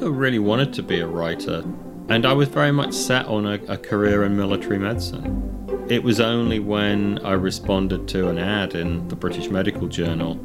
Never 0.00 0.12
really 0.12 0.38
wanted 0.38 0.72
to 0.72 0.82
be 0.82 1.00
a 1.00 1.06
writer, 1.06 1.62
and 2.08 2.24
I 2.24 2.32
was 2.32 2.48
very 2.48 2.72
much 2.72 2.94
set 2.94 3.26
on 3.26 3.44
a, 3.44 3.60
a, 3.68 3.76
career 3.76 4.24
in 4.24 4.34
military 4.34 4.78
medicine. 4.78 5.86
It 5.90 6.02
was 6.02 6.20
only 6.20 6.58
when 6.58 7.18
I 7.18 7.32
responded 7.32 8.08
to 8.08 8.30
an 8.30 8.38
ad 8.38 8.74
in 8.74 9.06
the 9.08 9.16
British 9.16 9.50
Medical 9.50 9.88
Journal, 9.88 10.40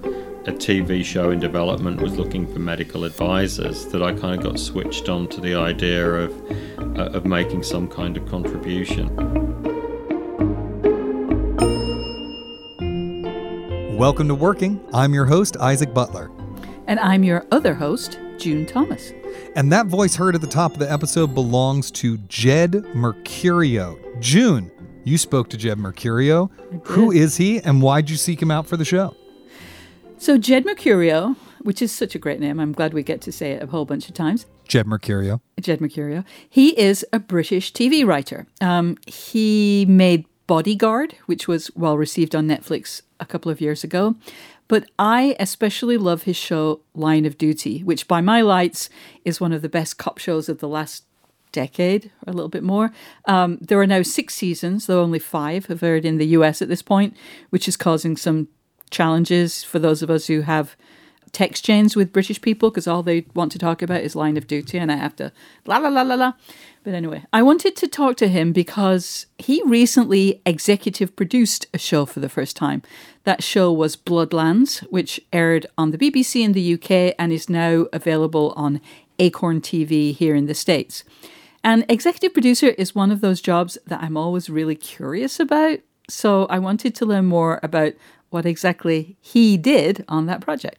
a 0.45 0.51
TV 0.51 1.05
show 1.05 1.31
in 1.31 1.39
development 1.39 2.01
was 2.01 2.17
looking 2.17 2.45
for 2.51 2.59
medical 2.59 3.05
advisors, 3.05 3.85
that 3.93 4.03
I 4.03 4.11
kind 4.11 4.37
of 4.37 4.43
got 4.43 4.59
switched 4.59 5.07
on 5.07 5.29
to 5.29 5.39
the 5.39 5.55
idea 5.55 6.05
of, 6.05 6.51
uh, 6.99 7.17
of 7.17 7.25
making 7.25 7.63
some 7.63 7.87
kind 7.87 8.17
of 8.17 8.27
contribution. 8.27 9.07
Welcome 13.95 14.27
to 14.27 14.35
Working. 14.35 14.85
I'm 14.93 15.13
your 15.13 15.25
host, 15.25 15.55
Isaac 15.61 15.93
Butler. 15.93 16.29
And 16.87 16.99
I'm 16.99 17.23
your 17.23 17.45
other 17.51 17.73
host, 17.73 18.19
June 18.37 18.65
Thomas. 18.65 19.13
And 19.55 19.71
that 19.71 19.87
voice 19.87 20.15
heard 20.15 20.35
at 20.35 20.41
the 20.41 20.47
top 20.47 20.73
of 20.73 20.79
the 20.79 20.91
episode 20.91 21.33
belongs 21.33 21.91
to 21.91 22.17
Jed 22.17 22.71
Mercurio. 22.93 23.97
June, 24.19 24.71
you 25.03 25.17
spoke 25.17 25.49
to 25.49 25.57
Jed 25.57 25.77
Mercurio. 25.77 26.49
Who 26.85 27.11
is 27.11 27.37
he 27.37 27.59
and 27.59 27.81
why'd 27.81 28.09
you 28.09 28.15
seek 28.15 28.41
him 28.41 28.51
out 28.51 28.67
for 28.67 28.77
the 28.77 28.85
show? 28.85 29.15
So, 30.17 30.37
Jed 30.37 30.65
Mercurio, 30.65 31.35
which 31.61 31.81
is 31.81 31.91
such 31.91 32.15
a 32.15 32.19
great 32.19 32.39
name, 32.39 32.59
I'm 32.59 32.71
glad 32.71 32.93
we 32.93 33.03
get 33.03 33.21
to 33.21 33.31
say 33.31 33.51
it 33.51 33.63
a 33.63 33.67
whole 33.67 33.85
bunch 33.85 34.07
of 34.07 34.13
times. 34.13 34.45
Jed 34.67 34.87
Mercurio. 34.87 35.41
Jed 35.59 35.79
Mercurio. 35.79 36.25
He 36.49 36.77
is 36.79 37.05
a 37.13 37.19
British 37.19 37.71
TV 37.71 38.05
writer. 38.05 38.47
Um, 38.61 38.97
he 39.05 39.85
made 39.87 40.25
Bodyguard, 40.47 41.15
which 41.25 41.47
was 41.47 41.71
well 41.75 41.97
received 41.97 42.35
on 42.35 42.47
Netflix 42.47 43.01
a 43.19 43.25
couple 43.25 43.51
of 43.51 43.61
years 43.61 43.83
ago. 43.83 44.15
But 44.67 44.89
I 44.97 45.35
especially 45.39 45.97
love 45.97 46.23
his 46.23 46.35
show 46.35 46.81
Line 46.93 47.25
of 47.25 47.37
Duty, 47.37 47.83
which 47.83 48.07
by 48.07 48.21
my 48.21 48.41
lights 48.41 48.89
is 49.23 49.39
one 49.39 49.53
of 49.53 49.61
the 49.61 49.69
best 49.69 49.97
cop 49.97 50.17
shows 50.17 50.49
of 50.49 50.59
the 50.59 50.67
last 50.67 51.05
decade 51.51 52.11
or 52.25 52.31
a 52.31 52.33
little 52.33 52.49
bit 52.49 52.63
more. 52.63 52.91
Um, 53.25 53.57
there 53.61 53.79
are 53.79 53.87
now 53.87 54.01
six 54.01 54.35
seasons, 54.35 54.87
though 54.87 55.01
only 55.01 55.19
five 55.19 55.67
have 55.67 55.83
aired 55.83 56.05
in 56.05 56.17
the 56.17 56.27
US 56.27 56.61
at 56.61 56.67
this 56.67 56.81
point, 56.81 57.15
which 57.49 57.67
is 57.67 57.77
causing 57.77 58.17
some 58.17 58.49
challenges 58.91 59.63
for 59.63 59.79
those 59.79 60.01
of 60.01 60.09
us 60.09 60.27
who 60.27 60.41
have 60.41 60.75
text 61.35 61.65
chains 61.65 61.97
with 61.97 62.13
British 62.13 62.41
people 62.41 62.69
because 62.69 62.87
all 62.87 63.03
they 63.03 63.25
want 63.33 63.51
to 63.51 63.59
talk 63.59 63.81
about 63.81 64.01
is 64.01 64.15
line 64.15 64.37
of 64.37 64.47
duty, 64.47 64.77
and 64.77 64.89
I 64.89 64.95
have 64.95 65.17
to 65.17 65.33
la 65.65 65.77
la 65.77 65.89
la 65.89 66.01
la 66.01 66.15
la. 66.15 66.33
But 66.83 66.93
anyway, 66.93 67.25
I 67.33 67.43
wanted 67.43 67.75
to 67.75 67.89
talk 67.89 68.15
to 68.17 68.29
him 68.29 68.53
because 68.53 69.25
he 69.37 69.61
recently 69.65 70.41
executive 70.45 71.13
produced 71.17 71.67
a 71.73 71.77
show 71.77 72.05
for 72.05 72.21
the 72.21 72.29
first 72.29 72.55
time. 72.55 72.83
That 73.25 73.43
show 73.43 73.69
was 73.73 73.97
Bloodlands, 73.97 74.79
which 74.89 75.19
aired 75.33 75.65
on 75.77 75.91
the 75.91 75.97
BBC 75.97 76.41
in 76.41 76.53
the 76.53 76.73
UK 76.75 77.15
and 77.19 77.33
is 77.33 77.49
now 77.49 77.87
available 77.91 78.53
on 78.55 78.79
Acorn 79.19 79.59
TV 79.59 80.15
here 80.15 80.35
in 80.35 80.45
the 80.45 80.53
States. 80.53 81.03
And 81.65 81.83
executive 81.89 82.33
producer 82.33 82.67
is 82.67 82.95
one 82.95 83.11
of 83.11 83.19
those 83.19 83.41
jobs 83.41 83.77
that 83.87 84.01
I'm 84.01 84.15
always 84.15 84.49
really 84.49 84.75
curious 84.75 85.37
about. 85.39 85.79
So 86.07 86.45
I 86.45 86.59
wanted 86.59 86.95
to 86.95 87.05
learn 87.05 87.25
more 87.25 87.59
about 87.61 87.93
what 88.29 88.45
exactly 88.45 89.17
he 89.19 89.57
did 89.57 90.05
on 90.07 90.27
that 90.27 90.39
project. 90.39 90.77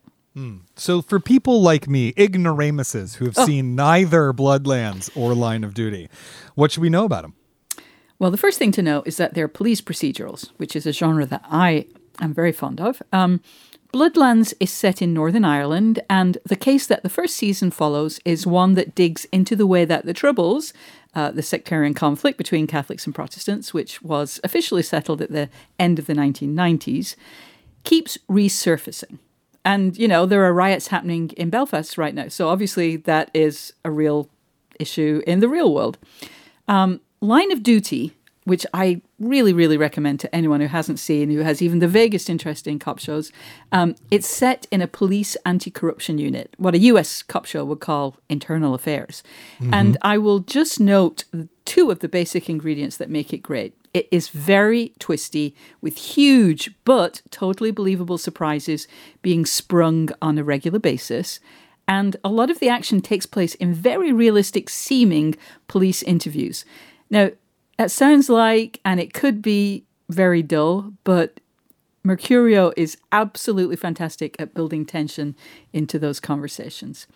So, 0.76 1.00
for 1.00 1.18
people 1.18 1.62
like 1.62 1.88
me, 1.88 2.12
ignoramuses 2.16 3.14
who 3.16 3.24
have 3.24 3.38
oh. 3.38 3.46
seen 3.46 3.74
neither 3.74 4.32
Bloodlands 4.32 5.10
or 5.16 5.34
Line 5.34 5.64
of 5.64 5.72
Duty, 5.72 6.08
what 6.54 6.70
should 6.70 6.82
we 6.82 6.90
know 6.90 7.04
about 7.04 7.22
them? 7.22 7.34
Well, 8.18 8.30
the 8.30 8.36
first 8.36 8.58
thing 8.58 8.72
to 8.72 8.82
know 8.82 9.02
is 9.06 9.16
that 9.16 9.34
they're 9.34 9.48
police 9.48 9.80
procedurals, 9.80 10.50
which 10.58 10.76
is 10.76 10.86
a 10.86 10.92
genre 10.92 11.26
that 11.26 11.42
I 11.44 11.86
am 12.20 12.34
very 12.34 12.52
fond 12.52 12.80
of. 12.80 13.02
Um, 13.12 13.40
Bloodlands 13.92 14.52
is 14.60 14.72
set 14.72 15.00
in 15.00 15.14
Northern 15.14 15.44
Ireland, 15.44 16.00
and 16.10 16.36
the 16.44 16.56
case 16.56 16.86
that 16.86 17.02
the 17.02 17.08
first 17.08 17.34
season 17.34 17.70
follows 17.70 18.20
is 18.24 18.46
one 18.46 18.74
that 18.74 18.94
digs 18.94 19.24
into 19.32 19.56
the 19.56 19.66
way 19.66 19.84
that 19.86 20.04
the 20.04 20.12
Troubles, 20.12 20.74
uh, 21.14 21.30
the 21.30 21.42
sectarian 21.42 21.94
conflict 21.94 22.36
between 22.36 22.66
Catholics 22.66 23.06
and 23.06 23.14
Protestants, 23.14 23.72
which 23.72 24.02
was 24.02 24.38
officially 24.44 24.82
settled 24.82 25.22
at 25.22 25.30
the 25.30 25.48
end 25.78 25.98
of 25.98 26.06
the 26.06 26.14
1990s, 26.14 27.16
keeps 27.84 28.18
resurfacing. 28.28 29.18
And, 29.66 29.98
you 29.98 30.06
know, 30.06 30.26
there 30.26 30.44
are 30.44 30.54
riots 30.54 30.86
happening 30.88 31.30
in 31.36 31.50
Belfast 31.50 31.98
right 31.98 32.14
now. 32.14 32.28
So 32.28 32.48
obviously 32.48 32.96
that 32.98 33.30
is 33.34 33.72
a 33.84 33.90
real 33.90 34.30
issue 34.78 35.22
in 35.26 35.40
the 35.40 35.48
real 35.48 35.74
world. 35.74 35.98
Um, 36.68 37.00
Line 37.20 37.50
of 37.50 37.64
Duty, 37.64 38.12
which 38.44 38.64
I 38.72 39.02
really, 39.18 39.52
really 39.52 39.76
recommend 39.76 40.20
to 40.20 40.32
anyone 40.32 40.60
who 40.60 40.68
hasn't 40.68 41.00
seen, 41.00 41.30
who 41.30 41.40
has 41.40 41.60
even 41.60 41.80
the 41.80 41.88
vaguest 41.88 42.30
interest 42.30 42.68
in 42.68 42.78
cop 42.78 43.00
shows. 43.00 43.32
Um, 43.72 43.96
it's 44.08 44.28
set 44.28 44.68
in 44.70 44.80
a 44.80 44.86
police 44.86 45.36
anti 45.44 45.72
corruption 45.72 46.18
unit, 46.18 46.54
what 46.58 46.76
a 46.76 46.78
US 46.78 47.24
cop 47.24 47.44
show 47.44 47.64
would 47.64 47.80
call 47.80 48.18
internal 48.28 48.72
affairs. 48.72 49.24
Mm-hmm. 49.58 49.74
And 49.74 49.96
I 50.00 50.16
will 50.16 50.38
just 50.38 50.78
note 50.78 51.24
two 51.66 51.90
of 51.90 51.98
the 51.98 52.08
basic 52.08 52.48
ingredients 52.48 52.96
that 52.96 53.10
make 53.10 53.32
it 53.32 53.42
great. 53.42 53.76
It 53.92 54.08
is 54.10 54.28
very 54.28 54.92
twisty 54.98 55.54
with 55.80 55.98
huge 55.98 56.74
but 56.84 57.22
totally 57.30 57.70
believable 57.70 58.18
surprises 58.18 58.88
being 59.20 59.44
sprung 59.44 60.08
on 60.22 60.38
a 60.38 60.44
regular 60.44 60.78
basis. 60.78 61.40
And 61.88 62.16
a 62.24 62.28
lot 62.28 62.50
of 62.50 62.58
the 62.58 62.68
action 62.68 63.00
takes 63.00 63.26
place 63.26 63.54
in 63.56 63.74
very 63.74 64.12
realistic 64.12 64.70
seeming 64.70 65.36
police 65.68 66.02
interviews. 66.02 66.64
Now, 67.10 67.30
that 67.78 67.90
sounds 67.90 68.28
like, 68.28 68.80
and 68.84 68.98
it 68.98 69.12
could 69.12 69.42
be 69.42 69.84
very 70.08 70.42
dull, 70.42 70.92
but 71.04 71.40
Mercurio 72.04 72.72
is 72.76 72.96
absolutely 73.12 73.76
fantastic 73.76 74.36
at 74.38 74.54
building 74.54 74.86
tension 74.86 75.36
into 75.72 75.98
those 75.98 76.20
conversations. 76.20 77.06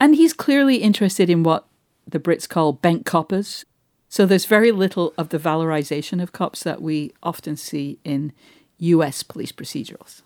And 0.00 0.16
he's 0.16 0.32
clearly 0.32 0.76
interested 0.76 1.30
in 1.30 1.42
what 1.42 1.66
the 2.06 2.20
Brits 2.20 2.48
call 2.48 2.72
bent 2.72 3.06
coppers, 3.06 3.64
so 4.14 4.26
there's 4.26 4.46
very 4.46 4.70
little 4.70 5.12
of 5.18 5.30
the 5.30 5.40
valorization 5.40 6.22
of 6.22 6.30
cops 6.30 6.62
that 6.62 6.80
we 6.80 7.12
often 7.20 7.56
see 7.56 7.98
in 8.04 8.32
US 8.78 9.24
police 9.24 9.50
procedurals. 9.50 10.22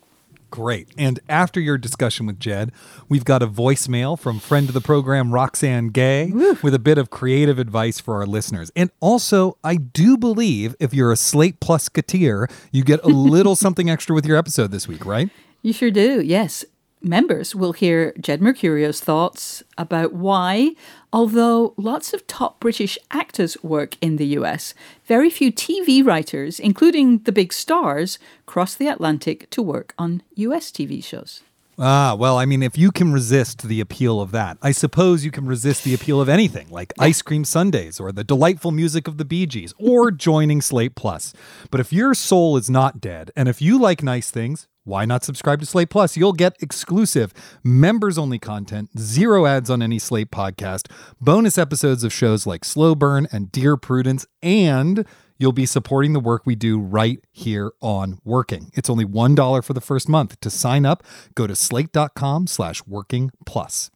Great. 0.51 0.89
And 0.99 1.21
after 1.27 1.59
your 1.59 1.79
discussion 1.79 2.27
with 2.27 2.39
Jed, 2.39 2.71
we've 3.09 3.25
got 3.25 3.43
a 3.43 3.47
voicemail 3.47 4.19
from 4.19 4.41
friend 4.41 4.69
of 4.69 4.75
the 4.75 4.83
program, 4.83 5.33
Roxane 5.33 5.89
Gay, 5.89 6.31
Woo. 6.31 6.59
with 6.63 6.75
a 6.75 6.79
bit 6.79 6.99
of 6.99 7.09
creative 7.09 7.59
advice 7.59 7.99
for 7.99 8.17
our 8.17 8.27
listeners. 8.27 8.71
And 8.77 8.91
also, 9.01 9.57
I 9.65 9.77
do 9.77 10.19
believe 10.19 10.77
if 10.79 10.93
you're 10.93 11.11
a 11.11 11.17
Slate 11.17 11.59
Plus 11.59 11.89
Katir, 11.89 12.51
you 12.71 12.85
get 12.85 13.03
a 13.05 13.09
little 13.09 13.57
something 13.65 13.89
extra 13.89 14.15
with 14.15 14.27
your 14.27 14.37
episode 14.37 14.71
this 14.71 14.87
week, 14.87 15.07
right? 15.07 15.31
You 15.63 15.73
sure 15.73 15.91
do, 15.91 16.21
yes 16.21 16.63
members 17.03 17.55
will 17.55 17.73
hear 17.73 18.13
Jed 18.21 18.41
Mercurio's 18.41 19.01
thoughts 19.01 19.63
about 19.77 20.13
why, 20.13 20.75
although 21.13 21.75
lots 21.77 22.13
of 22.13 22.27
top 22.27 22.61
British 22.61 22.99
actors 23.11 23.57
work 23.63 23.97
in 24.01 24.17
the 24.17 24.27
US, 24.39 24.75
very 25.07 25.31
few 25.31 25.53
TV 25.53 26.05
writers, 26.05 26.59
including 26.61 27.19
the 27.19 27.33
big 27.33 27.53
stars, 27.53 28.19
cross 28.47 28.75
the 28.75 28.89
Atlantic 28.89 29.49
to 29.51 29.63
work 29.63 29.95
on 29.99 30.23
US 30.35 30.71
TV 30.71 31.03
shows. 31.03 31.43
Ah, 31.81 32.17
well, 32.19 32.37
I 32.37 32.45
mean, 32.45 32.65
if 32.65 32.77
you 32.77 32.91
can 32.91 33.13
resist 33.13 33.63
the 33.63 33.81
appeal 33.81 34.21
of 34.21 34.33
that, 34.33 34.59
I 34.61 34.73
suppose 34.73 35.25
you 35.25 35.31
can 35.31 35.47
resist 35.47 35.85
the 35.85 35.95
appeal 35.95 36.21
of 36.21 36.29
anything 36.29 36.69
like 36.71 36.93
yeah. 36.99 37.05
ice 37.05 37.23
cream 37.23 37.45
sundaes 37.45 38.01
or 38.01 38.11
the 38.11 38.25
delightful 38.25 38.73
music 38.73 39.07
of 39.07 39.17
the 39.17 39.25
Bee 39.25 39.47
Gees 39.47 39.73
or 39.79 40.11
joining 40.27 40.61
Slate 40.61 40.97
Plus. 40.97 41.33
But 41.71 41.79
if 41.79 41.93
your 41.93 42.15
soul 42.15 42.57
is 42.57 42.69
not 42.69 43.01
dead 43.01 43.31
and 43.37 43.49
if 43.49 43.63
you 43.63 43.79
like 43.79 44.03
nice 44.03 44.33
things, 44.33 44.67
why 44.83 45.05
not 45.05 45.23
subscribe 45.23 45.61
to 45.61 45.67
Slate 45.67 45.91
Plus? 45.91 46.17
You'll 46.17 46.33
get 46.33 46.57
exclusive, 46.61 47.33
members 47.63 48.19
only 48.19 48.41
content, 48.41 48.99
zero 48.99 49.47
ads 49.47 49.71
on 49.71 49.81
any 49.81 50.01
Slate 50.01 50.33
podcast, 50.33 50.91
bonus 51.21 51.59
episodes 51.59 52.03
of 52.03 52.13
shows 52.13 52.45
like 52.45 52.65
Slow 52.65 52.97
Burn 52.97 53.29
and 53.31 53.53
Dear 53.53 53.77
Prudence, 53.77 54.27
and 54.43 55.07
you'll 55.39 55.53
be 55.53 55.67
supporting 55.67 56.13
the 56.13 56.21
work 56.21 56.43
we 56.45 56.55
do 56.55 56.79
right 56.79 57.19
here 57.31 57.73
on 57.81 58.19
Working. 58.25 58.71
It's 58.75 58.91
only 58.91 59.05
$1 59.05 59.65
for 59.65 59.73
the 59.73 59.81
first 59.81 60.09
month. 60.09 60.39
To 60.41 60.51
sign 60.51 60.85
up, 60.85 61.03
go 61.35 61.47
to 61.47 61.57
slate.com 61.57 62.47
slash 62.47 62.85
working 62.87 63.31
plus. 63.47 63.91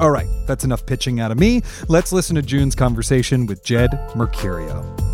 All 0.00 0.10
right, 0.10 0.28
that's 0.46 0.64
enough 0.64 0.84
pitching 0.86 1.20
out 1.20 1.30
of 1.30 1.38
me. 1.38 1.62
Let's 1.88 2.12
listen 2.12 2.34
to 2.34 2.42
June's 2.42 2.74
conversation 2.74 3.46
with 3.46 3.64
Jed 3.64 3.90
Mercurio. 4.14 5.13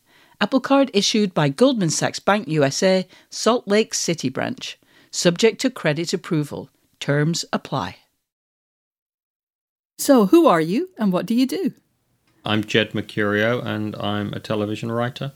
Apple 0.41 0.59
Card 0.59 0.89
issued 0.91 1.35
by 1.35 1.49
Goldman 1.49 1.91
Sachs 1.91 2.19
Bank 2.19 2.47
USA, 2.47 3.07
Salt 3.29 3.67
Lake 3.67 3.93
City 3.93 4.27
branch. 4.27 4.79
Subject 5.11 5.61
to 5.61 5.69
credit 5.69 6.13
approval. 6.13 6.71
Terms 6.99 7.45
apply. 7.53 7.97
So, 9.99 10.25
who 10.25 10.47
are 10.47 10.59
you 10.59 10.89
and 10.97 11.13
what 11.13 11.27
do 11.27 11.35
you 11.35 11.45
do? 11.45 11.73
I'm 12.43 12.63
Jed 12.63 12.93
Mercurio 12.93 13.63
and 13.63 13.95
I'm 13.97 14.33
a 14.33 14.39
television 14.39 14.91
writer. 14.91 15.33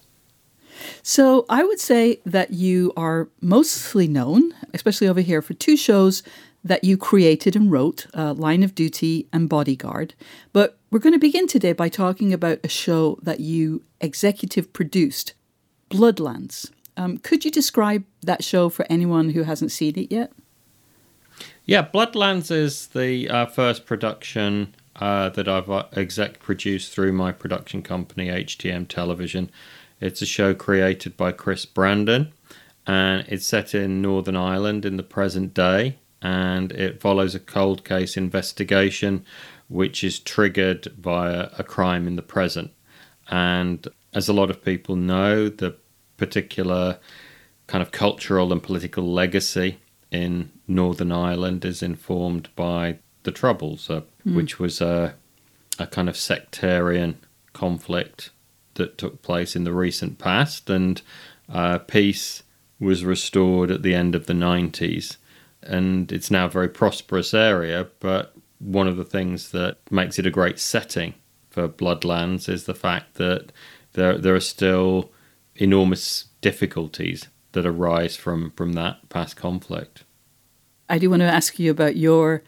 So, 1.04 1.46
I 1.50 1.64
would 1.64 1.80
say 1.80 2.20
that 2.26 2.52
you 2.52 2.92
are 2.98 3.30
mostly 3.42 4.08
known, 4.08 4.54
especially 4.74 5.08
over 5.08 5.22
here, 5.22 5.44
for 5.44 5.54
two 5.54 5.78
shows 5.78 6.24
that 6.64 6.84
you 6.84 6.98
created 6.98 7.56
and 7.56 7.72
wrote 7.72 8.08
uh, 8.16 8.34
Line 8.34 8.64
of 8.64 8.74
Duty 8.74 9.28
and 9.32 9.48
Bodyguard. 9.48 10.16
But 10.52 10.80
we're 10.96 11.00
going 11.00 11.12
to 11.12 11.20
begin 11.20 11.46
today 11.46 11.74
by 11.74 11.90
talking 11.90 12.32
about 12.32 12.58
a 12.64 12.70
show 12.70 13.20
that 13.22 13.42
you 13.42 13.84
executive 14.00 14.72
produced, 14.72 15.34
Bloodlands. 15.90 16.72
Um, 16.96 17.18
could 17.18 17.44
you 17.44 17.52
describe 17.52 18.06
that 18.22 18.46
show 18.46 18.70
for 18.70 18.86
anyone 18.90 19.32
who 19.32 19.44
hasn't 19.44 19.74
seen 19.74 20.00
it 20.00 20.10
yet? 20.10 20.32
Yeah, 21.66 21.86
Bloodlands 21.86 22.50
is 22.50 22.88
the 22.88 23.28
uh, 23.28 23.46
first 23.46 23.86
production 23.86 24.74
uh, 24.96 25.28
that 25.32 25.50
I've 25.50 25.70
uh, 25.70 25.84
exec 25.98 26.40
produced 26.40 26.94
through 26.94 27.12
my 27.12 27.34
production 27.34 27.82
company, 27.82 28.28
HTM 28.28 28.88
Television. 28.88 29.52
It's 30.00 30.22
a 30.22 30.26
show 30.26 30.54
created 30.54 31.18
by 31.18 31.34
Chris 31.34 31.66
Brandon, 31.66 32.32
and 32.88 33.26
it's 33.28 33.46
set 33.46 33.76
in 33.76 34.02
Northern 34.02 34.38
Ireland 34.38 34.86
in 34.86 34.96
the 34.96 35.04
present 35.04 35.54
day 35.54 35.98
and 36.26 36.72
it 36.72 37.00
follows 37.00 37.36
a 37.36 37.40
cold 37.40 37.86
case 37.86 38.18
investigation 38.18 39.24
which 39.68 40.04
is 40.04 40.20
triggered 40.20 41.02
by 41.02 41.32
a, 41.32 41.50
a 41.58 41.64
crime 41.64 42.08
in 42.08 42.16
the 42.16 42.22
present. 42.22 42.72
And 43.30 43.88
as 44.14 44.30
a 44.30 44.34
lot 44.34 44.50
of 44.50 44.64
people 44.64 44.96
know, 44.96 45.50
the 45.50 45.76
particular 46.18 47.00
kind 47.68 47.82
of 47.82 47.92
cultural 47.92 48.52
and 48.52 48.62
political 48.62 49.12
legacy 49.12 49.80
in 50.12 50.52
Northern 50.68 51.12
Ireland 51.12 51.66
is 51.66 51.82
informed 51.82 52.50
by 52.56 53.00
the 53.24 53.32
Troubles, 53.32 53.90
uh, 53.90 54.02
mm. 54.26 54.36
which 54.36 54.60
was 54.60 54.82
a, 54.82 55.16
a 55.80 55.88
kind 55.88 56.08
of 56.08 56.16
sectarian 56.16 57.18
conflict 57.54 58.30
that 58.76 58.98
took 58.98 59.22
place 59.22 59.56
in 59.56 59.64
the 59.64 59.74
recent 59.74 60.20
past, 60.20 60.70
and 60.70 61.02
uh, 61.50 61.80
peace 61.80 62.44
was 62.80 63.04
restored 63.04 63.72
at 63.72 63.82
the 63.82 63.96
end 63.96 64.14
of 64.14 64.28
the 64.28 64.34
90s 64.34 65.18
and 65.66 66.12
it's 66.12 66.32
now 66.32 66.46
a 66.46 66.50
very 66.50 66.70
prosperous 66.70 67.34
area. 67.34 67.88
But 68.00 68.35
one 68.60 68.88
of 68.88 68.98
the 68.98 69.06
things 69.06 69.52
that 69.52 69.78
makes 69.92 70.20
it 70.20 70.26
a 70.26 70.32
great 70.32 70.60
setting 70.60 71.14
for 71.50 71.68
Bloodlands 71.68 72.50
is 72.50 72.66
the 72.66 72.76
fact 72.76 73.16
that 73.16 73.52
there 73.94 74.18
there 74.18 74.36
are 74.36 74.42
still 74.42 75.12
enormous 75.56 76.26
difficulties 76.42 77.30
that 77.54 77.66
arise 77.66 78.16
from 78.16 78.52
from 78.52 78.74
that 78.74 79.08
past 79.10 79.36
conflict. 79.36 80.04
I 80.90 81.00
do 81.00 81.10
want 81.10 81.22
to 81.22 81.26
ask 81.26 81.58
you 81.58 81.72
about 81.72 81.96
your 81.96 82.44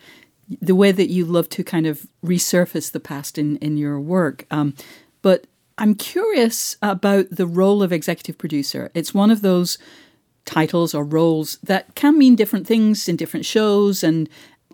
the 0.62 0.76
way 0.76 0.92
that 0.92 1.10
you 1.10 1.26
love 1.26 1.50
to 1.50 1.64
kind 1.64 1.88
of 1.88 2.08
resurface 2.24 2.92
the 2.92 3.00
past 3.00 3.38
in 3.38 3.58
in 3.58 3.78
your 3.78 4.00
work, 4.00 4.46
um, 4.52 4.74
but. 5.22 5.48
I'm 5.80 5.94
curious 5.94 6.76
about 6.82 7.28
the 7.30 7.46
role 7.46 7.84
of 7.84 7.94
executive 7.94 8.40
producer. 8.40 8.90
It's 8.96 9.14
one 9.14 9.30
of 9.30 9.44
those 9.44 9.78
titles 10.44 10.96
or 10.96 11.04
roles 11.04 11.60
that 11.62 11.94
can 11.94 12.18
mean 12.18 12.36
different 12.36 12.66
things 12.66 13.08
in 13.08 13.16
different 13.16 13.46
shows 13.46 14.04
and 14.04 14.28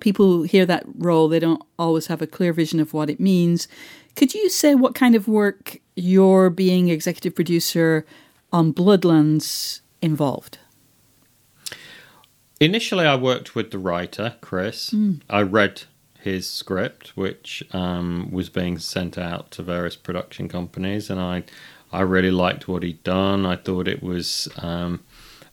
people 0.04 0.44
hear 0.44 0.66
that 0.68 0.84
role 0.98 1.28
they 1.28 1.40
don't 1.40 1.64
always 1.80 2.08
have 2.08 2.22
a 2.22 2.28
clear 2.28 2.54
vision 2.54 2.80
of 2.80 2.94
what 2.94 3.10
it 3.10 3.20
means. 3.20 3.68
Could 4.16 4.36
you 4.36 4.50
say 4.50 4.76
what 4.76 4.94
kind 4.94 5.16
of 5.16 5.28
work 5.28 5.80
your 5.96 6.52
being 6.52 6.90
executive 6.90 7.34
producer 7.34 8.06
on 8.52 8.74
bloodlands 8.74 9.82
involved? 10.02 10.60
Initially 12.60 13.06
i 13.06 13.16
worked 13.16 13.56
with 13.56 13.72
the 13.72 13.80
writer 13.80 14.36
chris. 14.42 14.92
Mm. 14.92 15.22
i 15.30 15.42
read 15.42 15.84
his 16.20 16.50
script 16.50 17.18
which 17.18 17.64
um, 17.72 18.30
was 18.32 18.50
being 18.50 18.78
sent 18.78 19.18
out 19.18 19.52
to 19.52 19.64
various 19.64 19.98
production 19.98 20.48
companies 20.48 21.10
and 21.10 21.20
i 21.20 21.44
i 21.92 22.02
really 22.02 22.32
liked 22.32 22.68
what 22.68 22.84
he'd 22.84 23.04
done. 23.04 23.46
I 23.46 23.56
thought 23.56 23.88
it 23.88 24.02
was 24.04 24.50
um, 24.58 25.02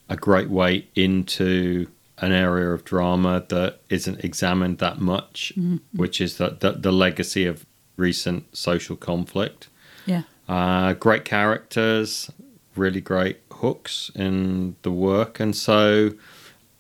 a 0.08 0.16
great 0.16 0.50
way 0.50 0.88
into 0.96 1.86
an 2.20 2.32
area 2.32 2.70
of 2.70 2.84
drama 2.84 3.44
that 3.48 3.80
isn't 3.88 4.22
examined 4.24 4.78
that 4.78 5.00
much, 5.00 5.52
mm-hmm. 5.56 5.76
which 5.92 6.20
is 6.20 6.36
the, 6.36 6.56
the, 6.60 6.72
the 6.72 6.92
legacy 6.92 7.46
of 7.46 7.66
recent 7.96 8.56
social 8.56 8.96
conflict. 8.96 9.68
Yeah. 10.06 10.22
Uh, 10.48 10.94
great 10.94 11.24
characters, 11.24 12.30
really 12.76 13.00
great 13.00 13.40
hooks 13.52 14.10
in 14.14 14.76
the 14.82 14.90
work, 14.90 15.38
and 15.38 15.54
so 15.54 16.12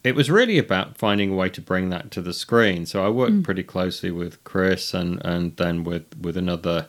it 0.02 0.14
was 0.14 0.30
really 0.30 0.58
about 0.58 0.96
finding 0.96 1.32
a 1.32 1.34
way 1.34 1.48
to 1.50 1.60
bring 1.60 1.90
that 1.90 2.10
to 2.12 2.22
the 2.22 2.32
screen. 2.32 2.86
So 2.86 3.04
I 3.04 3.10
worked 3.10 3.32
mm. 3.32 3.44
pretty 3.44 3.62
closely 3.62 4.10
with 4.10 4.42
Chris 4.44 4.94
and 4.94 5.20
and 5.24 5.56
then 5.56 5.84
with 5.84 6.06
with 6.18 6.36
another 6.36 6.86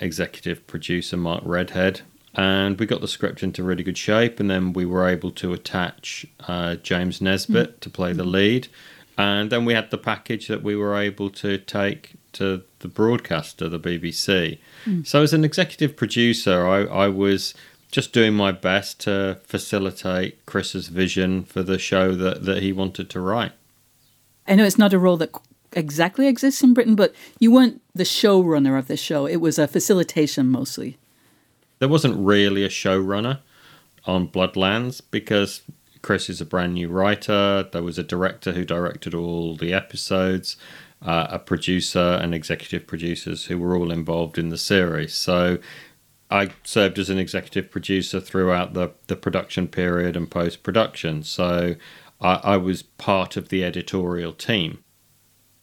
executive 0.00 0.66
producer, 0.66 1.16
Mark 1.16 1.42
Redhead, 1.44 2.02
and 2.34 2.78
we 2.78 2.86
got 2.86 3.00
the 3.00 3.08
script 3.08 3.42
into 3.42 3.62
really 3.62 3.82
good 3.82 3.98
shape. 3.98 4.40
And 4.40 4.50
then 4.50 4.72
we 4.72 4.84
were 4.84 5.08
able 5.08 5.30
to 5.32 5.52
attach 5.52 6.26
uh, 6.48 6.76
James 6.76 7.20
Nesbitt 7.20 7.76
mm. 7.76 7.80
to 7.80 7.90
play 7.90 8.12
the 8.12 8.24
lead, 8.24 8.68
and 9.16 9.50
then 9.50 9.64
we 9.64 9.74
had 9.74 9.90
the 9.90 9.98
package 9.98 10.48
that 10.48 10.62
we 10.62 10.74
were 10.74 10.96
able 10.96 11.30
to 11.30 11.58
take 11.58 12.14
to 12.32 12.62
the 12.80 12.88
broadcaster, 12.88 13.68
the 13.68 13.78
BBC. 13.78 14.58
Mm. 14.84 15.06
So 15.06 15.22
as 15.22 15.32
an 15.32 15.44
executive 15.44 15.96
producer, 15.96 16.66
I, 16.66 16.82
I 16.82 17.08
was 17.08 17.54
just 17.92 18.12
doing 18.12 18.34
my 18.34 18.50
best 18.50 18.98
to 19.00 19.38
facilitate 19.44 20.44
Chris's 20.46 20.88
vision 20.88 21.44
for 21.44 21.62
the 21.62 21.78
show 21.78 22.14
that, 22.16 22.44
that 22.44 22.60
he 22.60 22.72
wanted 22.72 23.08
to 23.10 23.20
write. 23.20 23.52
I 24.48 24.56
know 24.56 24.64
it's 24.64 24.78
not 24.78 24.92
a 24.92 24.98
role 24.98 25.16
that 25.18 25.30
exactly 25.72 26.26
exists 26.26 26.62
in 26.62 26.74
Britain, 26.74 26.96
but 26.96 27.14
you 27.38 27.52
weren't 27.52 27.80
the 27.94 28.02
showrunner 28.02 28.76
of 28.76 28.88
the 28.88 28.96
show. 28.96 29.26
It 29.26 29.36
was 29.36 29.60
a 29.60 29.68
facilitation 29.68 30.48
mostly 30.48 30.98
there 31.78 31.88
wasn't 31.88 32.16
really 32.16 32.64
a 32.64 32.68
showrunner 32.68 33.40
on 34.06 34.28
Bloodlands 34.28 35.00
because 35.10 35.62
Chris 36.02 36.28
is 36.28 36.40
a 36.40 36.44
brand 36.44 36.74
new 36.74 36.88
writer. 36.88 37.68
There 37.72 37.82
was 37.82 37.98
a 37.98 38.02
director 38.02 38.52
who 38.52 38.64
directed 38.64 39.14
all 39.14 39.56
the 39.56 39.72
episodes, 39.72 40.56
uh, 41.00 41.28
a 41.30 41.38
producer, 41.38 42.18
and 42.22 42.34
executive 42.34 42.86
producers 42.86 43.46
who 43.46 43.58
were 43.58 43.76
all 43.76 43.90
involved 43.90 44.38
in 44.38 44.50
the 44.50 44.58
series. 44.58 45.14
So 45.14 45.58
I 46.30 46.50
served 46.62 46.98
as 46.98 47.10
an 47.10 47.18
executive 47.18 47.70
producer 47.70 48.20
throughout 48.20 48.74
the, 48.74 48.90
the 49.06 49.16
production 49.16 49.68
period 49.68 50.16
and 50.16 50.30
post 50.30 50.62
production. 50.62 51.22
So 51.22 51.76
I, 52.20 52.34
I 52.42 52.56
was 52.56 52.82
part 52.82 53.36
of 53.36 53.48
the 53.48 53.64
editorial 53.64 54.32
team. 54.32 54.84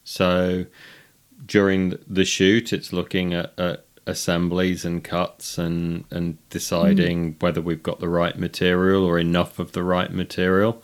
So 0.04 0.66
during 1.44 1.98
the 2.06 2.24
shoot, 2.24 2.72
it's 2.72 2.92
looking 2.92 3.34
at, 3.34 3.58
at 3.58 3.84
assemblies 4.06 4.84
and 4.84 5.04
cuts 5.04 5.58
and 5.58 6.04
and 6.10 6.38
deciding 6.50 7.34
mm. 7.34 7.42
whether 7.42 7.60
we've 7.60 7.82
got 7.82 8.00
the 8.00 8.08
right 8.08 8.38
material 8.38 9.04
or 9.04 9.18
enough 9.18 9.58
of 9.58 9.72
the 9.72 9.82
right 9.82 10.12
material. 10.12 10.82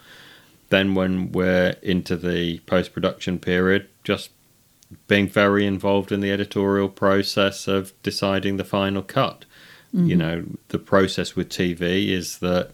Then 0.71 0.95
when 0.95 1.33
we're 1.33 1.77
into 1.83 2.17
the 2.17 2.59
post 2.61 2.93
production 2.93 3.39
period, 3.39 3.89
just 4.05 4.31
being 5.07 5.29
very 5.29 5.67
involved 5.67 6.13
in 6.13 6.21
the 6.21 6.31
editorial 6.31 6.89
process 6.89 7.69
of 7.69 7.93
deciding 8.03 8.57
the 8.57 8.65
final 8.65 9.03
cut. 9.03 9.45
Mm-hmm. 9.95 10.07
You 10.07 10.17
know, 10.17 10.45
the 10.69 10.79
process 10.79 11.35
with 11.35 11.49
TV 11.49 12.09
is 12.09 12.39
that 12.39 12.73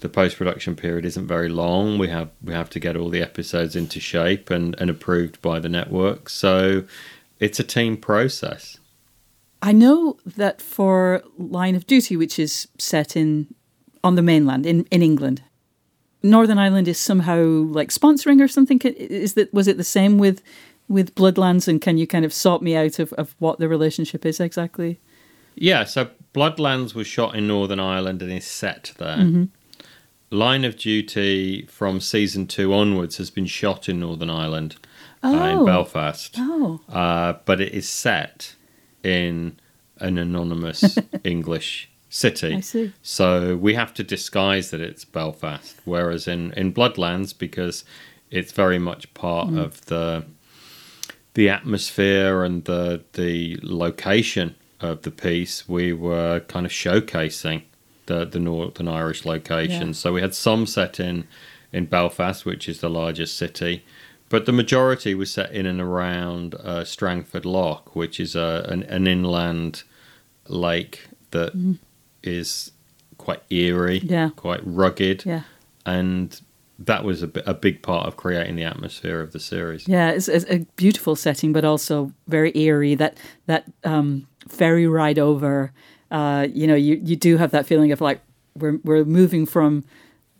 the 0.00 0.08
post 0.08 0.36
production 0.36 0.76
period 0.76 1.04
isn't 1.04 1.26
very 1.26 1.48
long. 1.48 1.98
We 1.98 2.08
have 2.08 2.30
we 2.42 2.52
have 2.52 2.70
to 2.70 2.80
get 2.80 2.96
all 2.96 3.08
the 3.08 3.22
episodes 3.22 3.74
into 3.74 4.00
shape 4.00 4.50
and, 4.50 4.74
and 4.78 4.90
approved 4.90 5.40
by 5.40 5.58
the 5.58 5.68
network. 5.68 6.28
So 6.28 6.84
it's 7.40 7.58
a 7.58 7.64
team 7.64 7.96
process. 7.96 8.78
I 9.62 9.72
know 9.72 10.16
that 10.24 10.60
for 10.60 11.22
Line 11.38 11.74
of 11.74 11.86
Duty, 11.86 12.16
which 12.16 12.38
is 12.38 12.68
set 12.78 13.16
in 13.16 13.54
on 14.04 14.14
the 14.14 14.22
mainland 14.22 14.66
in, 14.66 14.84
in 14.90 15.02
England, 15.02 15.42
Northern 16.22 16.58
Ireland 16.58 16.88
is 16.88 16.98
somehow 16.98 17.42
like 17.44 17.90
sponsoring 17.90 18.40
or 18.42 18.48
something. 18.48 18.78
Is 18.80 19.34
that 19.34 19.52
was 19.52 19.68
it 19.68 19.76
the 19.76 19.84
same 19.84 20.18
with 20.18 20.42
with 20.88 21.14
Bloodlands? 21.14 21.68
And 21.68 21.80
can 21.80 21.98
you 21.98 22.06
kind 22.06 22.24
of 22.24 22.32
sort 22.32 22.62
me 22.62 22.76
out 22.76 22.98
of, 22.98 23.12
of 23.14 23.34
what 23.38 23.58
the 23.58 23.68
relationship 23.68 24.24
is 24.26 24.40
exactly? 24.40 25.00
Yeah, 25.54 25.84
so 25.84 26.10
Bloodlands 26.34 26.94
was 26.94 27.06
shot 27.06 27.34
in 27.34 27.46
Northern 27.48 27.80
Ireland 27.80 28.22
and 28.22 28.30
is 28.30 28.44
set 28.46 28.92
there. 28.98 29.16
Mm-hmm. 29.16 29.44
Line 30.30 30.64
of 30.64 30.76
Duty 30.76 31.64
from 31.66 32.00
season 32.00 32.46
two 32.46 32.74
onwards 32.74 33.16
has 33.16 33.30
been 33.30 33.46
shot 33.46 33.88
in 33.88 34.00
Northern 34.00 34.28
Ireland, 34.28 34.76
uh, 35.22 35.30
Oh. 35.32 35.60
in 35.60 35.64
Belfast. 35.64 36.34
Oh. 36.38 36.80
Uh, 36.88 37.34
but 37.44 37.60
it 37.60 37.72
is 37.72 37.88
set 37.88 38.54
in 39.06 39.58
an 40.00 40.18
anonymous 40.18 40.98
English 41.24 41.88
city. 42.10 42.54
I 42.56 42.60
see. 42.60 42.92
So 43.02 43.56
we 43.56 43.74
have 43.74 43.92
to 43.94 44.02
disguise 44.02 44.70
that 44.70 44.80
it's 44.80 45.04
Belfast. 45.04 45.76
Whereas 45.84 46.26
in, 46.28 46.52
in 46.54 46.72
Bloodlands, 46.72 47.32
because 47.36 47.84
it's 48.30 48.52
very 48.52 48.78
much 48.78 49.12
part 49.14 49.48
Mm. 49.48 49.58
of 49.64 49.72
the 49.86 50.24
the 51.34 51.48
atmosphere 51.50 52.44
and 52.44 52.64
the 52.64 53.02
the 53.12 53.58
location 53.62 54.54
of 54.80 55.02
the 55.02 55.10
piece, 55.10 55.68
we 55.68 55.92
were 55.92 56.40
kind 56.48 56.66
of 56.66 56.72
showcasing 56.72 57.62
the 58.06 58.24
the 58.24 58.38
Northern 58.40 58.88
Irish 58.88 59.24
location. 59.24 59.88
Yeah. 59.88 59.92
So 60.00 60.12
we 60.14 60.20
had 60.22 60.34
some 60.34 60.66
set 60.66 60.98
in 60.98 61.26
in 61.72 61.86
Belfast, 61.86 62.44
which 62.46 62.68
is 62.68 62.80
the 62.80 62.88
largest 62.90 63.36
city, 63.36 63.84
but 64.28 64.46
the 64.46 64.52
majority 64.52 65.14
was 65.14 65.30
set 65.32 65.52
in 65.52 65.66
and 65.66 65.80
around 65.80 66.54
uh, 66.56 66.84
Strangford 66.84 67.44
Lough, 67.44 67.82
which 67.92 68.18
is 68.20 68.34
a 68.36 68.66
an, 68.68 68.82
an 68.84 69.06
inland 69.06 69.82
lake 70.48 71.06
that 71.30 71.52
is 72.22 72.72
quite 73.18 73.42
eerie, 73.50 73.98
Yeah. 73.98 74.30
quite 74.36 74.60
rugged, 74.64 75.24
Yeah. 75.24 75.42
and 75.84 76.40
that 76.78 77.04
was 77.04 77.22
a, 77.22 77.30
a 77.46 77.54
big 77.54 77.80
part 77.82 78.06
of 78.06 78.16
creating 78.16 78.56
the 78.56 78.64
atmosphere 78.64 79.20
of 79.22 79.32
the 79.32 79.40
series. 79.40 79.88
Yeah, 79.88 80.10
it's, 80.10 80.28
it's 80.28 80.44
a 80.50 80.58
beautiful 80.76 81.16
setting, 81.16 81.52
but 81.52 81.64
also 81.64 82.12
very 82.28 82.52
eerie. 82.56 82.94
That 82.94 83.16
that 83.46 83.64
um, 83.84 84.26
ferry 84.48 84.86
ride 84.86 85.18
over, 85.18 85.72
uh, 86.10 86.46
you 86.52 86.66
know, 86.66 86.74
you, 86.74 87.00
you 87.02 87.16
do 87.16 87.38
have 87.38 87.50
that 87.52 87.66
feeling 87.66 87.92
of 87.92 88.00
like 88.00 88.20
we're 88.54 88.78
we're 88.84 89.04
moving 89.04 89.46
from 89.46 89.84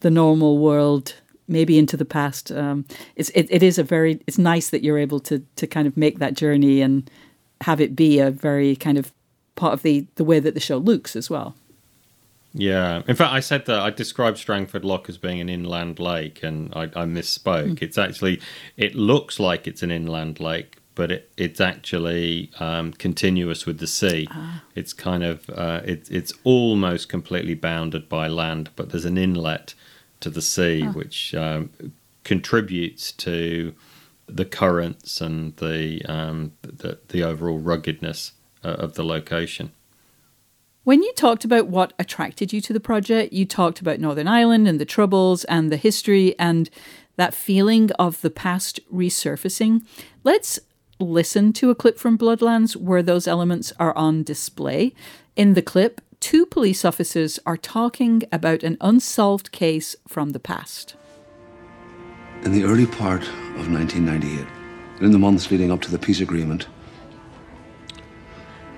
the 0.00 0.10
normal 0.10 0.58
world 0.58 1.14
maybe 1.48 1.78
into 1.78 1.96
the 1.96 2.04
past. 2.04 2.52
Um, 2.52 2.84
it's 3.14 3.30
it, 3.30 3.46
it 3.50 3.62
is 3.62 3.78
a 3.78 3.84
very 3.84 4.20
it's 4.26 4.38
nice 4.38 4.70
that 4.70 4.82
you're 4.82 4.98
able 4.98 5.20
to 5.20 5.42
to 5.56 5.66
kind 5.66 5.86
of 5.86 5.96
make 5.96 6.18
that 6.18 6.34
journey 6.34 6.80
and 6.82 7.10
have 7.62 7.80
it 7.80 7.96
be 7.96 8.18
a 8.18 8.30
very 8.30 8.76
kind 8.76 8.98
of 8.98 9.12
part 9.54 9.72
of 9.72 9.82
the 9.82 10.06
the 10.16 10.24
way 10.24 10.40
that 10.40 10.54
the 10.54 10.60
show 10.60 10.78
looks 10.78 11.16
as 11.16 11.30
well. 11.30 11.54
Yeah. 12.58 13.02
In 13.06 13.14
fact, 13.14 13.34
I 13.34 13.40
said 13.40 13.66
that 13.66 13.80
I 13.80 13.90
described 13.90 14.38
Strangford 14.38 14.82
Lough 14.82 15.02
as 15.08 15.18
being 15.18 15.40
an 15.40 15.50
inland 15.50 15.98
lake, 16.00 16.42
and 16.42 16.72
I, 16.74 16.84
I 16.84 17.04
misspoke. 17.04 17.82
It's 17.82 17.98
actually, 17.98 18.40
it 18.78 18.94
looks 18.94 19.38
like 19.38 19.66
it's 19.66 19.82
an 19.82 19.90
inland 19.90 20.40
lake, 20.40 20.78
but 20.94 21.12
it, 21.12 21.30
it's 21.36 21.60
actually 21.60 22.50
um, 22.58 22.94
continuous 22.94 23.66
with 23.66 23.78
the 23.78 23.86
sea. 23.86 24.26
It's 24.74 24.94
kind 24.94 25.22
of, 25.22 25.50
uh, 25.50 25.82
it, 25.84 26.10
it's 26.10 26.32
almost 26.44 27.10
completely 27.10 27.52
bounded 27.52 28.08
by 28.08 28.26
land, 28.26 28.70
but 28.74 28.88
there's 28.88 29.04
an 29.04 29.18
inlet 29.18 29.74
to 30.26 30.30
the 30.30 30.42
sea, 30.42 30.82
which 30.82 31.36
um, 31.36 31.70
contributes 32.24 33.12
to 33.12 33.72
the 34.26 34.44
currents 34.44 35.20
and 35.20 35.54
the, 35.58 36.04
um, 36.06 36.52
the, 36.62 36.98
the 37.08 37.22
overall 37.22 37.60
ruggedness 37.60 38.32
uh, 38.64 38.70
of 38.70 38.94
the 38.94 39.04
location. 39.04 39.70
When 40.82 41.04
you 41.04 41.12
talked 41.12 41.44
about 41.44 41.68
what 41.68 41.92
attracted 41.96 42.52
you 42.52 42.60
to 42.62 42.72
the 42.72 42.80
project, 42.80 43.32
you 43.32 43.44
talked 43.44 43.80
about 43.80 44.00
Northern 44.00 44.26
Ireland 44.26 44.66
and 44.66 44.80
the 44.80 44.84
troubles 44.84 45.44
and 45.44 45.70
the 45.70 45.76
history 45.76 46.36
and 46.40 46.68
that 47.14 47.32
feeling 47.32 47.92
of 47.92 48.20
the 48.20 48.30
past 48.30 48.80
resurfacing. 48.92 49.86
Let's 50.24 50.58
listen 50.98 51.52
to 51.52 51.70
a 51.70 51.76
clip 51.76 51.98
from 51.98 52.18
Bloodlands 52.18 52.74
where 52.74 53.02
those 53.02 53.28
elements 53.28 53.72
are 53.78 53.96
on 53.96 54.24
display. 54.24 54.92
In 55.36 55.54
the 55.54 55.62
clip, 55.62 56.00
two 56.20 56.46
police 56.46 56.84
officers 56.84 57.38
are 57.46 57.56
talking 57.56 58.22
about 58.32 58.62
an 58.62 58.76
unsolved 58.80 59.52
case 59.52 59.96
from 60.06 60.30
the 60.30 60.40
past. 60.40 60.94
In 62.42 62.52
the 62.52 62.64
early 62.64 62.86
part 62.86 63.22
of 63.22 63.70
1998, 63.70 64.46
in 65.00 65.10
the 65.10 65.18
months 65.18 65.50
leading 65.50 65.70
up 65.70 65.82
to 65.82 65.90
the 65.90 65.98
peace 65.98 66.20
agreement, 66.20 66.68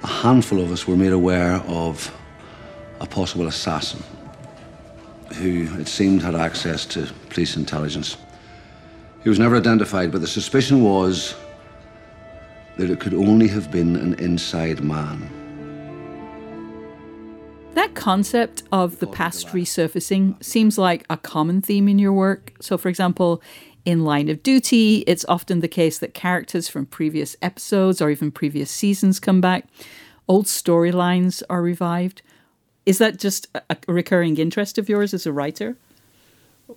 a 0.03 0.07
handful 0.07 0.61
of 0.61 0.71
us 0.73 0.87
were 0.87 0.97
made 0.97 1.13
aware 1.13 1.55
of 1.67 2.15
a 3.01 3.07
possible 3.07 3.47
assassin 3.47 4.03
who, 5.35 5.69
it 5.79 5.89
seemed, 5.89 6.23
had 6.23 6.35
access 6.35 6.87
to 6.87 7.07
police 7.31 7.57
intelligence. 7.57 8.17
He 9.23 9.29
was 9.29 9.39
never 9.39 9.57
identified, 9.57 10.11
but 10.11 10.21
the 10.21 10.27
suspicion 10.27 10.83
was 10.83 11.35
that 12.77 12.91
it 12.91 13.01
could 13.01 13.15
only 13.15 13.49
have 13.49 13.71
been 13.71 13.97
an 13.97 14.15
inside 14.15 14.83
man. 14.83 15.38
That 17.79 17.95
concept 17.95 18.65
of 18.73 18.99
the 18.99 19.07
past 19.07 19.47
resurfacing 19.51 20.43
seems 20.43 20.79
like 20.79 21.05
a 21.09 21.17
common 21.17 21.63
theme 21.63 21.87
in 21.87 22.01
your 22.01 22.13
work. 22.13 22.55
So, 22.61 22.77
for 22.77 22.89
example, 22.89 23.41
in 23.85 24.05
Line 24.05 24.29
of 24.29 24.43
Duty, 24.43 25.05
it's 25.07 25.25
often 25.29 25.61
the 25.61 25.69
case 25.69 26.01
that 26.01 26.13
characters 26.13 26.69
from 26.69 26.87
previous 26.87 27.37
episodes 27.41 28.03
or 28.03 28.11
even 28.11 28.33
previous 28.33 28.69
seasons 28.69 29.21
come 29.21 29.41
back. 29.41 29.69
Old 30.27 30.47
storylines 30.47 31.41
are 31.49 31.63
revived. 31.63 32.21
Is 32.85 32.99
that 32.99 33.17
just 33.17 33.47
a 33.55 33.77
recurring 33.87 34.39
interest 34.39 34.77
of 34.77 34.89
yours 34.89 35.15
as 35.15 35.25
a 35.25 35.33
writer? 35.33 35.77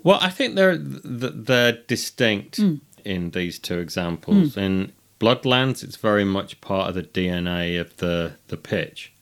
Well, 0.04 0.20
I 0.22 0.30
think 0.30 0.54
they're 0.54 0.78
they're 0.78 1.80
distinct 1.88 2.58
hmm. 2.58 2.76
in 3.04 3.32
these 3.32 3.58
two 3.58 3.80
examples. 3.80 4.54
Hmm. 4.54 4.60
In 4.60 4.92
Bloodlands, 5.20 5.84
it's 5.84 5.98
very 5.98 6.26
much 6.26 6.62
part 6.62 6.90
of 6.90 6.94
the 6.94 7.02
DNA 7.02 7.82
of 7.82 7.98
the 7.98 8.34
the 8.50 8.58
pitch 8.58 9.14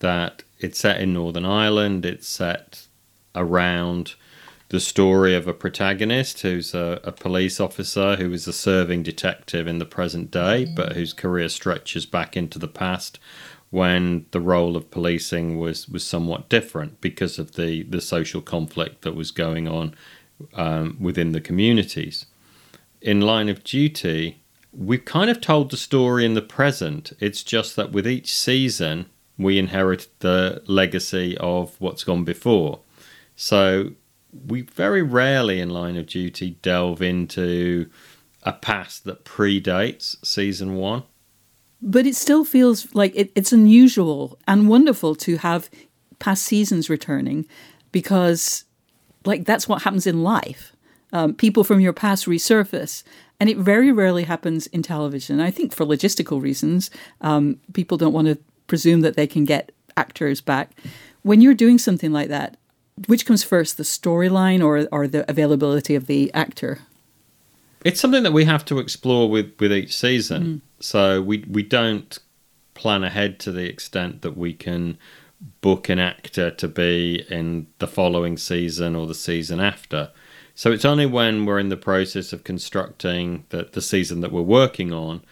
that 0.00 0.42
it's 0.58 0.78
set 0.78 1.00
in 1.00 1.12
Northern 1.12 1.44
Ireland. 1.44 2.04
It's 2.04 2.28
set 2.28 2.86
around 3.34 4.14
the 4.68 4.80
story 4.80 5.34
of 5.34 5.46
a 5.46 5.54
protagonist 5.54 6.42
who's 6.42 6.74
a, 6.74 7.00
a 7.04 7.12
police 7.12 7.60
officer 7.60 8.16
who 8.16 8.32
is 8.32 8.48
a 8.48 8.52
serving 8.52 9.02
detective 9.02 9.66
in 9.66 9.78
the 9.78 9.84
present 9.84 10.30
day, 10.30 10.64
but 10.64 10.92
whose 10.94 11.12
career 11.12 11.48
stretches 11.48 12.06
back 12.06 12.36
into 12.36 12.58
the 12.58 12.68
past 12.68 13.18
when 13.70 14.24
the 14.30 14.40
role 14.40 14.76
of 14.76 14.90
policing 14.90 15.58
was, 15.58 15.88
was 15.88 16.04
somewhat 16.04 16.48
different 16.48 17.00
because 17.00 17.38
of 17.38 17.52
the, 17.52 17.82
the 17.82 18.00
social 18.00 18.40
conflict 18.40 19.02
that 19.02 19.16
was 19.16 19.30
going 19.30 19.66
on 19.66 19.94
um, 20.54 20.96
within 21.00 21.32
the 21.32 21.40
communities. 21.40 22.26
In 23.00 23.20
Line 23.20 23.48
of 23.48 23.64
Duty, 23.64 24.40
we've 24.72 25.04
kind 25.04 25.28
of 25.28 25.40
told 25.40 25.70
the 25.70 25.76
story 25.76 26.24
in 26.24 26.34
the 26.34 26.42
present. 26.42 27.12
It's 27.20 27.42
just 27.42 27.76
that 27.76 27.92
with 27.92 28.06
each 28.06 28.34
season, 28.34 29.06
we 29.38 29.58
inherit 29.58 30.08
the 30.20 30.62
legacy 30.66 31.36
of 31.38 31.74
what's 31.80 32.04
gone 32.04 32.24
before. 32.24 32.80
So 33.36 33.92
we 34.46 34.62
very 34.62 35.02
rarely 35.02 35.60
in 35.60 35.70
Line 35.70 35.96
of 35.96 36.06
Duty 36.06 36.58
delve 36.62 37.02
into 37.02 37.88
a 38.42 38.52
past 38.52 39.04
that 39.04 39.24
predates 39.24 40.16
season 40.24 40.76
one. 40.76 41.02
But 41.80 42.06
it 42.06 42.16
still 42.16 42.44
feels 42.44 42.94
like 42.94 43.12
it, 43.14 43.30
it's 43.34 43.52
unusual 43.52 44.38
and 44.46 44.68
wonderful 44.68 45.14
to 45.16 45.36
have 45.38 45.68
past 46.18 46.44
seasons 46.44 46.88
returning 46.88 47.46
because, 47.92 48.64
like, 49.24 49.44
that's 49.44 49.68
what 49.68 49.82
happens 49.82 50.06
in 50.06 50.22
life. 50.22 50.72
Um, 51.12 51.34
people 51.34 51.62
from 51.62 51.80
your 51.80 51.92
past 51.92 52.26
resurface, 52.26 53.04
and 53.38 53.48
it 53.48 53.56
very 53.56 53.92
rarely 53.92 54.24
happens 54.24 54.66
in 54.68 54.82
television. 54.82 55.40
I 55.40 55.50
think 55.50 55.72
for 55.72 55.84
logistical 55.84 56.42
reasons, 56.42 56.90
um, 57.20 57.60
people 57.72 57.96
don't 57.98 58.12
want 58.12 58.28
to 58.28 58.38
presume 58.66 59.00
that 59.02 59.16
they 59.16 59.26
can 59.26 59.44
get 59.44 59.72
actors 59.96 60.40
back. 60.40 60.70
When 61.22 61.40
you're 61.40 61.54
doing 61.54 61.78
something 61.78 62.12
like 62.12 62.28
that, 62.28 62.56
which 63.06 63.26
comes 63.26 63.42
first, 63.42 63.76
the 63.76 63.82
storyline 63.82 64.64
or, 64.64 64.86
or 64.92 65.08
the 65.08 65.28
availability 65.30 65.94
of 65.94 66.06
the 66.06 66.32
actor? 66.32 66.80
It's 67.84 68.00
something 68.00 68.22
that 68.22 68.32
we 68.32 68.44
have 68.44 68.64
to 68.66 68.78
explore 68.78 69.28
with, 69.28 69.52
with 69.58 69.72
each 69.72 69.96
season. 69.96 70.44
Mm. 70.44 70.60
So 70.80 71.22
we 71.22 71.44
we 71.48 71.62
don't 71.62 72.18
plan 72.74 73.04
ahead 73.04 73.38
to 73.40 73.52
the 73.52 73.66
extent 73.68 74.22
that 74.22 74.36
we 74.36 74.52
can 74.52 74.98
book 75.60 75.88
an 75.88 75.98
actor 75.98 76.50
to 76.50 76.68
be 76.68 77.24
in 77.28 77.66
the 77.78 77.86
following 77.86 78.36
season 78.36 78.96
or 78.96 79.06
the 79.06 79.14
season 79.14 79.60
after. 79.60 80.10
So 80.54 80.72
it's 80.72 80.84
only 80.84 81.06
when 81.06 81.46
we're 81.46 81.58
in 81.58 81.68
the 81.68 81.76
process 81.76 82.32
of 82.32 82.44
constructing 82.44 83.44
the, 83.48 83.68
the 83.72 83.82
season 83.82 84.20
that 84.20 84.32
we're 84.32 84.42
working 84.42 84.92
on 84.92 85.22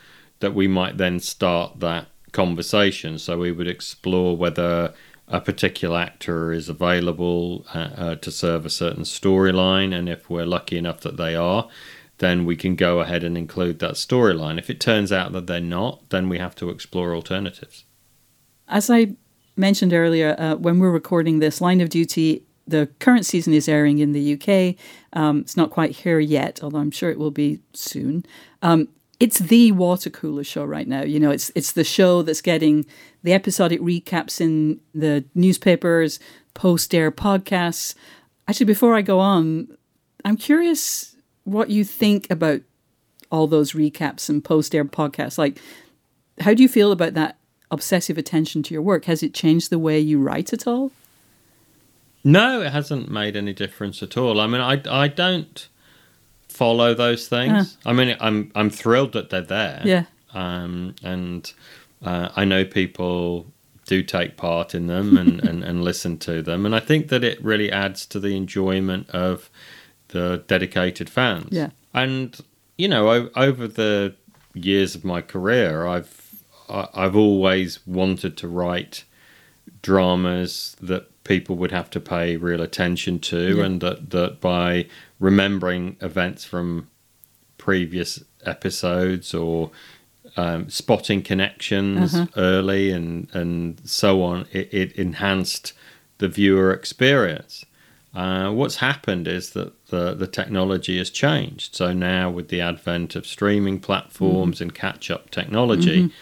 that 0.40 0.54
we 0.54 0.66
might 0.66 0.98
then 0.98 1.20
start 1.20 1.80
that 1.80 2.08
conversation. 2.32 3.18
So 3.18 3.38
we 3.38 3.52
would 3.52 3.68
explore 3.68 4.36
whether 4.36 4.94
a 5.28 5.40
particular 5.40 5.98
actor 5.98 6.52
is 6.52 6.68
available 6.68 7.64
uh, 7.74 7.78
uh, 7.78 8.14
to 8.16 8.30
serve 8.30 8.66
a 8.66 8.70
certain 8.70 9.04
storyline, 9.04 9.94
and 9.94 10.08
if 10.08 10.28
we're 10.28 10.46
lucky 10.46 10.76
enough 10.76 11.00
that 11.00 11.16
they 11.16 11.34
are, 11.34 11.68
then 12.18 12.44
we 12.44 12.56
can 12.56 12.76
go 12.76 13.00
ahead 13.00 13.24
and 13.24 13.38
include 13.38 13.78
that 13.78 13.94
storyline. 13.94 14.58
If 14.58 14.68
it 14.68 14.80
turns 14.80 15.10
out 15.10 15.32
that 15.32 15.46
they're 15.46 15.60
not, 15.60 16.10
then 16.10 16.28
we 16.28 16.38
have 16.38 16.54
to 16.56 16.70
explore 16.70 17.14
alternatives. 17.14 17.84
As 18.68 18.90
I 18.90 19.16
mentioned 19.56 19.92
earlier, 19.92 20.36
uh, 20.38 20.56
when 20.56 20.78
we're 20.78 20.90
recording 20.90 21.38
this, 21.38 21.60
Line 21.60 21.80
of 21.80 21.88
Duty, 21.88 22.44
the 22.66 22.88
current 23.00 23.26
season 23.26 23.52
is 23.52 23.68
airing 23.68 23.98
in 23.98 24.12
the 24.12 24.34
UK. 24.34 24.76
Um, 25.12 25.40
it's 25.40 25.56
not 25.56 25.70
quite 25.70 25.90
here 25.92 26.20
yet, 26.20 26.60
although 26.62 26.78
I'm 26.78 26.90
sure 26.90 27.10
it 27.10 27.18
will 27.18 27.30
be 27.30 27.60
soon. 27.72 28.24
Um, 28.60 28.88
it's 29.22 29.38
the 29.38 29.70
water 29.70 30.10
cooler 30.10 30.42
show 30.42 30.64
right 30.64 30.88
now. 30.88 31.02
You 31.02 31.20
know, 31.20 31.30
it's 31.30 31.52
it's 31.54 31.72
the 31.72 31.84
show 31.84 32.22
that's 32.22 32.40
getting 32.40 32.84
the 33.22 33.32
episodic 33.32 33.80
recaps 33.80 34.40
in 34.40 34.80
the 34.96 35.24
newspapers, 35.36 36.18
post 36.54 36.92
air 36.92 37.12
podcasts. 37.12 37.94
Actually, 38.48 38.66
before 38.66 38.96
I 38.96 39.02
go 39.02 39.20
on, 39.20 39.68
I'm 40.24 40.36
curious 40.36 41.14
what 41.44 41.70
you 41.70 41.84
think 41.84 42.28
about 42.32 42.62
all 43.30 43.46
those 43.46 43.74
recaps 43.74 44.28
and 44.28 44.42
post 44.42 44.74
air 44.74 44.84
podcasts. 44.84 45.38
Like, 45.38 45.60
how 46.40 46.52
do 46.52 46.60
you 46.64 46.68
feel 46.68 46.90
about 46.90 47.14
that 47.14 47.38
obsessive 47.70 48.18
attention 48.18 48.64
to 48.64 48.74
your 48.74 48.82
work? 48.82 49.04
Has 49.04 49.22
it 49.22 49.34
changed 49.34 49.70
the 49.70 49.78
way 49.78 50.00
you 50.00 50.20
write 50.20 50.52
at 50.52 50.66
all? 50.66 50.90
No, 52.24 52.60
it 52.60 52.72
hasn't 52.72 53.08
made 53.08 53.36
any 53.36 53.52
difference 53.52 54.02
at 54.02 54.16
all. 54.16 54.40
I 54.40 54.48
mean, 54.48 54.60
I, 54.60 54.82
I 54.90 55.06
don't 55.06 55.68
follow 56.62 56.94
those 56.94 57.28
things. 57.28 57.76
I 57.84 57.92
mean, 57.92 58.16
I'm 58.20 58.50
I'm 58.54 58.70
thrilled 58.70 59.12
that 59.12 59.30
they're 59.30 59.40
there. 59.60 59.80
Yeah. 59.84 60.04
Um, 60.34 60.94
and 61.02 61.52
uh, 62.04 62.28
I 62.36 62.44
know 62.44 62.64
people 62.64 63.46
do 63.86 64.02
take 64.02 64.36
part 64.36 64.74
in 64.74 64.86
them 64.86 65.16
and, 65.22 65.42
and, 65.48 65.62
and 65.64 65.82
listen 65.84 66.18
to 66.18 66.40
them, 66.42 66.64
and 66.66 66.74
I 66.74 66.80
think 66.80 67.08
that 67.08 67.22
it 67.24 67.42
really 67.44 67.70
adds 67.70 68.06
to 68.06 68.20
the 68.20 68.36
enjoyment 68.36 69.10
of 69.10 69.50
the 70.08 70.42
dedicated 70.46 71.08
fans. 71.10 71.48
Yeah. 71.50 71.70
And 71.92 72.38
you 72.78 72.88
know, 72.88 73.08
o- 73.10 73.30
over 73.36 73.66
the 73.68 74.14
years 74.54 74.94
of 74.94 75.04
my 75.04 75.20
career, 75.20 75.86
I've 75.86 76.12
I- 76.68 76.88
I've 76.94 77.16
always 77.16 77.80
wanted 77.86 78.36
to 78.38 78.48
write 78.48 79.04
dramas 79.82 80.76
that 80.80 81.10
people 81.24 81.56
would 81.56 81.70
have 81.72 81.88
to 81.90 82.00
pay 82.00 82.36
real 82.36 82.60
attention 82.60 83.18
to, 83.20 83.56
Yeah. 83.58 83.64
and 83.64 83.80
that 83.80 84.10
that 84.10 84.40
by 84.40 84.86
remembering 85.20 85.96
events 86.00 86.44
from 86.44 86.88
previous 87.58 88.22
episodes 88.44 89.32
or 89.34 89.70
um, 90.36 90.68
spotting 90.68 91.22
connections 91.22 92.16
early 92.36 92.90
and 92.90 93.28
and 93.34 93.80
so 93.84 94.22
on, 94.22 94.46
it, 94.52 94.72
it 94.72 94.92
enhanced 94.92 95.72
the 96.18 96.28
viewer 96.28 96.72
experience. 96.72 97.64
Uh, 98.14 98.50
what's 98.52 98.76
happened 98.76 99.26
is 99.26 99.50
that 99.50 99.72
the, 99.86 100.12
the 100.14 100.26
technology 100.26 100.98
has 100.98 101.08
changed. 101.08 101.74
So 101.74 101.94
now, 101.94 102.30
with 102.30 102.48
the 102.48 102.60
advent 102.60 103.16
of 103.16 103.26
streaming 103.26 103.80
platforms 103.80 104.60
and 104.60 104.74
catch 104.74 105.10
up 105.10 105.30
technology, 105.30 106.12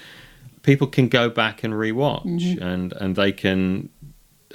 people 0.63 0.87
can 0.87 1.09
go 1.09 1.29
back 1.29 1.65
and 1.65 1.75
rewatch 1.75 2.61
and, 2.63 2.93
and 2.93 3.17
they 3.17 3.33
can 3.33 3.89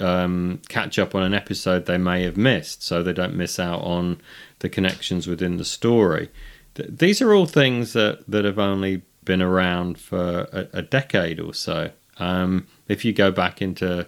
um, 0.00 0.60
catch 0.68 0.98
up 0.98 1.14
on 1.14 1.22
an 1.22 1.34
episode 1.34 1.86
they 1.86 1.98
may 1.98 2.22
have 2.22 2.36
missed 2.36 2.82
so 2.82 3.02
they 3.02 3.12
don't 3.12 3.34
miss 3.34 3.58
out 3.58 3.80
on 3.82 4.20
the 4.60 4.68
connections 4.68 5.26
within 5.26 5.56
the 5.56 5.64
story. 5.64 6.30
Th- 6.74 6.88
these 6.90 7.22
are 7.22 7.32
all 7.32 7.46
things 7.46 7.92
that, 7.92 8.24
that 8.28 8.44
have 8.44 8.58
only 8.58 9.02
been 9.24 9.42
around 9.42 9.98
for 9.98 10.48
a, 10.52 10.78
a 10.78 10.82
decade 10.82 11.40
or 11.40 11.54
so. 11.54 11.90
Um, 12.18 12.66
if 12.88 13.04
you 13.04 13.12
go 13.12 13.30
back 13.30 13.60
into 13.60 14.06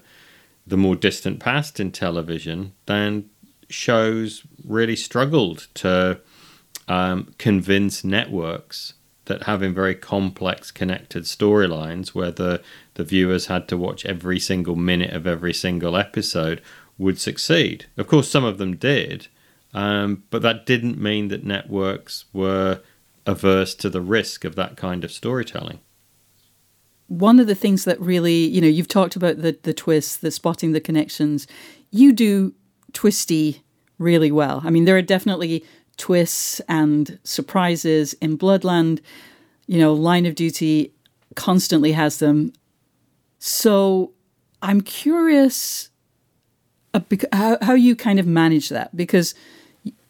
the 0.66 0.76
more 0.76 0.95
distant 0.95 1.40
past 1.40 1.80
in 1.80 1.92
television, 1.92 2.73
then 2.87 3.28
shows 3.68 4.42
really 4.64 4.97
struggled 4.97 5.66
to 5.75 6.21
um, 6.87 7.35
convince 7.38 8.04
networks 8.04 8.95
that 9.26 9.45
having 9.45 9.75
very 9.75 9.95
complex 9.95 10.71
connected 10.71 11.25
storylines 11.25 12.09
where 12.09 12.30
the, 12.30 12.62
the 12.99 13.05
viewers 13.05 13.47
had 13.47 13.69
to 13.69 13.76
watch 13.78 14.05
every 14.05 14.40
single 14.40 14.76
minute 14.76 15.12
of 15.14 15.26
every 15.26 15.55
single 15.55 15.97
episode 15.97 16.61
would 16.99 17.19
succeed. 17.19 17.87
Of 17.97 18.09
course, 18.09 18.28
some 18.28 18.45
of 18.45 18.59
them 18.59 18.76
did, 18.76 19.28
um, 19.73 20.25
but 20.31 20.43
that 20.43 20.67
didn't 20.67 21.00
mean 21.00 21.28
that 21.28 21.45
networks 21.45 22.25
were 22.33 22.81
averse 23.25 23.75
to 23.76 23.88
the 23.88 24.00
risk 24.00 24.45
of 24.45 24.57
that 24.57 24.76
kind 24.76 25.05
of 25.05 25.12
storytelling. 25.12 25.78
one 27.07 27.40
of 27.40 27.47
the 27.47 27.55
things 27.55 27.85
that 27.85 27.99
really, 28.00 28.45
you 28.45 28.61
know, 28.61 28.69
you've 28.69 28.88
talked 28.88 29.17
about 29.17 29.40
the 29.43 29.57
the 29.62 29.73
twists, 29.73 30.17
the 30.19 30.31
spotting 30.31 30.73
the 30.73 30.81
connections. 30.81 31.47
You 31.90 32.12
do 32.12 32.52
twisty 32.93 33.62
really 33.99 34.31
well. 34.31 34.61
I 34.64 34.71
mean, 34.71 34.85
there 34.85 34.97
are 34.97 35.02
definitely 35.02 35.64
twists 35.97 36.61
and 36.69 37.19
surprises 37.25 38.15
in 38.21 38.37
Bloodland. 38.39 39.00
You 39.67 39.78
know, 39.78 39.93
Line 39.95 40.26
of 40.26 40.34
Duty 40.34 40.93
constantly 41.34 41.93
has 41.93 42.19
them. 42.19 42.52
So 43.38 44.12
I'm 44.62 44.80
curious 44.80 45.90
uh, 46.94 47.00
how, 47.32 47.58
how 47.62 47.74
you 47.74 47.94
kind 47.94 48.18
of 48.18 48.26
manage 48.26 48.68
that 48.70 48.96
because 48.96 49.34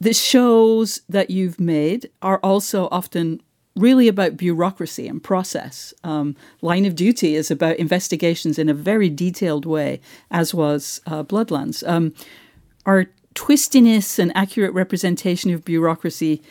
the 0.01 0.15
shows 0.15 1.01
that 1.09 1.31
you've 1.31 1.61
made 1.61 2.11
are 2.23 2.39
also 2.43 2.89
often 2.91 3.43
really 3.77 4.09
about 4.09 4.37
bureaucracy 4.37 5.07
and 5.07 5.23
process. 5.23 5.95
Um, 6.03 6.37
Line 6.63 6.85
of 6.85 6.97
Duty 6.97 7.37
is 7.37 7.51
about 7.51 7.77
investigations 7.77 8.59
in 8.59 8.69
a 8.69 8.75
very 8.75 9.09
detailed 9.09 9.67
way, 9.67 10.01
as 10.31 10.53
was 10.53 11.01
uh, 11.07 11.23
Bloodlands. 11.23 11.87
Um, 11.89 12.15
are 12.87 13.07
twistiness 13.35 14.19
and 14.19 14.37
accurate 14.37 14.73
representation 14.73 15.53
of 15.53 15.65
bureaucracy 15.65 16.43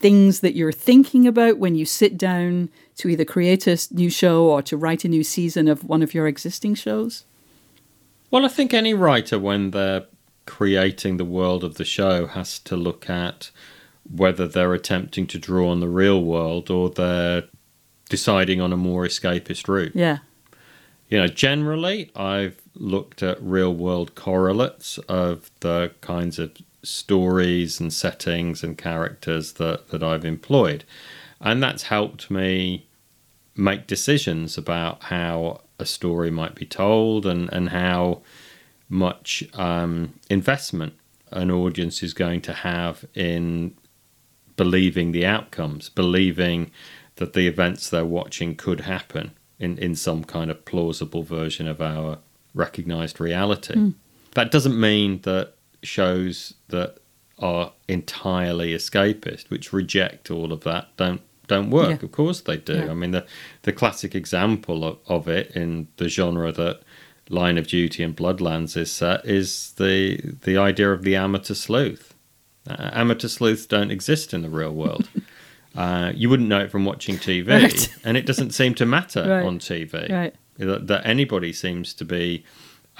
things 0.00 0.40
that 0.40 0.54
you're 0.54 0.72
thinking 0.72 1.26
about 1.26 1.58
when 1.58 1.74
you 1.74 1.84
sit 1.84 2.16
down 2.16 2.70
to 2.96 3.08
either 3.08 3.24
create 3.24 3.66
a 3.66 3.78
new 3.90 4.10
show 4.10 4.44
or 4.44 4.62
to 4.62 4.76
write 4.76 5.04
a 5.04 5.08
new 5.08 5.24
season 5.24 5.68
of 5.68 5.84
one 5.84 6.02
of 6.02 6.14
your 6.14 6.26
existing 6.26 6.74
shows? 6.74 7.24
Well, 8.30 8.44
I 8.44 8.48
think 8.48 8.74
any 8.74 8.94
writer, 8.94 9.38
when 9.38 9.70
they're 9.70 10.06
creating 10.46 11.16
the 11.16 11.24
world 11.24 11.64
of 11.64 11.74
the 11.74 11.84
show, 11.84 12.26
has 12.26 12.58
to 12.60 12.76
look 12.76 13.08
at 13.08 13.50
whether 14.10 14.46
they're 14.46 14.74
attempting 14.74 15.26
to 15.28 15.38
draw 15.38 15.70
on 15.70 15.80
the 15.80 15.88
real 15.88 16.22
world 16.22 16.70
or 16.70 16.90
they're 16.90 17.44
deciding 18.08 18.60
on 18.60 18.72
a 18.72 18.76
more 18.76 19.04
escapist 19.04 19.66
route. 19.68 19.92
Yeah. 19.94 20.18
You 21.08 21.18
know, 21.18 21.26
generally, 21.26 22.10
I've 22.14 22.60
looked 22.74 23.22
at 23.22 23.40
real 23.42 23.74
world 23.74 24.14
correlates 24.14 24.98
of 25.08 25.50
the 25.60 25.92
kinds 26.00 26.38
of 26.38 26.52
stories 26.82 27.80
and 27.80 27.92
settings 27.92 28.62
and 28.62 28.76
characters 28.76 29.54
that, 29.54 29.88
that 29.88 30.02
I've 30.02 30.24
employed. 30.24 30.84
And 31.44 31.62
that's 31.62 31.84
helped 31.84 32.30
me 32.30 32.88
make 33.54 33.86
decisions 33.86 34.58
about 34.58 35.04
how 35.04 35.60
a 35.78 35.84
story 35.84 36.30
might 36.30 36.54
be 36.54 36.66
told 36.66 37.26
and, 37.26 37.52
and 37.52 37.68
how 37.68 38.22
much 38.88 39.44
um, 39.54 40.14
investment 40.30 40.94
an 41.30 41.50
audience 41.50 42.02
is 42.02 42.14
going 42.14 42.40
to 42.40 42.52
have 42.52 43.04
in 43.14 43.76
believing 44.56 45.12
the 45.12 45.26
outcomes, 45.26 45.88
believing 45.88 46.70
that 47.16 47.34
the 47.34 47.46
events 47.46 47.90
they're 47.90 48.04
watching 48.04 48.56
could 48.56 48.80
happen 48.80 49.32
in, 49.58 49.76
in 49.78 49.94
some 49.94 50.24
kind 50.24 50.50
of 50.50 50.64
plausible 50.64 51.22
version 51.22 51.68
of 51.68 51.80
our 51.80 52.18
recognized 52.54 53.20
reality. 53.20 53.74
That 54.34 54.50
doesn't 54.50 54.78
mean 54.78 55.20
that 55.22 55.54
shows 55.82 56.54
that 56.68 56.98
are 57.38 57.72
entirely 57.88 58.72
escapist, 58.74 59.50
which 59.50 59.72
reject 59.72 60.30
all 60.30 60.52
of 60.52 60.62
that, 60.62 60.88
don't 60.96 61.20
don't 61.46 61.70
work. 61.70 62.00
Yeah. 62.00 62.04
Of 62.06 62.12
course 62.12 62.40
they 62.40 62.56
do. 62.56 62.74
Yeah. 62.74 62.90
I 62.90 62.94
mean 62.94 63.10
the 63.12 63.26
the 63.62 63.72
classic 63.72 64.14
example 64.14 64.84
of, 64.84 64.98
of 65.06 65.28
it 65.28 65.50
in 65.54 65.88
the 65.96 66.08
genre 66.08 66.52
that 66.52 66.80
Line 67.30 67.56
of 67.58 67.66
Duty 67.66 68.02
and 68.02 68.14
Bloodlands 68.16 68.76
is 68.76 68.92
set 68.92 69.24
is 69.24 69.72
the 69.76 70.20
the 70.42 70.56
idea 70.58 70.92
of 70.92 71.02
the 71.02 71.16
amateur 71.16 71.54
sleuth. 71.54 72.14
Uh, 72.68 72.90
amateur 72.92 73.28
sleuths 73.28 73.66
don't 73.66 73.90
exist 73.90 74.32
in 74.34 74.42
the 74.42 74.48
real 74.48 74.72
world. 74.74 75.08
uh, 75.76 76.12
you 76.14 76.28
wouldn't 76.30 76.48
know 76.48 76.60
it 76.60 76.70
from 76.70 76.84
watching 76.84 77.16
TV, 77.16 77.48
Right. 77.48 77.88
and 78.04 78.16
it 78.16 78.26
doesn't 78.26 78.50
seem 78.52 78.74
to 78.76 78.86
matter 78.86 79.22
Right. 79.28 79.44
on 79.44 79.58
TV 79.58 80.10
Right. 80.10 80.34
that, 80.58 80.86
that 80.86 81.06
anybody 81.06 81.52
seems 81.52 81.92
to 81.94 82.04
be 82.04 82.44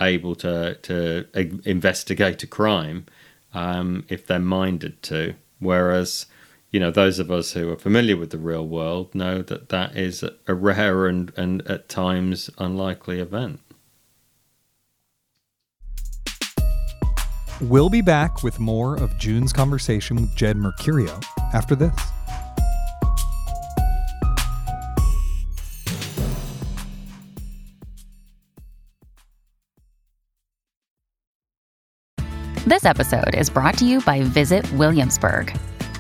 able 0.01 0.35
to 0.37 0.75
to 0.83 1.27
investigate 1.69 2.43
a 2.43 2.47
crime 2.47 3.07
um, 3.53 4.05
if 4.09 4.27
they're 4.27 4.39
minded 4.39 5.03
to. 5.05 5.35
Whereas, 5.61 6.27
you 6.75 6.81
know, 6.81 6.91
those 6.91 7.21
of 7.21 7.31
us 7.31 7.53
who 7.53 7.71
are 7.71 7.77
familiar 7.77 8.17
with 8.17 8.31
the 8.31 8.37
real 8.37 8.67
world 8.67 9.15
know 9.15 9.43
that 9.43 9.69
that 9.69 9.97
is 9.97 10.25
a 10.49 10.55
rare 10.55 11.07
and, 11.07 11.33
and 11.37 11.63
at 11.71 11.89
times 11.89 12.51
unlikely 12.59 13.21
event. 13.21 13.61
We'll 17.61 17.91
be 17.91 18.01
back 18.01 18.43
with 18.43 18.59
more 18.59 18.97
of 18.97 19.17
June's 19.19 19.53
conversation 19.53 20.17
with 20.17 20.35
Jed 20.35 20.57
Mercurio 20.57 21.25
after 21.53 21.77
this. 21.77 21.95
This 32.67 32.85
episode 32.85 33.37
is 33.37 33.49
brought 33.49 33.79
to 33.79 33.85
you 33.85 34.01
by 34.01 34.23
Visit 34.23 34.69
Williamsburg. 34.73 35.57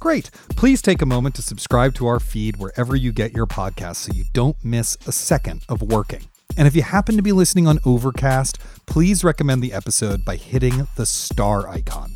Great. 0.00 0.30
Please 0.50 0.82
take 0.82 1.00
a 1.00 1.06
moment 1.06 1.34
to 1.36 1.42
subscribe 1.42 1.94
to 1.94 2.06
our 2.06 2.20
feed 2.20 2.56
wherever 2.56 2.94
you 2.94 3.12
get 3.12 3.32
your 3.32 3.46
podcasts 3.46 3.96
so 3.96 4.12
you 4.12 4.24
don't 4.32 4.56
miss 4.62 4.98
a 5.06 5.12
second 5.12 5.62
of 5.68 5.82
working. 5.82 6.24
And 6.56 6.68
if 6.68 6.76
you 6.76 6.82
happen 6.82 7.16
to 7.16 7.22
be 7.22 7.32
listening 7.32 7.66
on 7.66 7.78
Overcast, 7.84 8.58
please 8.86 9.24
recommend 9.24 9.62
the 9.62 9.72
episode 9.72 10.24
by 10.24 10.36
hitting 10.36 10.86
the 10.96 11.06
star 11.06 11.68
icon. 11.68 12.12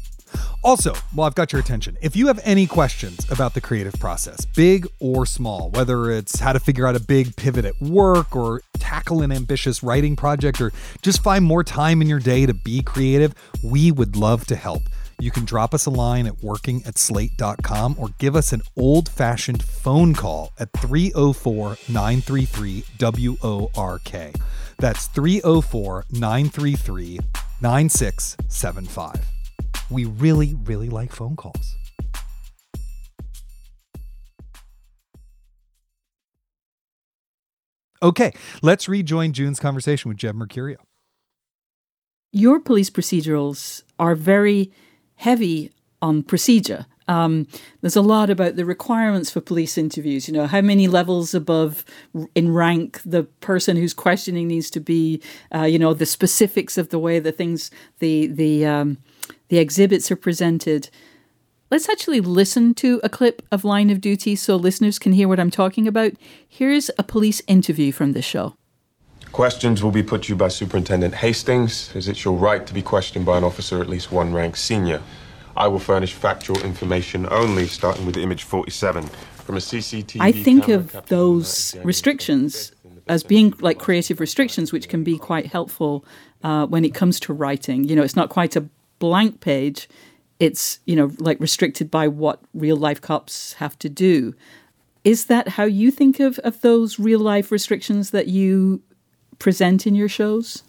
Also, 0.63 0.93
while 1.13 1.27
I've 1.27 1.35
got 1.35 1.53
your 1.53 1.61
attention, 1.61 1.97
if 2.03 2.15
you 2.15 2.27
have 2.27 2.41
any 2.45 2.67
questions 2.67 3.31
about 3.31 3.55
the 3.55 3.61
creative 3.61 3.95
process, 3.95 4.45
big 4.45 4.87
or 5.01 5.25
small, 5.25 5.71
whether 5.71 6.11
it's 6.11 6.41
how 6.41 6.53
to 6.53 6.61
figure 6.61 6.87
out 6.87 6.97
a 6.97 7.01
big 7.01 7.35
pivot 7.37 7.65
at 7.65 7.81
work 7.81 8.37
or 8.37 8.61
tackle 8.75 9.23
an 9.23 9.33
ambitious 9.33 9.83
writing 9.83 10.17
project 10.17 10.61
or 10.61 10.73
just 11.03 11.23
find 11.23 11.45
more 11.45 11.65
time 11.65 12.03
in 12.03 12.09
your 12.09 12.19
day 12.19 12.45
to 12.45 12.55
be 12.55 12.83
creative, 12.83 13.35
we 13.63 13.91
would 13.91 14.17
love 14.17 14.47
to 14.47 14.57
help. 14.57 14.83
You 15.21 15.33
can 15.33 15.45
drop 15.45 15.75
us 15.75 15.87
a 15.87 15.91
line 15.91 16.27
at 16.27 16.45
working 16.45 16.83
at 16.87 16.97
slate.com 16.97 17.97
or 17.99 18.11
give 18.19 18.37
us 18.37 18.53
an 18.53 18.63
old 18.77 19.09
fashioned 19.09 19.65
phone 19.65 20.15
call 20.15 20.53
at 20.61 20.73
304 20.75 21.77
933 21.89 22.85
WORK. 23.01 24.35
That's 24.79 25.07
304 25.09 26.05
933 26.13 27.19
9675. 27.61 29.27
We 29.91 30.05
really, 30.05 30.55
really 30.55 30.89
like 30.89 31.13
phone 31.13 31.35
calls. 31.35 31.75
Okay, 38.01 38.33
let's 38.63 38.89
rejoin 38.89 39.33
June's 39.33 39.59
conversation 39.59 40.09
with 40.09 40.19
Jed 40.19 40.37
Mercurio. 40.37 40.77
Your 42.31 42.61
police 42.61 42.91
procedurals 42.91 43.83
are 43.99 44.15
very 44.15 44.71
heavy 45.19 45.71
on 46.01 46.23
procedure. 46.23 46.87
Um, 47.09 47.47
there's 47.81 47.97
a 47.97 48.03
lot 48.03 48.29
about 48.29 48.57
the 48.57 48.65
requirements 48.65 49.31
for 49.31 49.41
police 49.41 49.79
interviews. 49.79 50.29
You 50.29 50.35
know, 50.35 50.47
how 50.47 50.61
many 50.61 50.89
levels 50.89 51.35
above 51.35 51.85
in 52.35 52.53
rank 52.53 53.01
the 53.05 53.25
person 53.41 53.77
who's 53.77 53.95
questioning 53.95 54.47
needs 54.49 54.71
to 54.71 54.81
be. 54.81 55.23
Uh, 55.55 55.63
you 55.63 55.79
know, 55.79 55.95
the 55.95 56.07
specifics 56.07 56.77
of 56.77 56.91
the 56.91 56.99
way 56.99 57.19
the 57.19 57.33
things, 57.33 57.71
the 57.99 58.27
the 58.27 58.67
um, 58.67 58.99
the 59.49 59.59
exhibits 59.59 60.11
are 60.11 60.17
presented. 60.17 60.91
Let's 61.71 61.89
actually 61.89 62.21
listen 62.21 62.75
to 62.75 63.01
a 63.03 63.11
clip 63.11 63.43
of 63.51 63.65
Line 63.65 63.91
of 63.91 64.01
Duty 64.01 64.37
so 64.37 64.57
listeners 64.57 64.99
can 64.99 65.13
hear 65.13 65.29
what 65.29 65.41
I'm 65.41 65.51
talking 65.51 65.87
about. 65.87 66.13
Here's 66.49 66.91
a 66.99 67.03
police 67.03 67.43
interview 67.47 67.93
from 67.93 68.13
the 68.13 68.23
show. 68.23 68.58
Questions 69.33 69.83
will 69.83 69.91
be 69.91 70.03
put 70.03 70.25
to 70.25 70.29
you 70.31 70.37
by 70.37 70.49
Superintendent 70.49 71.15
Hastings, 71.15 71.95
as 71.95 72.09
it's 72.09 72.25
your 72.25 72.35
right 72.35 72.67
to 72.67 72.75
be 72.75 72.83
questioned 72.83 73.25
by 73.25 73.39
an 73.39 73.45
officer 73.45 73.81
at 73.81 73.89
least 73.89 74.11
one 74.11 74.33
rank 74.33 74.57
senior. 74.57 75.01
I 75.57 75.69
will 75.69 75.79
furnish 75.79 76.15
factual 76.15 76.61
information 76.63 77.27
only, 77.31 77.67
starting 77.67 78.07
with 78.07 78.17
image 78.17 78.45
47 78.45 79.05
from 79.05 79.57
a 79.57 79.61
CCTV. 79.61 80.21
I 80.21 80.33
think 80.33 80.69
of 80.69 80.93
those 81.07 81.77
restrictions 81.83 82.73
as 83.09 83.23
being 83.23 83.55
like 83.61 83.79
creative 83.79 84.21
restrictions, 84.21 84.73
which 84.73 84.89
can 84.89 85.03
be 85.03 85.19
quite 85.19 85.47
helpful 85.47 86.05
uh, 86.43 86.67
when 86.67 86.85
it 86.85 86.95
comes 86.95 87.19
to 87.21 87.33
writing. 87.33 87.85
You 87.85 87.97
know, 87.97 88.03
it's 88.03 88.17
not 88.17 88.29
quite 88.29 88.57
a 88.57 88.69
blank 88.99 89.41
page; 89.41 89.89
it's 90.39 90.81
you 90.85 90.95
know 90.95 91.11
like 91.19 91.41
restricted 91.41 91.91
by 91.91 92.09
what 92.09 92.41
real 92.55 92.77
life 92.77 93.01
cops 93.01 93.55
have 93.55 93.79
to 93.81 93.89
do. 93.89 94.35
Is 95.05 95.27
that 95.27 95.49
how 95.49 95.65
you 95.65 95.91
think 95.91 96.21
of, 96.21 96.39
of 96.41 96.61
those 96.61 96.99
real 96.99 97.21
life 97.21 97.51
restrictions 97.51 98.11
that 98.11 98.27
you 98.27 98.83
present 99.39 99.87
in 99.87 99.95
your 99.95 100.09
shows? 100.09 100.63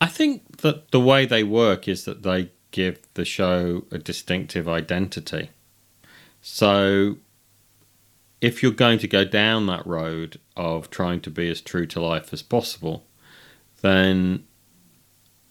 I 0.00 0.06
think 0.06 0.58
that 0.58 0.90
the 0.90 1.00
way 1.00 1.26
they 1.26 1.42
work 1.42 1.88
is 1.88 2.04
that 2.04 2.22
they 2.22 2.50
give 2.70 3.00
the 3.14 3.24
show 3.24 3.84
a 3.90 3.98
distinctive 3.98 4.68
identity. 4.68 5.50
So 6.42 7.16
if 8.40 8.62
you're 8.62 8.72
going 8.72 8.98
to 8.98 9.08
go 9.08 9.24
down 9.24 9.66
that 9.66 9.86
road 9.86 10.38
of 10.56 10.90
trying 10.90 11.20
to 11.22 11.30
be 11.30 11.50
as 11.50 11.60
true 11.60 11.86
to 11.86 12.00
life 12.00 12.32
as 12.32 12.42
possible, 12.42 13.06
then 13.80 14.44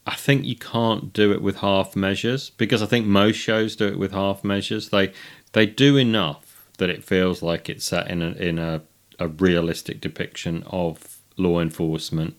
I 0.05 0.15
think 0.15 0.45
you 0.45 0.55
can't 0.55 1.11
do 1.11 1.31
it 1.31 1.41
with 1.41 1.57
half 1.57 1.95
measures 1.95 2.51
because 2.51 2.81
I 2.81 2.85
think 2.85 3.07
most 3.07 3.37
shows 3.37 3.75
do 3.75 3.87
it 3.87 3.97
with 3.97 4.11
half 4.11 4.43
measures. 4.43 4.89
They 4.89 5.11
they 5.53 5.65
do 5.65 5.97
enough 5.97 6.69
that 6.77 6.89
it 6.89 7.03
feels 7.03 7.41
like 7.41 7.69
it's 7.69 7.85
set 7.85 8.09
in 8.09 8.21
a, 8.21 8.31
in 8.31 8.59
a, 8.59 8.81
a 9.17 9.27
realistic 9.27 10.01
depiction 10.01 10.63
of 10.67 11.14
law 11.37 11.59
enforcement, 11.59 12.35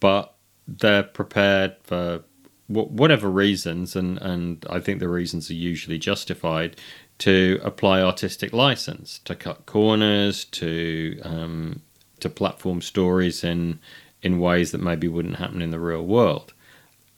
but 0.00 0.34
they're 0.66 1.02
prepared 1.02 1.76
for 1.82 2.22
whatever 2.68 3.30
reasons, 3.30 3.94
and, 3.96 4.18
and 4.18 4.64
I 4.70 4.80
think 4.80 5.00
the 5.00 5.08
reasons 5.08 5.50
are 5.50 5.54
usually 5.54 5.98
justified, 5.98 6.76
to 7.18 7.60
apply 7.62 8.00
artistic 8.00 8.52
license, 8.52 9.20
to 9.24 9.34
cut 9.34 9.66
corners, 9.66 10.44
to 10.46 11.20
um, 11.22 11.82
to 12.20 12.30
platform 12.30 12.80
stories 12.80 13.44
in 13.44 13.78
in 14.22 14.38
ways 14.38 14.70
that 14.72 14.80
maybe 14.80 15.08
wouldn't 15.08 15.36
happen 15.36 15.60
in 15.60 15.70
the 15.70 15.78
real 15.78 16.04
world. 16.04 16.54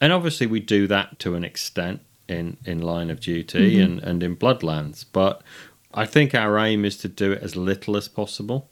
And 0.01 0.13
obviously, 0.13 0.47
we 0.47 0.61
do 0.61 0.87
that 0.89 1.19
to 1.21 1.35
an 1.35 1.45
extent 1.45 2.01
in, 2.29 2.57
in 2.65 2.81
Line 2.81 3.11
of 3.11 3.21
Duty 3.21 3.77
mm-hmm. 3.77 3.83
and, 3.83 4.03
and 4.03 4.23
in 4.23 4.37
Bloodlands. 4.37 5.05
But 5.11 5.43
I 5.93 6.07
think 6.07 6.35
our 6.35 6.59
aim 6.59 6.85
is 6.85 6.97
to 6.99 7.09
do 7.09 7.33
it 7.33 7.43
as 7.43 7.57
little 7.57 7.97
as 7.97 8.09
possible. 8.09 8.71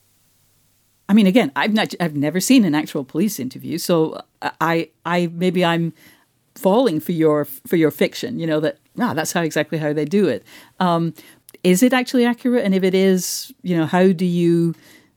I 1.12 1.14
mean, 1.14 1.26
again, 1.26 1.52
I've 1.54 1.74
not, 1.74 1.92
I've 2.00 2.16
never 2.16 2.40
seen 2.40 2.64
an 2.64 2.74
actual 2.74 3.04
police 3.04 3.38
interview, 3.38 3.76
so 3.76 4.18
I, 4.62 4.88
I 5.04 5.26
maybe 5.34 5.62
I'm 5.62 5.92
falling 6.54 7.00
for 7.00 7.12
your 7.12 7.44
for 7.44 7.76
your 7.76 7.90
fiction. 7.90 8.38
You 8.38 8.46
know 8.46 8.60
that 8.60 8.78
ah, 8.98 9.12
that's 9.12 9.32
how 9.32 9.42
exactly 9.42 9.76
how 9.76 9.92
they 9.92 10.06
do 10.06 10.26
it. 10.26 10.42
Um, 10.80 11.12
is 11.62 11.82
it 11.82 11.92
actually 11.92 12.24
accurate? 12.24 12.64
And 12.64 12.74
if 12.74 12.82
it 12.82 12.94
is, 12.94 13.52
you 13.60 13.76
know, 13.76 13.84
how 13.84 14.12
do 14.12 14.24
you 14.24 14.74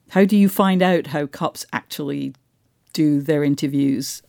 how 0.10 0.26
do 0.26 0.36
you 0.36 0.50
find 0.50 0.82
out 0.82 1.08
how 1.08 1.28
cops 1.28 1.66
actually 1.72 2.34
do 2.92 3.22
their 3.22 3.42
interviews? 3.42 4.22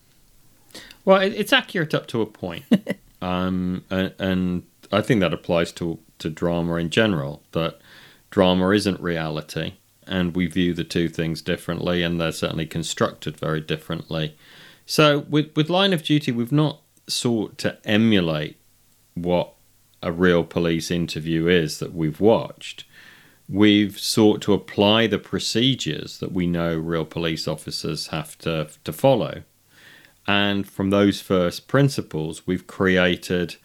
Well, 1.04 1.20
it's 1.20 1.52
accurate 1.52 1.94
up 1.94 2.06
to 2.08 2.22
a 2.22 2.26
point, 2.26 2.62
um, 3.20 3.82
and, 3.90 4.14
and 4.20 4.62
I 4.92 5.00
think 5.00 5.18
that 5.18 5.34
applies 5.34 5.72
to 5.72 5.98
to 6.20 6.30
drama 6.30 6.76
in 6.76 6.90
general. 6.90 7.42
That 7.50 7.80
drama 8.30 8.68
isn't 8.68 9.00
reality, 9.00 9.72
and 10.06 10.34
we 10.34 10.46
view 10.46 10.74
the 10.74 10.84
two 10.84 11.08
things 11.08 11.42
differently, 11.42 12.02
and 12.02 12.20
they're 12.20 12.32
certainly 12.32 12.66
constructed 12.66 13.36
very 13.36 13.60
differently. 13.60 14.36
So, 14.86 15.20
with 15.20 15.54
with 15.56 15.70
Line 15.70 15.92
of 15.92 16.02
Duty, 16.02 16.32
we've 16.32 16.52
not 16.52 16.80
sought 17.08 17.58
to 17.58 17.78
emulate 17.84 18.56
what 19.14 19.54
a 20.02 20.12
real 20.12 20.44
police 20.44 20.90
interview 20.90 21.48
is 21.48 21.78
that 21.78 21.94
we've 21.94 22.20
watched. 22.20 22.84
We've 23.48 23.98
sought 23.98 24.40
to 24.42 24.52
apply 24.52 25.06
the 25.06 25.18
procedures 25.18 26.18
that 26.18 26.32
we 26.32 26.46
know 26.46 26.76
real 26.76 27.04
police 27.04 27.46
officers 27.46 28.08
have 28.08 28.36
to, 28.38 28.68
to 28.84 28.92
follow. 28.92 29.42
And 30.26 30.68
from 30.68 30.90
those 30.90 31.20
first 31.20 31.68
principles, 31.68 32.46
we've 32.46 32.66
created 32.66 33.56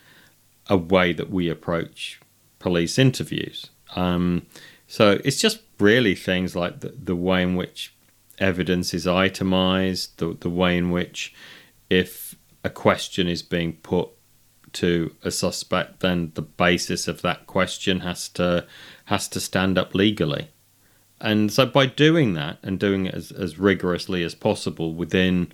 a 0.68 0.78
way 0.78 1.14
that 1.14 1.32
we 1.32 1.50
approach 1.50 2.20
police 2.60 3.00
interviews. 3.00 3.72
Um, 3.96 4.46
so 4.88 5.20
it's 5.26 5.40
just 5.40 5.71
really 5.82 6.16
things 6.16 6.56
like 6.56 6.80
the, 6.80 6.90
the 6.90 7.16
way 7.16 7.42
in 7.44 7.56
which 7.56 7.94
evidence 8.40 8.94
is 8.94 9.08
itemized, 9.08 10.18
the, 10.18 10.38
the 10.40 10.50
way 10.50 10.78
in 10.78 10.92
which 10.92 11.34
if 11.90 12.36
a 12.64 12.70
question 12.70 13.28
is 13.28 13.42
being 13.42 13.74
put 13.74 14.10
to 14.74 15.14
a 15.24 15.32
suspect, 15.32 16.00
then 16.00 16.32
the 16.36 16.42
basis 16.42 17.08
of 17.08 17.22
that 17.22 17.46
question 17.48 18.02
has 18.02 18.30
to 18.30 18.66
has 19.06 19.28
to 19.28 19.40
stand 19.40 19.78
up 19.78 19.94
legally. 19.94 20.50
And 21.20 21.52
so 21.52 21.66
by 21.66 21.86
doing 21.86 22.34
that 22.34 22.58
and 22.64 22.80
doing 22.80 23.06
it 23.06 23.14
as, 23.14 23.32
as 23.32 23.60
rigorously 23.60 24.24
as 24.24 24.34
possible 24.34 24.94
within 24.94 25.52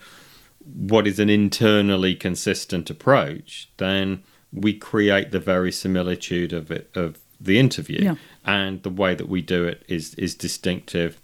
what 0.64 1.08
is 1.08 1.20
an 1.20 1.30
internally 1.30 2.16
consistent 2.16 2.90
approach, 2.90 3.70
then 3.78 4.24
we 4.54 4.74
create 4.74 5.32
the 5.32 5.40
verisimilitude 5.40 6.54
of 6.54 6.72
it 6.72 6.90
of 6.96 7.18
the 7.40 7.60
interview. 7.60 8.00
Yeah. 8.02 8.16
And 8.48 8.82
the 8.84 8.90
way 8.90 9.14
that 9.14 9.30
we 9.30 9.42
do 9.42 9.66
it 9.66 9.84
is 9.88 10.16
is 10.16 10.34
distinctive 10.34 11.22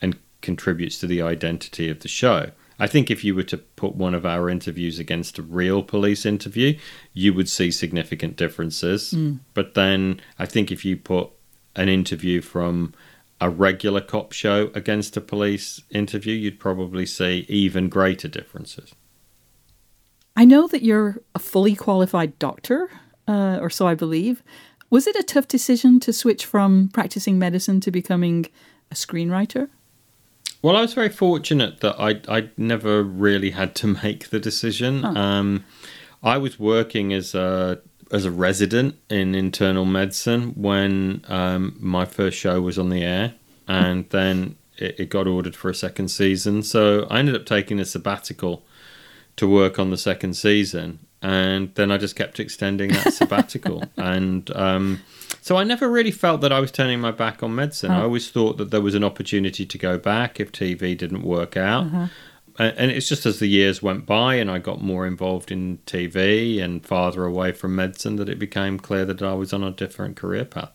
and 0.00 0.18
contributes 0.42 0.98
to 1.00 1.06
the 1.06 1.22
identity 1.22 1.88
of 1.88 2.00
the 2.00 2.08
show. 2.08 2.50
I 2.78 2.86
think 2.86 3.10
if 3.10 3.24
you 3.24 3.34
were 3.34 3.42
to 3.44 3.56
put 3.56 3.96
one 3.96 4.14
of 4.14 4.26
our 4.26 4.50
interviews 4.50 4.98
against 4.98 5.38
a 5.38 5.42
real 5.42 5.82
police 5.82 6.26
interview, 6.26 6.78
you 7.14 7.32
would 7.32 7.48
see 7.48 7.70
significant 7.70 8.36
differences. 8.36 9.14
Mm. 9.14 9.38
But 9.54 9.74
then 9.74 10.20
I 10.38 10.44
think 10.44 10.70
if 10.70 10.84
you 10.84 10.98
put 10.98 11.30
an 11.74 11.88
interview 11.88 12.42
from 12.42 12.92
a 13.40 13.48
regular 13.48 14.02
cop 14.02 14.32
show 14.32 14.70
against 14.74 15.16
a 15.16 15.20
police 15.20 15.80
interview, 15.90 16.34
you'd 16.34 16.60
probably 16.60 17.06
see 17.06 17.46
even 17.48 17.88
greater 17.88 18.28
differences. 18.28 18.94
I 20.36 20.44
know 20.44 20.66
that 20.68 20.82
you're 20.82 21.22
a 21.34 21.38
fully 21.38 21.74
qualified 21.74 22.38
doctor, 22.38 22.90
uh, 23.26 23.58
or 23.60 23.70
so 23.70 23.86
I 23.86 23.94
believe. 23.94 24.42
Was 24.90 25.06
it 25.06 25.16
a 25.16 25.22
tough 25.22 25.48
decision 25.48 26.00
to 26.00 26.12
switch 26.12 26.44
from 26.46 26.88
practicing 26.92 27.38
medicine 27.38 27.80
to 27.80 27.90
becoming 27.90 28.46
a 28.90 28.94
screenwriter? 28.94 29.68
Well, 30.62 30.76
I 30.76 30.80
was 30.80 30.94
very 30.94 31.08
fortunate 31.08 31.80
that 31.80 31.96
I 31.98 32.20
I 32.28 32.50
never 32.56 33.02
really 33.02 33.50
had 33.50 33.74
to 33.76 33.86
make 34.02 34.30
the 34.30 34.40
decision. 34.40 35.04
Um, 35.04 35.64
I 36.22 36.38
was 36.38 36.58
working 36.58 37.12
as 37.12 37.34
a 37.34 37.80
as 38.10 38.24
a 38.24 38.30
resident 38.30 38.96
in 39.10 39.34
internal 39.34 39.84
medicine 39.84 40.52
when 40.54 41.24
um, 41.28 41.76
my 41.80 42.04
first 42.04 42.38
show 42.38 42.60
was 42.60 42.78
on 42.78 42.88
the 42.88 43.02
air, 43.02 43.34
and 43.66 44.08
then 44.10 44.56
it, 44.78 45.00
it 45.00 45.10
got 45.10 45.26
ordered 45.26 45.56
for 45.56 45.68
a 45.68 45.74
second 45.74 46.08
season. 46.08 46.62
So 46.62 47.06
I 47.10 47.18
ended 47.18 47.34
up 47.34 47.46
taking 47.46 47.80
a 47.80 47.84
sabbatical 47.84 48.64
to 49.36 49.48
work 49.48 49.78
on 49.78 49.90
the 49.90 49.98
second 49.98 50.34
season, 50.34 51.00
and 51.22 51.74
then 51.74 51.90
I 51.90 51.96
just 51.98 52.16
kept 52.16 52.38
extending 52.40 52.90
that 52.92 53.12
sabbatical. 53.12 53.84
and 53.96 54.50
um, 54.56 55.00
so 55.40 55.56
I 55.56 55.64
never 55.64 55.88
really 55.90 56.10
felt 56.10 56.40
that 56.42 56.52
I 56.52 56.60
was 56.60 56.70
turning 56.70 57.00
my 57.00 57.10
back 57.12 57.42
on 57.42 57.54
medicine. 57.54 57.90
I 57.90 58.02
always 58.02 58.30
thought 58.30 58.58
that 58.58 58.70
there 58.70 58.80
was 58.80 58.94
an 58.94 59.02
opportunity 59.04 59.64
to 59.66 59.78
go 59.78 59.98
back 59.98 60.38
if 60.40 60.52
TV 60.52 60.96
didn't 60.96 61.22
work 61.22 61.56
out. 61.56 61.86
A- 62.58 62.80
And 62.80 62.90
it's 62.90 63.08
just 63.08 63.26
as 63.26 63.38
the 63.38 63.46
years 63.48 63.82
went 63.82 64.06
by 64.06 64.34
and 64.36 64.50
I 64.50 64.58
got 64.58 64.82
more 64.82 65.06
involved 65.06 65.50
in 65.50 65.78
TV 65.86 66.60
and 66.62 66.84
farther 66.84 67.24
away 67.24 67.52
from 67.52 67.74
medicine 67.76 68.16
that 68.16 68.28
it 68.28 68.38
became 68.38 68.78
clear 68.78 69.04
that 69.04 69.22
I 69.22 69.34
was 69.34 69.52
on 69.52 69.62
a 69.64 69.70
different 69.70 70.16
career 70.16 70.44
path. 70.44 70.72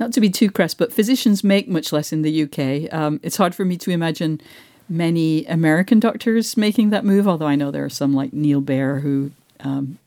Not 0.00 0.12
to 0.14 0.20
be 0.20 0.28
too 0.30 0.50
crass, 0.50 0.74
but 0.74 0.92
physicians 0.92 1.44
make 1.44 1.68
much 1.68 1.92
less 1.92 2.12
in 2.12 2.22
the 2.22 2.42
UK. 2.42 2.92
Um, 2.92 3.20
it's 3.22 3.36
hard 3.36 3.54
for 3.54 3.64
me 3.64 3.76
to 3.78 3.90
imagine 3.90 4.40
many 4.88 5.44
American 5.46 6.00
doctors 6.00 6.56
making 6.56 6.90
that 6.90 7.04
move, 7.04 7.26
although 7.28 7.46
I 7.46 7.54
know 7.56 7.70
there 7.70 7.84
are 7.84 7.88
some 7.90 8.12
like 8.12 8.32
Neil 8.32 8.60
Baer 8.60 9.00
who 9.00 9.30
um, 9.60 9.98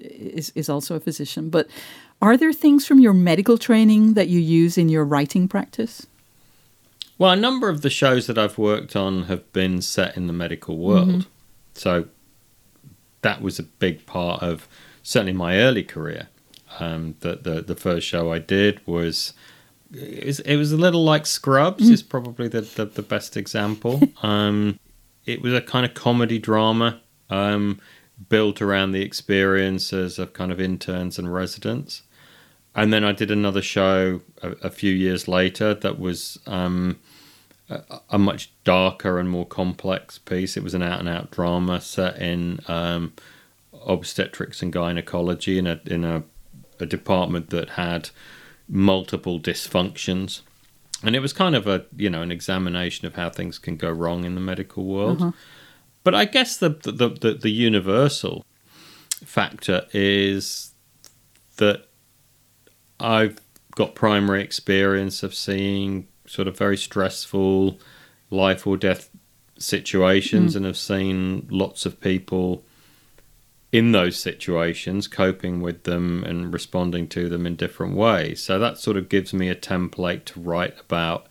is, 0.00 0.50
is 0.54 0.68
also 0.68 0.94
a 0.94 1.00
physician. 1.00 1.50
But 1.50 1.68
are 2.20 2.36
there 2.36 2.52
things 2.52 2.86
from 2.86 2.98
your 2.98 3.14
medical 3.14 3.58
training 3.58 4.14
that 4.14 4.28
you 4.28 4.40
use 4.40 4.76
in 4.76 4.88
your 4.88 5.04
writing 5.04 5.48
practice? 5.48 6.06
Well, 7.16 7.32
a 7.32 7.36
number 7.36 7.68
of 7.68 7.82
the 7.82 7.90
shows 7.90 8.26
that 8.28 8.38
I've 8.38 8.58
worked 8.58 8.94
on 8.94 9.24
have 9.24 9.52
been 9.52 9.82
set 9.82 10.16
in 10.16 10.26
the 10.28 10.32
medical 10.32 10.78
world. 10.78 11.26
So 11.74 12.06
that 13.22 13.42
was 13.42 13.58
a 13.58 13.64
big 13.64 14.06
part 14.06 14.42
of 14.42 14.68
certainly 15.02 15.32
my 15.32 15.58
early 15.58 15.82
career. 15.82 16.28
Um, 16.78 17.16
the, 17.20 17.34
the 17.36 17.62
the 17.62 17.74
first 17.74 18.06
show 18.06 18.32
I 18.32 18.38
did 18.38 18.80
was 18.86 19.32
it 19.92 20.26
was, 20.26 20.40
it 20.40 20.56
was 20.56 20.70
a 20.70 20.76
little 20.76 21.02
like 21.02 21.26
Scrubs 21.26 21.88
is 21.88 22.02
probably 22.02 22.46
the, 22.46 22.60
the, 22.60 22.84
the 22.84 23.02
best 23.02 23.36
example. 23.36 24.00
um, 24.22 24.78
it 25.24 25.42
was 25.42 25.54
a 25.54 25.60
kind 25.60 25.84
of 25.86 25.94
comedy 25.94 26.38
drama 26.38 27.00
um, 27.30 27.80
built 28.28 28.60
around 28.60 28.92
the 28.92 29.02
experiences 29.02 30.18
of 30.18 30.32
kind 30.32 30.50
of 30.50 30.60
interns 30.60 31.18
and 31.18 31.32
residents. 31.32 32.02
And 32.74 32.92
then 32.92 33.04
I 33.04 33.12
did 33.12 33.30
another 33.30 33.62
show 33.62 34.20
a, 34.42 34.50
a 34.62 34.70
few 34.70 34.92
years 34.92 35.28
later 35.28 35.74
that 35.74 35.98
was 35.98 36.38
um, 36.46 36.98
a, 37.68 37.82
a 38.10 38.18
much 38.18 38.52
darker 38.64 39.18
and 39.18 39.28
more 39.30 39.46
complex 39.46 40.18
piece. 40.18 40.56
It 40.56 40.62
was 40.62 40.74
an 40.74 40.82
out 40.82 41.00
and 41.00 41.08
out 41.08 41.30
drama 41.30 41.80
set 41.80 42.18
in 42.20 42.60
um, 42.68 43.14
obstetrics 43.86 44.62
and 44.62 44.72
gynecology 44.72 45.58
in 45.58 45.66
a 45.66 45.80
in 45.86 46.04
a, 46.04 46.22
a 46.80 46.86
department 46.86 47.50
that 47.50 47.70
had 47.70 48.10
multiple 48.68 49.40
dysfunctions. 49.40 50.42
And 51.02 51.14
it 51.14 51.20
was 51.20 51.32
kind 51.32 51.54
of 51.54 51.66
a 51.66 51.84
you 51.96 52.10
know 52.10 52.22
an 52.22 52.32
examination 52.32 53.06
of 53.06 53.14
how 53.14 53.30
things 53.30 53.58
can 53.58 53.76
go 53.76 53.90
wrong 53.90 54.24
in 54.24 54.34
the 54.34 54.40
medical 54.40 54.84
world. 54.84 55.20
But 56.04 56.14
I 56.14 56.24
guess 56.24 56.56
the 56.56 56.70
the, 56.70 57.08
the 57.08 57.34
the 57.34 57.50
universal 57.50 58.44
factor 59.24 59.86
is 59.92 60.72
that 61.56 61.86
I've 63.00 63.40
got 63.74 63.94
primary 63.94 64.42
experience 64.42 65.22
of 65.22 65.34
seeing 65.34 66.08
sort 66.26 66.48
of 66.48 66.56
very 66.56 66.76
stressful 66.76 67.78
life 68.30 68.66
or 68.66 68.76
death 68.76 69.10
situations 69.58 70.52
hmm. 70.52 70.58
and 70.58 70.66
have 70.66 70.76
seen 70.76 71.46
lots 71.50 71.86
of 71.86 72.00
people 72.00 72.64
in 73.70 73.92
those 73.92 74.18
situations 74.18 75.06
coping 75.06 75.60
with 75.60 75.84
them 75.84 76.24
and 76.24 76.52
responding 76.52 77.06
to 77.06 77.28
them 77.28 77.46
in 77.46 77.54
different 77.54 77.94
ways. 77.94 78.42
So 78.42 78.58
that 78.58 78.78
sort 78.78 78.96
of 78.96 79.08
gives 79.08 79.34
me 79.34 79.48
a 79.50 79.54
template 79.54 80.24
to 80.26 80.40
write 80.40 80.80
about 80.80 81.26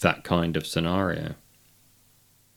that 0.00 0.22
kind 0.22 0.56
of 0.56 0.66
scenario. 0.66 1.34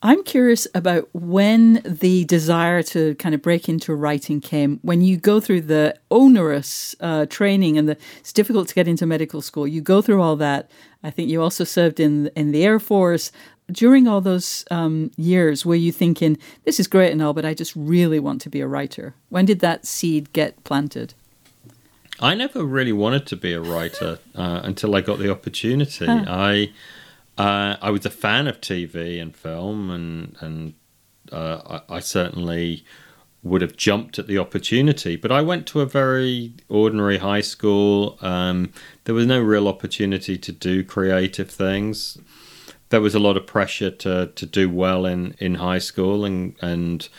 I'm 0.06 0.22
curious 0.26 0.68
about 0.76 1.08
when 1.14 1.82
the 1.86 2.26
desire 2.26 2.84
to 2.84 3.16
kind 3.16 3.34
of 3.34 3.42
break 3.42 3.70
into 3.70 3.96
writing 3.96 4.42
came. 4.42 4.80
When 4.82 5.02
you 5.02 5.16
go 5.16 5.40
through 5.40 5.62
the 5.62 5.96
onerous 6.12 6.94
uh, 7.00 7.26
training 7.28 7.78
and 7.78 7.88
the, 7.88 7.98
it's 8.20 8.34
difficult 8.34 8.68
to 8.68 8.76
get 8.76 8.86
into 8.86 9.06
medical 9.06 9.42
school, 9.42 9.66
you 9.66 9.80
go 9.80 10.02
through 10.02 10.22
all 10.22 10.36
that. 10.36 10.70
I 11.04 11.10
think 11.10 11.30
you 11.30 11.42
also 11.42 11.64
served 11.64 12.02
in 12.02 12.28
in 12.36 12.52
the 12.52 12.66
Air 12.66 12.80
Force. 12.80 13.32
During 13.72 14.10
all 14.10 14.20
those 14.20 14.66
um, 14.70 15.10
years, 15.16 15.66
were 15.66 15.74
you 15.76 15.94
thinking, 15.94 16.38
"This 16.66 16.82
is 16.82 16.88
great 16.88 17.14
and 17.14 17.22
all, 17.22 17.34
but 17.34 17.46
I 17.46 17.54
just 17.54 17.74
really 17.74 18.20
want 18.20 18.42
to 18.42 18.50
be 18.50 18.60
a 18.60 18.68
writer"? 18.68 19.16
When 19.30 19.46
did 19.46 19.62
that 19.62 19.86
seed 19.86 20.34
get 20.34 20.62
planted? 20.66 21.14
I 22.20 22.36
never 22.36 22.66
really 22.66 22.92
wanted 22.92 23.26
to 23.28 23.38
be 23.38 23.54
a 23.54 23.62
writer 23.62 24.20
uh, 24.36 24.60
until 24.64 24.96
I 24.96 25.02
got 25.02 25.20
the 25.20 25.32
opportunity. 25.32 26.06
I 26.08 26.72
uh, 27.38 27.78
I 27.82 27.90
was 27.90 28.06
a 28.06 28.10
fan 28.10 28.48
of 28.48 28.62
TV 28.62 29.22
and 29.22 29.36
film, 29.36 29.90
and 29.90 30.38
and 30.40 30.74
uh, 31.32 31.82
I, 31.90 31.96
I 31.96 32.00
certainly 32.00 32.86
would 33.42 33.62
have 33.62 33.76
jumped 33.76 34.18
at 34.18 34.28
the 34.28 34.38
opportunity. 34.38 35.16
But 35.16 35.32
I 35.32 35.42
went 35.42 35.68
to 35.68 35.82
a 35.82 35.86
very 35.86 36.54
ordinary 36.70 37.18
high 37.18 37.42
school. 37.42 38.18
Um, 38.22 38.72
there 39.04 39.16
was 39.16 39.26
no 39.26 39.42
real 39.42 39.68
opportunity 39.68 40.38
to 40.38 40.52
do 40.52 40.84
creative 40.84 41.50
things. 41.50 42.18
There 42.90 43.02
was 43.02 43.16
a 43.16 43.20
lot 43.20 43.36
of 43.36 43.48
pressure 43.48 43.90
to 43.90 44.28
to 44.28 44.46
do 44.46 44.70
well 44.70 45.06
in 45.06 45.36
in 45.40 45.56
high 45.56 45.80
school 45.80 46.26
and 46.26 46.56
and 46.62 47.10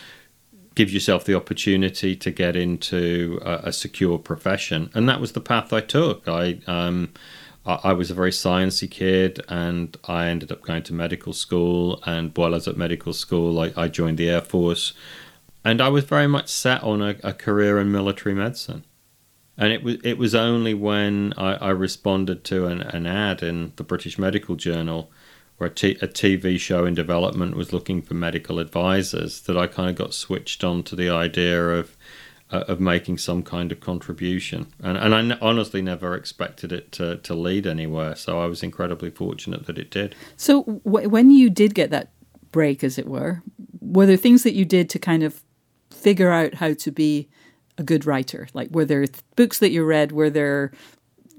give 0.75 0.91
yourself 0.91 1.25
the 1.25 1.35
opportunity 1.35 2.17
to 2.17 2.31
get 2.31 2.57
into 2.57 3.41
a, 3.43 3.55
a 3.65 3.73
secure 3.73 4.19
profession, 4.19 4.91
and 4.95 5.09
that 5.09 5.21
was 5.21 5.33
the 5.33 5.41
path 5.41 5.73
I 5.73 5.81
took. 5.81 6.29
I 6.29 6.61
um, 6.67 7.13
I, 7.67 7.95
was 7.95 8.11
a 8.11 8.15
very 8.15 8.31
sciencey 8.31 8.91
kid, 8.91 9.41
and 9.49 9.97
I 10.05 10.27
ended 10.27 10.53
up 10.53 10.63
going 10.63 10.83
to 10.85 10.93
medical 10.93 11.33
school. 11.33 12.03
And 12.05 12.37
while 12.37 12.53
I 12.53 12.57
was 12.57 12.69
at 12.69 12.77
medical 12.77 13.13
school, 13.15 13.59
I, 13.59 13.73
I 13.77 13.89
joined 13.89 14.19
the 14.19 14.29
Air 14.29 14.43
Force, 14.43 14.93
and 15.65 15.81
I 15.81 15.89
was 15.89 16.05
very 16.05 16.27
much 16.27 16.49
set 16.49 16.83
on 16.83 17.01
a, 17.01 17.17
a 17.23 17.33
career 17.33 17.79
in 17.79 17.91
military 17.91 18.35
medicine. 18.35 18.85
And 19.57 19.73
it 19.73 19.83
was 19.83 19.97
it 20.05 20.19
was 20.19 20.35
only 20.35 20.75
when 20.75 21.33
I, 21.37 21.55
I 21.55 21.71
responded 21.71 22.45
to 22.45 22.67
an, 22.67 22.83
an 22.83 23.07
ad 23.07 23.43
in 23.43 23.73
the 23.77 23.85
British 23.85 24.19
Medical 24.19 24.57
Journal 24.57 25.11
where 25.57 25.71
a, 25.71 25.73
t- 25.73 25.99
a 26.03 26.09
TV 26.09 26.59
show 26.59 26.85
in 26.85 26.95
development 26.95 27.57
was 27.57 27.73
looking 27.73 28.03
for 28.03 28.15
medical 28.15 28.59
advisors 28.59 29.43
that 29.43 29.57
I 29.57 29.69
kind 29.69 29.89
of 29.89 29.97
got 29.97 30.13
switched 30.13 30.65
on 30.65 30.83
to 30.85 30.97
the 30.97 31.09
idea 31.09 31.69
of 31.69 31.97
uh, 32.51 32.65
of 32.69 32.81
making 32.81 33.19
some 33.19 33.43
kind 33.43 33.73
of 33.73 33.81
contribution. 33.81 34.67
And 34.83 34.97
and 34.97 35.15
I 35.15 35.19
n- 35.21 35.39
honestly 35.41 35.83
never 35.83 36.15
expected 36.15 36.73
it 36.73 36.93
to, 36.93 37.17
to 37.17 37.35
lead 37.35 37.67
anywhere. 37.67 38.15
So 38.17 38.41
I 38.41 38.47
was 38.47 38.63
incredibly 38.63 39.11
fortunate 39.11 39.67
that 39.67 39.79
it 39.79 39.91
did. 39.91 40.15
So 40.37 40.81
w- 40.85 41.09
when 41.09 41.31
you 41.31 41.51
did 41.51 41.75
get 41.75 41.91
that 41.91 42.11
break, 42.53 42.85
as 42.85 42.99
it 42.99 43.09
were, 43.09 43.43
were 43.81 44.07
there 44.07 44.17
things 44.17 44.43
that 44.43 44.55
you 44.55 44.65
did 44.65 44.89
to 44.91 44.99
kind 44.99 45.23
of 45.23 45.43
figure 45.91 46.31
out 46.31 46.55
how 46.55 46.75
to 46.75 46.91
be 46.91 47.29
a 47.79 47.83
good 47.83 48.07
writer? 48.07 48.47
Like, 48.55 48.71
were 48.71 48.85
there 48.85 49.07
th- 49.07 49.23
books 49.37 49.59
that 49.59 49.71
you 49.71 49.85
read? 49.85 50.13
Were 50.13 50.31
there, 50.31 50.71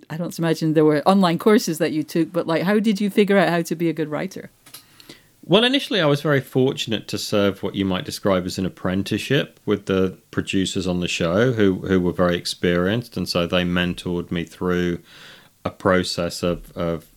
I 0.10 0.18
don't 0.18 0.38
imagine 0.38 0.74
there 0.74 0.84
were 0.84 1.02
online 1.08 1.39
courses 1.39 1.78
that 1.78 1.91
you 1.91 2.04
took, 2.04 2.34
but 2.34 2.48
like, 2.48 2.63
how 2.63 2.80
did 2.80 3.00
you 3.00 3.10
figure 3.10 3.38
out 3.38 3.50
how 3.50 3.62
to 3.62 3.76
be 3.76 3.89
a 3.89 3.94
good 3.94 4.10
writer? 4.10 4.50
Well, 5.47 5.63
initially, 5.63 6.01
I 6.01 6.08
was 6.08 6.21
very 6.21 6.41
fortunate 6.41 7.08
to 7.08 7.19
serve 7.19 7.62
what 7.62 7.75
you 7.75 7.86
might 7.86 8.03
describe 8.03 8.47
as 8.47 8.58
an 8.58 8.65
apprenticeship 8.65 9.60
with 9.63 9.86
the 9.86 10.17
producers 10.31 10.88
on 10.88 11.01
the 11.01 11.08
show, 11.08 11.53
who 11.53 11.88
who 11.88 12.01
were 12.01 12.12
very 12.12 12.36
experienced, 12.36 13.15
and 13.15 13.29
so 13.29 13.45
they 13.45 13.63
mentored 13.63 14.31
me 14.31 14.43
through 14.43 15.03
a 15.63 15.69
process 15.69 16.41
of 16.41 16.71
of 16.75 17.12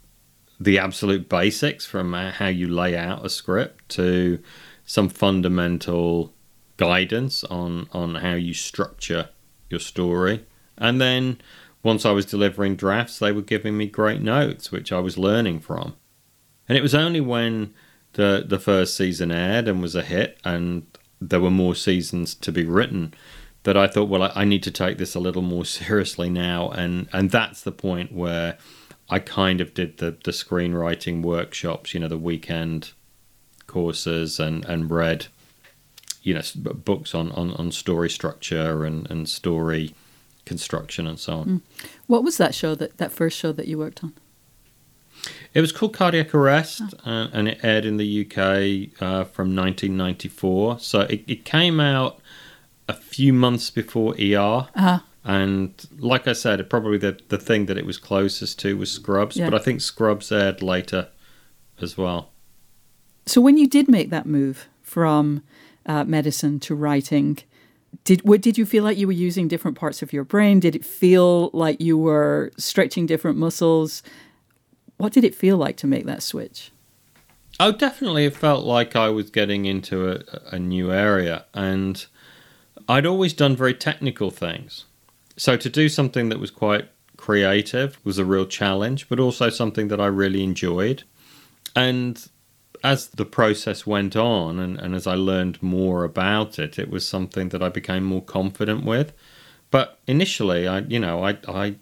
the 0.60 0.78
absolute 0.78 1.30
basics, 1.30 1.86
from 1.86 2.12
uh, 2.12 2.32
how 2.32 2.48
you 2.48 2.68
lay 2.68 2.94
out 2.94 3.24
a 3.24 3.30
script 3.30 3.88
to 3.90 4.40
some 4.84 5.08
fundamental 5.08 6.34
guidance 6.76 7.44
on 7.44 7.88
on 7.92 8.16
how 8.16 8.34
you 8.34 8.52
structure 8.52 9.30
your 9.70 9.80
story, 9.80 10.44
and 10.76 11.00
then 11.00 11.40
once 11.82 12.04
I 12.04 12.10
was 12.10 12.26
delivering 12.26 12.76
drafts, 12.76 13.18
they 13.18 13.32
were 13.32 13.40
giving 13.40 13.78
me 13.78 13.86
great 13.86 14.20
notes, 14.20 14.70
which 14.70 14.92
I 14.92 14.98
was 14.98 15.16
learning 15.16 15.60
from. 15.60 15.96
And 16.68 16.76
it 16.76 16.82
was 16.82 16.94
only 16.94 17.22
when 17.22 17.72
the 18.18 18.44
the 18.44 18.58
first 18.58 18.96
season 18.96 19.30
aired 19.30 19.68
and 19.68 19.80
was 19.80 19.94
a 19.94 20.02
hit, 20.02 20.40
and 20.44 20.84
there 21.20 21.40
were 21.40 21.52
more 21.52 21.76
seasons 21.76 22.34
to 22.34 22.50
be 22.50 22.64
written, 22.64 23.14
that 23.62 23.76
I 23.76 23.86
thought, 23.86 24.08
well, 24.08 24.24
I, 24.24 24.32
I 24.34 24.44
need 24.44 24.64
to 24.64 24.72
take 24.72 24.98
this 24.98 25.14
a 25.14 25.20
little 25.20 25.40
more 25.40 25.64
seriously 25.78 26.28
now, 26.28 26.68
and 26.70 27.08
and 27.12 27.30
that's 27.30 27.62
the 27.62 27.70
point 27.70 28.12
where 28.12 28.58
I 29.08 29.20
kind 29.20 29.60
of 29.60 29.72
did 29.72 29.98
the 29.98 30.16
the 30.24 30.32
screenwriting 30.32 31.22
workshops, 31.22 31.94
you 31.94 32.00
know, 32.00 32.08
the 32.08 32.18
weekend 32.18 32.90
courses, 33.68 34.40
and 34.40 34.64
and 34.64 34.90
read, 34.90 35.28
you 36.20 36.34
know, 36.34 36.42
books 36.56 37.14
on 37.14 37.30
on, 37.32 37.52
on 37.52 37.70
story 37.70 38.10
structure 38.10 38.84
and 38.84 39.08
and 39.08 39.28
story 39.28 39.94
construction 40.44 41.06
and 41.06 41.20
so 41.20 41.34
on. 41.34 41.46
Mm. 41.46 41.60
What 42.08 42.24
was 42.24 42.36
that 42.38 42.52
show 42.52 42.74
that 42.74 42.98
that 42.98 43.12
first 43.12 43.38
show 43.38 43.52
that 43.52 43.68
you 43.68 43.78
worked 43.78 44.02
on? 44.02 44.12
It 45.54 45.60
was 45.60 45.72
called 45.72 45.94
Cardiac 45.94 46.34
Arrest, 46.34 46.82
uh, 47.06 47.28
and 47.32 47.48
it 47.48 47.58
aired 47.62 47.84
in 47.84 47.96
the 47.96 48.22
UK 48.24 49.00
uh, 49.02 49.24
from 49.24 49.56
1994. 49.56 50.78
So 50.78 51.00
it, 51.00 51.24
it 51.26 51.44
came 51.44 51.80
out 51.80 52.20
a 52.88 52.94
few 52.94 53.32
months 53.32 53.70
before 53.70 54.14
ER, 54.20 54.68
And 55.24 55.72
like 55.98 56.26
I 56.28 56.32
said, 56.32 56.68
probably 56.70 56.98
the, 56.98 57.18
the 57.28 57.38
thing 57.38 57.66
that 57.66 57.76
it 57.76 57.84
was 57.84 57.98
closest 57.98 58.58
to 58.60 58.76
was 58.78 58.90
Scrubs, 58.92 59.36
Yeah. 59.36 59.50
but 59.50 59.60
I 59.60 59.62
think 59.62 59.80
Scrubs 59.80 60.30
aired 60.32 60.62
later 60.62 61.08
as 61.80 61.96
well. 61.98 62.30
So 63.26 63.40
when 63.40 63.58
you 63.58 63.66
did 63.68 63.88
make 63.88 64.08
that 64.10 64.24
move 64.26 64.68
from 64.82 65.42
uh, 65.84 66.04
medicine 66.04 66.60
to 66.60 66.74
writing, 66.74 67.38
did 68.04 68.22
what 68.22 68.40
did 68.40 68.56
you 68.56 68.64
feel 68.64 68.84
like 68.84 68.96
you 68.96 69.06
were 69.06 69.12
using 69.12 69.48
different 69.48 69.76
parts 69.76 70.02
of 70.02 70.12
your 70.12 70.24
brain? 70.24 70.60
Did 70.60 70.74
it 70.76 70.84
feel 70.84 71.50
like 71.52 71.80
you 71.80 71.98
were 71.98 72.50
stretching 72.56 73.06
different 73.06 73.36
muscles? 73.38 74.02
What 74.98 75.12
did 75.12 75.24
it 75.24 75.34
feel 75.34 75.56
like 75.56 75.76
to 75.78 75.86
make 75.86 76.04
that 76.04 76.22
switch? 76.22 76.70
Oh, 77.58 77.72
definitely. 77.72 78.26
It 78.26 78.36
felt 78.36 78.64
like 78.64 78.94
I 78.94 79.08
was 79.08 79.30
getting 79.30 79.64
into 79.64 80.10
a, 80.10 80.22
a 80.52 80.58
new 80.58 80.92
area, 80.92 81.46
and 81.54 82.04
I'd 82.88 83.06
always 83.06 83.32
done 83.32 83.56
very 83.56 83.74
technical 83.74 84.30
things. 84.30 84.84
So 85.36 85.56
to 85.56 85.68
do 85.68 85.88
something 85.88 86.28
that 86.28 86.40
was 86.40 86.50
quite 86.50 86.88
creative 87.16 87.98
was 88.04 88.18
a 88.18 88.24
real 88.24 88.46
challenge, 88.46 89.08
but 89.08 89.18
also 89.18 89.50
something 89.50 89.88
that 89.88 90.00
I 90.00 90.06
really 90.06 90.42
enjoyed. 90.42 91.04
And 91.74 92.28
as 92.82 93.08
the 93.08 93.24
process 93.24 93.86
went 93.86 94.16
on, 94.16 94.58
and, 94.58 94.78
and 94.78 94.94
as 94.94 95.06
I 95.06 95.14
learned 95.14 95.62
more 95.62 96.04
about 96.04 96.58
it, 96.58 96.78
it 96.78 96.90
was 96.90 97.06
something 97.06 97.50
that 97.50 97.62
I 97.62 97.68
became 97.68 98.04
more 98.04 98.22
confident 98.22 98.84
with. 98.84 99.12
But 99.70 99.98
initially, 100.06 100.66
I, 100.66 100.80
you 100.80 100.98
know, 100.98 101.24
I, 101.24 101.38
I 101.46 101.76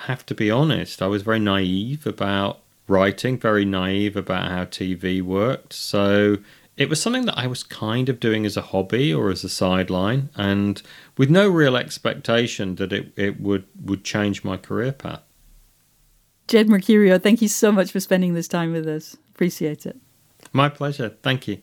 have 0.00 0.26
to 0.26 0.34
be 0.34 0.50
honest, 0.50 1.02
I 1.02 1.06
was 1.06 1.22
very 1.22 1.40
naive 1.40 2.06
about 2.06 2.60
writing, 2.88 3.38
very 3.38 3.64
naive 3.64 4.16
about 4.16 4.50
how 4.50 4.64
TV 4.64 5.22
worked. 5.22 5.72
So 5.72 6.38
it 6.76 6.88
was 6.88 7.00
something 7.00 7.26
that 7.26 7.38
I 7.38 7.46
was 7.46 7.62
kind 7.62 8.08
of 8.08 8.20
doing 8.20 8.44
as 8.44 8.56
a 8.56 8.62
hobby 8.62 9.12
or 9.12 9.30
as 9.30 9.44
a 9.44 9.48
sideline, 9.48 10.30
and 10.34 10.82
with 11.16 11.30
no 11.30 11.48
real 11.48 11.76
expectation 11.76 12.74
that 12.76 12.92
it, 12.92 13.12
it 13.16 13.40
would, 13.40 13.64
would 13.82 14.04
change 14.04 14.44
my 14.44 14.56
career 14.56 14.92
path. 14.92 15.22
Jed 16.48 16.66
Mercurio, 16.66 17.22
thank 17.22 17.40
you 17.40 17.48
so 17.48 17.72
much 17.72 17.90
for 17.90 18.00
spending 18.00 18.34
this 18.34 18.48
time 18.48 18.72
with 18.72 18.86
us. 18.86 19.16
Appreciate 19.30 19.86
it. 19.86 19.96
My 20.52 20.68
pleasure. 20.68 21.16
Thank 21.22 21.48
you. 21.48 21.62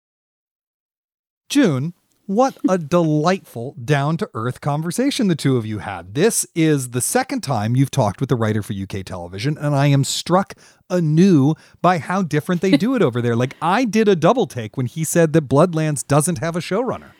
June, 1.51 1.93
what 2.27 2.57
a 2.69 2.77
delightful, 2.77 3.75
down 3.83 4.15
to 4.15 4.29
earth 4.33 4.61
conversation 4.61 5.27
the 5.27 5.35
two 5.35 5.57
of 5.57 5.65
you 5.65 5.79
had. 5.79 6.13
This 6.13 6.47
is 6.55 6.91
the 6.91 7.01
second 7.01 7.41
time 7.41 7.75
you've 7.75 7.91
talked 7.91 8.21
with 8.21 8.29
the 8.29 8.37
writer 8.37 8.63
for 8.63 8.71
UK 8.71 9.03
television, 9.03 9.57
and 9.57 9.75
I 9.75 9.87
am 9.87 10.05
struck 10.05 10.53
anew 10.89 11.55
by 11.81 11.97
how 11.97 12.21
different 12.21 12.61
they 12.61 12.77
do 12.77 12.95
it 12.95 13.01
over 13.01 13.21
there. 13.21 13.35
Like, 13.35 13.57
I 13.61 13.83
did 13.83 14.07
a 14.07 14.15
double 14.15 14.47
take 14.47 14.77
when 14.77 14.85
he 14.85 15.03
said 15.03 15.33
that 15.33 15.49
Bloodlands 15.49 16.07
doesn't 16.07 16.37
have 16.37 16.55
a 16.55 16.61
showrunner. 16.61 17.11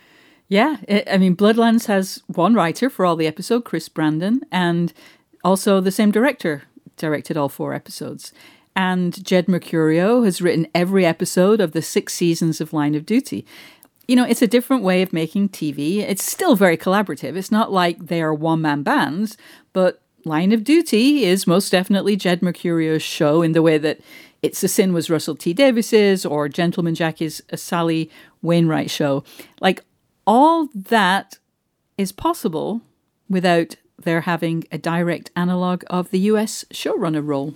Yeah, 0.48 0.78
I 0.88 1.04
I 1.12 1.18
mean, 1.18 1.36
Bloodlands 1.36 1.84
has 1.88 2.22
one 2.26 2.54
writer 2.54 2.88
for 2.88 3.04
all 3.04 3.16
the 3.16 3.26
episode, 3.26 3.66
Chris 3.66 3.90
Brandon, 3.90 4.40
and 4.50 4.94
also 5.44 5.78
the 5.78 5.90
same 5.90 6.10
director 6.10 6.62
directed 6.96 7.36
all 7.36 7.50
four 7.50 7.74
episodes. 7.74 8.32
And 8.74 9.22
Jed 9.22 9.46
Mercurio 9.46 10.24
has 10.24 10.40
written 10.40 10.68
every 10.74 11.04
episode 11.04 11.60
of 11.60 11.72
the 11.72 11.82
six 11.82 12.14
seasons 12.14 12.62
of 12.62 12.72
Line 12.72 12.94
of 12.94 13.04
Duty. 13.04 13.44
You 14.12 14.16
know, 14.16 14.26
it's 14.26 14.42
a 14.42 14.46
different 14.46 14.82
way 14.82 15.00
of 15.00 15.14
making 15.14 15.48
TV. 15.48 16.00
It's 16.00 16.22
still 16.22 16.54
very 16.54 16.76
collaborative. 16.76 17.34
It's 17.34 17.50
not 17.50 17.72
like 17.72 18.08
they 18.08 18.20
are 18.20 18.34
one 18.34 18.60
man 18.60 18.82
bands, 18.82 19.38
but 19.72 20.02
Line 20.26 20.52
of 20.52 20.64
Duty 20.64 21.24
is 21.24 21.46
most 21.46 21.70
definitely 21.70 22.14
Jed 22.16 22.42
Mercurio's 22.42 23.02
show 23.02 23.40
in 23.40 23.52
the 23.52 23.62
way 23.62 23.78
that 23.78 24.00
It's 24.42 24.62
a 24.62 24.68
Sin 24.68 24.92
was 24.92 25.08
Russell 25.08 25.34
T 25.34 25.54
Davies's 25.54 26.26
or 26.26 26.46
Gentleman 26.50 26.94
Jack 26.94 27.22
is 27.22 27.42
a 27.48 27.56
Sally 27.56 28.10
Wainwright 28.42 28.90
show. 28.90 29.24
Like 29.62 29.82
all 30.26 30.68
that 30.74 31.38
is 31.96 32.12
possible 32.12 32.82
without 33.30 33.76
there 33.96 34.20
having 34.20 34.64
a 34.70 34.76
direct 34.76 35.30
analog 35.34 35.84
of 35.88 36.10
the 36.10 36.20
US 36.32 36.66
showrunner 36.70 37.26
role. 37.26 37.54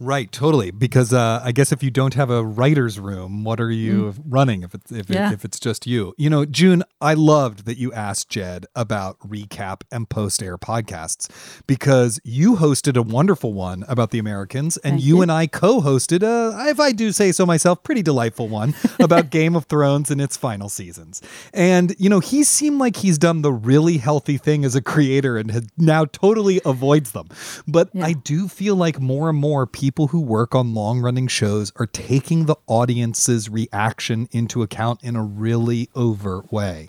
Right, 0.00 0.30
totally. 0.30 0.70
Because 0.70 1.12
uh, 1.12 1.40
I 1.44 1.50
guess 1.52 1.72
if 1.72 1.82
you 1.82 1.90
don't 1.90 2.14
have 2.14 2.30
a 2.30 2.44
writer's 2.44 3.00
room, 3.00 3.42
what 3.42 3.60
are 3.60 3.70
you 3.70 4.14
running 4.26 4.62
if 4.62 4.74
it's 4.74 4.92
if, 4.92 5.10
it- 5.10 5.14
if 5.32 5.44
it's 5.44 5.58
just 5.58 5.86
you? 5.86 6.14
You 6.16 6.30
know, 6.30 6.44
June, 6.44 6.84
I 7.00 7.14
loved 7.14 7.64
that 7.66 7.78
you 7.78 7.92
asked 7.92 8.28
Jed 8.28 8.66
about 8.76 9.18
recap 9.20 9.82
and 9.90 10.08
post 10.08 10.42
air 10.42 10.56
podcasts 10.56 11.28
because 11.66 12.20
you 12.22 12.56
hosted 12.56 12.96
a 12.96 13.02
wonderful 13.02 13.52
one 13.52 13.84
about 13.88 14.10
the 14.10 14.18
Americans, 14.18 14.76
and 14.78 15.00
you, 15.00 15.20
and 15.22 15.32
I 15.32 15.46
co-hosted 15.48 16.22
a, 16.22 16.68
if 16.70 16.78
I 16.78 16.92
do 16.92 17.10
say 17.10 17.32
so 17.32 17.44
myself, 17.44 17.82
pretty 17.82 18.02
delightful 18.02 18.46
one 18.48 18.74
about 19.00 19.30
Game 19.30 19.56
of 19.56 19.64
Thrones 19.64 20.10
and 20.10 20.20
its 20.20 20.36
final 20.36 20.68
seasons. 20.68 21.20
And 21.52 21.94
you 21.98 22.08
know, 22.08 22.20
he 22.20 22.44
seemed 22.44 22.78
like 22.78 22.96
he's 22.96 23.18
done 23.18 23.42
the 23.42 23.52
really 23.52 23.98
healthy 23.98 24.36
thing 24.38 24.64
as 24.64 24.74
a 24.76 24.82
creator 24.82 25.36
and 25.36 25.50
had 25.50 25.66
now 25.76 26.04
totally 26.04 26.60
avoids 26.64 27.12
them. 27.12 27.28
But 27.66 27.90
I 28.00 28.12
do 28.12 28.46
feel 28.46 28.76
like 28.76 29.00
more 29.00 29.28
and 29.28 29.38
more 29.38 29.66
people 29.66 29.87
who 29.96 30.20
work 30.20 30.54
on 30.54 30.74
long 30.74 31.00
running 31.00 31.26
shows 31.26 31.72
are 31.76 31.86
taking 31.86 32.46
the 32.46 32.56
audience's 32.66 33.48
reaction 33.48 34.28
into 34.30 34.62
account 34.62 35.02
in 35.02 35.16
a 35.16 35.22
really 35.22 35.88
overt 35.94 36.52
way. 36.52 36.88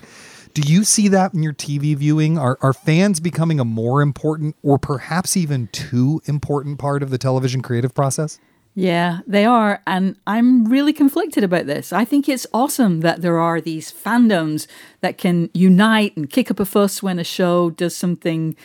Do 0.54 0.62
you 0.62 0.84
see 0.84 1.08
that 1.08 1.34
in 1.34 1.42
your 1.44 1.54
TV 1.54 1.96
viewing? 1.96 2.38
Are, 2.38 2.58
are 2.62 2.74
fans 2.74 3.20
becoming 3.20 3.60
a 3.60 3.66
more 3.66 4.02
important 4.02 4.56
or 4.64 4.78
perhaps 4.78 5.38
even 5.38 5.68
too 5.68 6.22
important 6.26 6.80
part 6.80 7.02
of 7.02 7.10
the 7.10 7.18
television 7.18 7.62
creative 7.62 7.94
process? 7.94 8.40
Yeah, 8.76 9.20
they 9.28 9.46
are. 9.46 9.82
And 9.86 10.16
I'm 10.26 10.66
really 10.66 10.94
conflicted 10.94 11.44
about 11.44 11.66
this. 11.66 11.92
I 11.92 12.06
think 12.06 12.30
it's 12.30 12.48
awesome 12.54 13.02
that 13.02 13.22
there 13.22 13.40
are 13.40 13.60
these 13.60 13.92
fandoms 13.92 14.68
that 15.02 15.18
can 15.18 15.50
unite 15.54 16.16
and 16.16 16.30
kick 16.30 16.50
up 16.50 16.60
a 16.60 16.66
fuss 16.66 17.04
when 17.04 17.20
a 17.20 17.24
show 17.24 17.72
does 17.72 17.96
something 17.96 18.56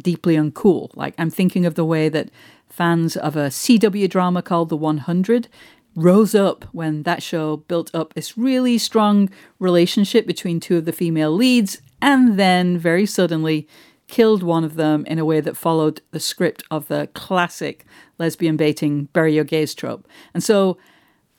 deeply 0.00 0.36
uncool. 0.36 0.94
Like, 0.94 1.14
I'm 1.18 1.30
thinking 1.30 1.66
of 1.66 1.74
the 1.74 1.84
way 1.84 2.08
that 2.08 2.30
fans 2.76 3.16
of 3.16 3.36
a 3.36 3.48
CW 3.48 4.08
drama 4.10 4.42
called 4.42 4.68
The 4.68 4.76
100 4.76 5.48
rose 5.94 6.34
up 6.34 6.66
when 6.72 7.04
that 7.04 7.22
show 7.22 7.56
built 7.56 7.90
up 7.94 8.12
this 8.12 8.36
really 8.36 8.76
strong 8.76 9.30
relationship 9.58 10.26
between 10.26 10.60
two 10.60 10.76
of 10.76 10.84
the 10.84 10.92
female 10.92 11.32
leads 11.32 11.80
and 12.02 12.38
then 12.38 12.76
very 12.76 13.06
suddenly 13.06 13.66
killed 14.08 14.42
one 14.42 14.62
of 14.62 14.74
them 14.74 15.06
in 15.06 15.18
a 15.18 15.24
way 15.24 15.40
that 15.40 15.56
followed 15.56 16.02
the 16.10 16.20
script 16.20 16.62
of 16.70 16.88
the 16.88 17.08
classic 17.14 17.86
lesbian 18.18 18.58
baiting 18.58 19.04
bury 19.06 19.34
your 19.34 19.42
gays 19.42 19.74
trope. 19.74 20.06
And 20.34 20.44
so 20.44 20.76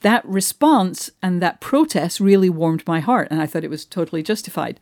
that 0.00 0.24
response 0.26 1.08
and 1.22 1.40
that 1.40 1.60
protest 1.60 2.18
really 2.18 2.50
warmed 2.50 2.84
my 2.84 2.98
heart, 2.98 3.28
and 3.30 3.40
I 3.40 3.46
thought 3.46 3.64
it 3.64 3.70
was 3.70 3.84
totally 3.84 4.24
justified. 4.24 4.80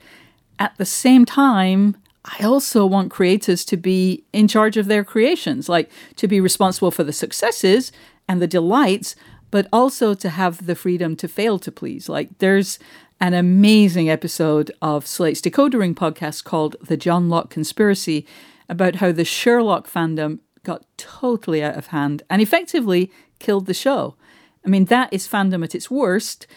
At 0.59 0.75
the 0.79 0.87
same 0.87 1.27
time, 1.27 1.97
I 2.27 2.45
also 2.45 2.85
want 2.85 3.11
creators 3.11 3.65
to 3.67 3.77
be 3.77 4.25
in 4.33 4.49
charge 4.49 4.77
of 4.77 4.87
their 4.87 5.05
creations, 5.05 5.69
like 5.69 5.91
to 6.17 6.27
be 6.27 6.41
responsible 6.41 6.91
for 6.91 7.05
the 7.05 7.13
successes 7.13 7.93
and 8.29 8.43
the 8.43 8.49
delights, 8.49 9.15
but 9.51 9.69
also 9.73 10.13
to 10.15 10.29
have 10.31 10.67
the 10.67 10.75
freedom 10.75 11.15
to 11.17 11.29
fail 11.29 11.59
to 11.61 11.71
please. 11.71 12.09
Like 12.09 12.39
there's 12.39 12.79
an 13.21 13.33
amazing 13.33 14.11
episode 14.11 14.73
of 14.83 15.07
Slate's 15.07 15.41
Decoder 15.41 15.79
Ring 15.79 15.95
podcast 15.95 16.45
called 16.45 16.77
The 16.83 16.97
Johnlock 16.99 17.49
Conspiracy 17.49 18.27
about 18.69 18.97
how 18.97 19.13
the 19.13 19.25
Sherlock 19.25 19.89
fandom 19.89 20.41
got 20.65 20.85
totally 20.97 21.63
out 21.63 21.77
of 21.77 21.87
hand 21.87 22.25
and 22.29 22.43
effectively 22.43 23.13
killed 23.39 23.67
the 23.67 23.73
show. 23.73 24.17
I 24.65 24.69
mean, 24.69 24.87
that 24.87 25.13
is 25.13 25.29
fandom 25.29 25.63
at 25.63 25.77
its 25.77 25.91
worst. 25.91 26.49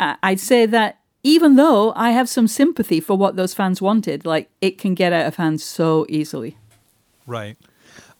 I'd 0.00 0.40
say 0.40 0.64
that 0.64 0.99
even 1.22 1.56
though 1.56 1.92
I 1.94 2.10
have 2.10 2.28
some 2.28 2.48
sympathy 2.48 3.00
for 3.00 3.16
what 3.16 3.36
those 3.36 3.54
fans 3.54 3.82
wanted, 3.82 4.24
like 4.24 4.50
it 4.60 4.78
can 4.78 4.94
get 4.94 5.12
out 5.12 5.26
of 5.26 5.36
hand 5.36 5.60
so 5.60 6.06
easily. 6.08 6.56
Right. 7.26 7.56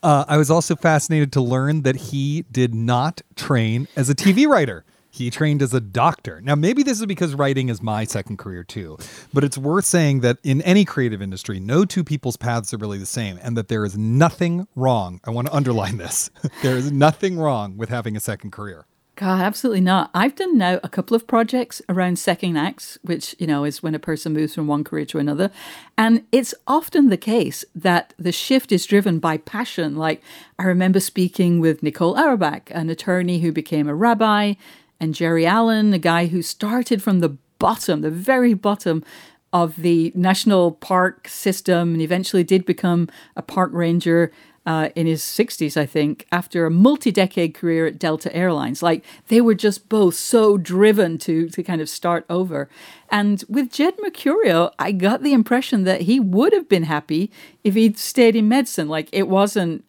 Uh, 0.03 0.25
I 0.29 0.37
was 0.37 0.51
also 0.51 0.77
fascinated 0.77 1.33
to 1.33 1.41
learn 1.41 1.83
that 1.83 1.97
he 1.97 2.45
did 2.51 2.75
not 2.75 3.21
train 3.37 3.87
as 3.97 4.09
a 4.09 4.15
TV 4.15 4.47
writer. 4.47 4.85
He 5.13 5.29
trained 5.29 5.61
as 5.61 5.75
a 5.75 5.81
doctor. 5.81 6.41
Now, 6.41 6.55
maybe 6.55 6.83
this 6.83 7.01
is 7.01 7.07
because 7.07 7.35
writing 7.35 7.69
is 7.69 7.83
my 7.83 8.05
second 8.05 8.37
career 8.39 8.63
too, 8.63 8.97
but 9.35 9.43
it's 9.43 9.59
worth 9.59 9.85
saying 9.85 10.21
that 10.21 10.39
in 10.45 10.63
any 10.63 10.85
creative 10.85 11.21
industry, 11.21 11.59
no 11.59 11.85
two 11.85 12.05
people's 12.05 12.37
paths 12.37 12.73
are 12.73 12.79
really 12.79 12.99
the 12.99 13.07
same, 13.07 13.39
and 13.43 13.57
that 13.57 13.69
there 13.69 13.85
is 13.85 13.99
nothing 13.99 14.69
wrong. 14.77 15.21
I 15.25 15.31
want 15.31 15.49
to 15.49 15.55
underline 15.55 15.97
this 15.99 16.31
there 16.63 16.77
is 16.77 16.93
nothing 16.93 17.39
wrong 17.39 17.77
with 17.77 17.89
having 17.89 18.17
a 18.17 18.21
second 18.21 18.53
career. 18.53 18.87
God, 19.21 19.43
absolutely 19.43 19.83
not. 19.83 20.09
I've 20.15 20.35
done 20.35 20.57
now 20.57 20.81
a 20.83 20.89
couple 20.89 21.15
of 21.15 21.27
projects 21.27 21.83
around 21.91 22.19
second 22.19 22.57
acts, 22.57 22.97
which, 23.03 23.37
you 23.39 23.47
know, 23.47 23.65
is 23.65 23.83
when 23.83 23.95
a 23.95 23.99
person 23.99 24.33
moves 24.33 24.55
from 24.55 24.67
one 24.67 24.83
career 24.83 25.05
to 25.05 25.19
another. 25.19 25.51
And 25.99 26.25
it's 26.33 26.55
often 26.67 27.11
the 27.11 27.19
case 27.19 27.63
that 27.75 28.15
the 28.19 28.33
shift 28.33 28.73
is 28.73 28.87
driven 28.87 29.19
by 29.19 29.37
passion. 29.37 29.95
Like, 29.95 30.23
I 30.59 30.63
remember 30.63 31.01
speaking 31.01 31.61
with 31.61 31.83
Nicole 31.83 32.17
Auerbach, 32.17 32.71
an 32.71 32.89
attorney 32.89 33.41
who 33.41 33.53
became 33.53 33.91
a 33.91 33.95
rabbi, 33.95 34.55
and 34.99 35.15
Jerry 35.15 35.45
Allen, 35.45 35.93
a 35.93 35.99
guy 35.99 36.29
who 36.29 36.41
started 36.41 37.03
from 37.03 37.21
the 37.21 37.37
bottom, 37.59 38.01
the 38.01 38.11
very 38.11 38.55
bottom 38.55 39.05
of 39.53 39.77
the 39.77 40.13
national 40.15 40.73
park 40.73 41.29
system 41.29 41.93
and 41.93 42.01
eventually 42.01 42.45
did 42.45 42.65
become 42.65 43.07
a 43.37 43.43
park 43.43 43.71
ranger 43.75 44.33
uh, 44.71 44.89
in 44.95 45.09
his 45.09 45.21
60s, 45.21 45.77
I 45.77 45.85
think, 45.85 46.27
after 46.31 46.65
a 46.65 46.71
multi 46.71 47.11
decade 47.11 47.55
career 47.55 47.87
at 47.87 47.99
Delta 47.99 48.33
Airlines. 48.33 48.85
Like 48.85 49.05
they 49.27 49.41
were 49.41 49.57
just 49.57 49.89
both 49.89 50.15
so 50.15 50.57
driven 50.57 51.19
to, 51.19 51.49
to 51.49 51.63
kind 51.65 51.81
of 51.81 51.89
start 51.89 52.25
over. 52.31 52.69
And 53.09 53.43
with 53.49 53.73
Jed 53.73 53.97
Mercurio, 53.97 54.71
I 54.79 54.93
got 54.93 55.25
the 55.25 55.33
impression 55.33 55.83
that 55.85 56.03
he 56.03 56.21
would 56.21 56.53
have 56.53 56.69
been 56.69 56.85
happy 56.85 57.33
if 57.65 57.75
he'd 57.75 57.99
stayed 57.99 58.37
in 58.37 58.47
medicine. 58.47 58.89
Like 58.89 59.09
it 59.11 59.27
wasn't, 59.27 59.85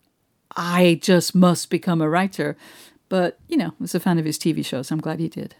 I 0.56 1.00
just 1.00 1.36
must 1.36 1.70
become 1.70 2.02
a 2.02 2.10
writer. 2.10 2.58
But, 3.08 3.38
you 3.48 3.58
know, 3.58 3.68
I 3.68 3.82
was 3.82 3.94
a 3.94 4.00
fan 4.00 4.18
of 4.18 4.26
his 4.26 4.40
TV 4.40 4.66
shows. 4.66 4.90
I'm 4.90 5.00
glad 5.00 5.20
he 5.20 5.30
did. 5.30 5.54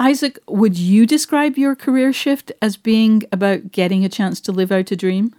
Isaac, 0.00 0.40
would 0.48 0.76
you 0.76 1.06
describe 1.06 1.56
your 1.56 1.76
career 1.76 2.12
shift 2.12 2.50
as 2.60 2.76
being 2.76 3.22
about 3.30 3.70
getting 3.70 4.04
a 4.04 4.08
chance 4.08 4.40
to 4.40 4.50
live 4.50 4.72
out 4.72 4.90
a 4.90 4.96
dream? 4.96 5.32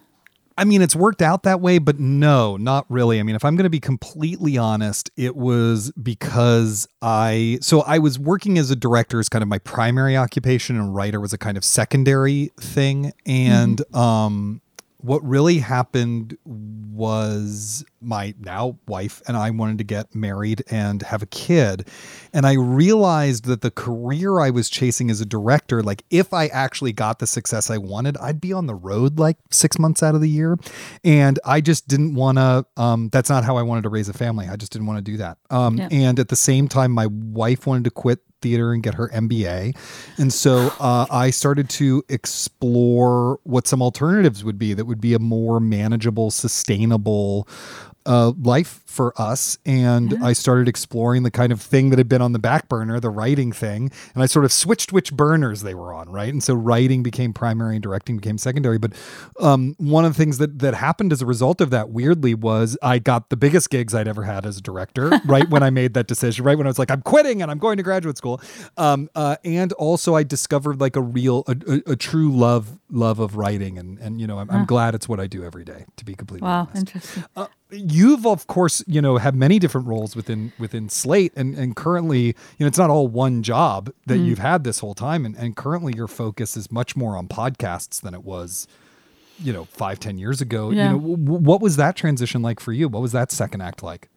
I 0.58 0.64
mean, 0.64 0.82
it's 0.82 0.96
worked 0.96 1.22
out 1.22 1.44
that 1.44 1.62
way, 1.62 1.78
but 1.78 2.00
no, 2.00 2.58
not 2.58 2.86
really. 2.90 3.20
I 3.20 3.24
mean, 3.24 3.36
if 3.36 3.46
I'm 3.46 3.56
going 3.56 3.66
to 3.66 3.70
be 3.70 3.80
completely 3.80 4.58
honest, 4.58 5.12
it 5.16 5.36
was 5.36 5.92
because 5.92 6.88
I, 7.02 7.60
so 7.62 7.82
I 7.82 8.00
was 8.00 8.18
working 8.18 8.58
as 8.58 8.72
a 8.72 8.76
director 8.76 9.20
as 9.20 9.30
kind 9.30 9.44
of 9.44 9.48
my 9.48 9.60
primary 9.60 10.18
occupation, 10.18 10.76
and 10.76 10.96
writer 10.96 11.20
was 11.20 11.32
a 11.32 11.38
kind 11.38 11.58
of 11.58 11.64
secondary 11.64 12.52
thing. 12.60 13.14
And, 13.26 13.78
mm-hmm. 13.78 13.96
um, 13.96 14.62
what 15.00 15.24
really 15.24 15.60
happened 15.60 16.38
was 16.46 17.86
my 18.02 18.34
now 18.40 18.78
wife 18.88 19.22
and 19.28 19.38
I 19.38 19.52
wanted 19.52 19.78
to 19.78 19.84
get 19.84 20.16
married 20.16 20.64
and 20.72 21.02
have 21.04 21.22
a 21.22 21.28
kid. 21.28 21.88
And 22.34 22.46
I 22.46 22.54
realized 22.54 23.46
that 23.46 23.62
the 23.62 23.70
career 23.70 24.40
I 24.40 24.50
was 24.50 24.70
chasing 24.70 25.12
as 25.12 25.22
a 25.22 25.26
director, 25.26 25.84
like 25.84 26.04
if 26.10 26.34
I 26.34 26.48
actually 26.48 26.94
got 26.94 27.20
the 27.20 27.28
success 27.28 27.70
I 27.70 27.78
wanted, 27.78 28.18
I'd 28.18 28.42
be 28.42 28.54
on 28.54 28.66
the 28.66 28.76
road 28.76 29.20
like 29.20 29.38
six 29.52 29.78
months 29.78 30.02
out 30.02 30.16
of 30.16 30.22
the 30.22 30.30
year. 30.30 30.58
And 31.04 31.40
I 31.46 31.62
just 31.62 31.88
didn't 31.88 32.16
want 32.16 32.40
to, 32.40 32.66
um, 32.76 33.10
that's 33.10 33.30
not 33.30 33.44
how 33.44 33.58
I 33.58 33.62
wanted 33.62 33.84
to 33.84 33.90
raise 33.90 34.10
a 34.10 34.14
family. 34.14 34.48
I 34.48 34.56
just 34.56 34.72
didn't 34.72 34.88
want 34.88 34.98
to 34.98 35.12
do 35.12 35.18
that. 35.18 35.38
Um, 35.52 35.78
yeah. 35.78 35.90
And 35.92 36.20
at 36.20 36.30
the 36.30 36.36
same 36.36 36.68
time, 36.68 36.92
my 36.92 37.08
wife 37.08 37.68
wanted 37.68 37.84
to 37.84 37.92
quit 37.92 38.20
theater 38.42 38.74
and 38.74 38.84
get 38.84 38.96
her 38.96 39.10
MBA. 39.10 39.76
And 40.18 40.32
so 40.32 40.74
uh, 40.80 41.06
I 41.10 41.30
started 41.30 41.70
to 41.72 42.04
explore 42.10 43.40
what 43.44 43.68
some 43.68 43.82
alternatives 43.82 44.44
would 44.44 44.58
be 44.58 44.74
that 44.74 44.86
would 44.86 45.02
be 45.02 45.14
a 45.14 45.20
more 45.20 45.60
manageable, 45.60 46.32
sustainable 46.32 47.48
uh, 48.08 48.32
life 48.42 48.82
for 48.86 49.14
us. 49.22 49.60
And 49.66 50.14
yeah. 50.14 50.26
I 50.26 50.34
started 50.34 50.68
exploring 50.68 51.22
the 51.22 51.30
kind 51.30 51.52
of 51.52 51.62
thing 51.62 51.92
that 51.92 52.00
had 52.00 52.10
been 52.10 52.22
on 52.22 52.32
the 52.32 52.40
back 52.40 52.68
burner, 52.68 53.00
the 53.00 53.12
writing 53.12 53.52
thing. 53.52 53.92
And 54.16 54.24
I 54.24 54.26
sort 54.26 54.46
of 54.46 54.52
switched 54.52 54.92
which 54.92 55.14
burners 55.14 55.62
they 55.62 55.76
were 55.76 55.94
on, 55.94 56.10
right? 56.10 56.30
And 56.30 56.42
so 56.42 56.56
writing 56.56 57.04
became 57.04 57.34
primary 57.34 57.76
and 57.76 57.84
directing 57.84 58.18
became 58.18 58.40
secondary. 58.40 58.80
But 58.80 58.94
um, 59.40 59.76
one 59.78 60.06
of 60.06 60.14
the 60.14 60.18
things 60.18 60.40
that, 60.40 60.60
that 60.60 60.74
happened 60.74 61.12
as 61.12 61.22
a 61.22 61.26
result 61.26 61.62
of 61.62 61.70
that, 61.70 61.90
weirdly, 61.90 62.34
was 62.34 62.78
I 62.82 62.98
got 62.98 63.30
the 63.30 63.38
biggest 63.38 63.70
gigs 63.70 63.94
I'd 63.94 64.08
ever 64.08 64.24
had 64.24 64.46
as 64.46 64.58
a 64.58 64.62
director, 64.62 65.12
right 65.26 65.48
when 65.50 65.62
I 65.62 65.70
made 65.70 65.94
that 65.94 66.08
decision, 66.08 66.46
right 66.46 66.58
when 66.58 66.66
I 66.66 66.70
was 66.70 66.80
like, 66.80 66.90
I'm 66.90 67.02
quitting 67.02 67.42
and 67.42 67.52
I'm 67.52 67.60
going 67.60 67.78
to 67.78 67.84
graduate 67.84 68.18
school. 68.18 68.42
Um, 68.78 69.10
uh, 69.16 69.36
and 69.44 69.74
also 69.74 70.16
I 70.16 70.24
discovered 70.24 70.80
like 70.80 70.96
a 70.96 71.02
real, 71.02 71.44
a, 71.48 71.56
a, 71.68 71.92
a, 71.92 71.96
true 71.96 72.32
love, 72.32 72.80
love 72.90 73.20
of 73.20 73.36
writing. 73.36 73.78
And, 73.78 74.00
and 74.00 74.22
you 74.22 74.28
know, 74.28 74.40
I'm, 74.40 74.48
huh. 74.48 74.58
I'm, 74.58 74.66
glad 74.66 74.96
it's 74.96 75.10
what 75.10 75.20
I 75.20 75.28
do 75.28 75.44
every 75.44 75.66
day, 75.66 75.86
to 75.98 76.06
be 76.06 76.16
completely 76.16 76.48
wow, 76.48 76.62
honest. 76.62 76.78
interesting. 76.78 77.26
Uh, 77.36 77.48
you've 77.72 78.26
of 78.26 78.48
course 78.48 78.84
you 78.88 79.02
know 79.02 79.18
have 79.18 79.36
many 79.36 79.60
different 79.60 79.88
roles 79.88 80.16
within 80.16 80.54
within 80.58 80.88
slate 80.88 81.34
and 81.36 81.56
and 81.58 81.76
currently 81.76 82.28
you 82.28 82.36
know 82.60 82.68
it's 82.68 82.78
not 82.78 82.90
all 82.90 83.08
one 83.08 83.44
job 83.44 83.92
that 84.06 84.16
mm. 84.16 84.26
you've 84.26 84.40
had 84.40 84.64
this 84.64 84.80
whole 84.80 84.94
time 84.94 85.26
and, 85.26 85.36
and 85.36 85.56
currently 85.56 85.94
your 85.96 86.08
focus 86.08 86.56
is 86.56 86.72
much 86.72 86.96
more 86.96 87.18
on 87.18 87.28
podcasts 87.28 88.02
than 88.02 88.14
it 88.14 88.24
was 88.24 88.68
you 89.40 89.52
know 89.52 89.66
five 89.66 90.00
ten 90.00 90.18
years 90.18 90.40
ago 90.40 90.72
yeah. 90.72 90.86
you 90.86 90.90
know 90.92 91.00
w- 91.00 91.40
what 91.40 91.62
was 91.62 91.76
that 91.76 91.96
transition 91.96 92.42
like 92.42 92.60
for 92.60 92.72
you 92.72 92.88
what 92.88 93.02
was 93.02 93.12
that 93.12 93.32
second 93.32 93.62
act 93.62 93.84
like 93.84 94.10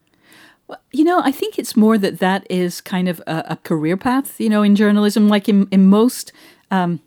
well, 0.71 0.79
you 0.93 1.03
know, 1.03 1.19
I 1.21 1.33
think 1.33 1.59
it's 1.59 1.75
more 1.75 1.97
that 1.97 2.19
that 2.19 2.47
is 2.49 2.79
kind 2.79 3.09
of 3.09 3.19
a, 3.27 3.43
a 3.49 3.55
career 3.57 3.97
path, 3.97 4.39
you 4.39 4.47
know, 4.47 4.63
in 4.63 4.77
journalism. 4.77 5.27
Like 5.27 5.49
in, 5.49 5.67
in 5.69 5.87
most, 5.87 6.31
um, 6.69 7.01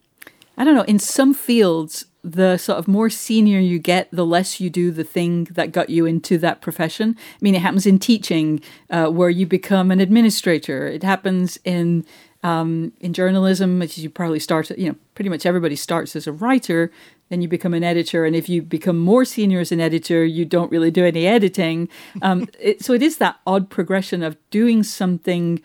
I 0.58 0.64
don't 0.64 0.74
know, 0.74 0.82
in 0.82 0.98
some 0.98 1.32
fields, 1.32 2.04
the 2.24 2.56
sort 2.56 2.78
of 2.78 2.88
more 2.88 3.10
senior 3.10 3.60
you 3.60 3.78
get, 3.78 4.08
the 4.10 4.24
less 4.24 4.58
you 4.58 4.70
do 4.70 4.90
the 4.90 5.04
thing 5.04 5.44
that 5.44 5.72
got 5.72 5.90
you 5.90 6.06
into 6.06 6.38
that 6.38 6.62
profession. 6.62 7.16
I 7.18 7.38
mean, 7.42 7.54
it 7.54 7.60
happens 7.60 7.86
in 7.86 7.98
teaching, 7.98 8.62
uh, 8.88 9.08
where 9.08 9.28
you 9.28 9.46
become 9.46 9.90
an 9.90 10.00
administrator. 10.00 10.86
It 10.86 11.02
happens 11.02 11.58
in 11.64 12.04
um, 12.42 12.92
in 13.00 13.14
journalism, 13.14 13.80
as 13.80 13.96
you 13.96 14.10
probably 14.10 14.40
start. 14.40 14.70
You 14.70 14.90
know, 14.90 14.96
pretty 15.14 15.30
much 15.30 15.46
everybody 15.46 15.76
starts 15.76 16.16
as 16.16 16.26
a 16.26 16.32
writer, 16.32 16.90
then 17.28 17.42
you 17.42 17.48
become 17.48 17.74
an 17.74 17.84
editor, 17.84 18.24
and 18.24 18.34
if 18.34 18.48
you 18.48 18.62
become 18.62 18.98
more 18.98 19.24
senior 19.24 19.60
as 19.60 19.70
an 19.70 19.80
editor, 19.80 20.24
you 20.24 20.44
don't 20.44 20.70
really 20.70 20.90
do 20.90 21.04
any 21.04 21.26
editing. 21.26 21.88
Um, 22.22 22.48
it, 22.58 22.82
so 22.82 22.94
it 22.94 23.02
is 23.02 23.18
that 23.18 23.38
odd 23.46 23.68
progression 23.68 24.22
of 24.22 24.36
doing 24.50 24.82
something 24.82 25.62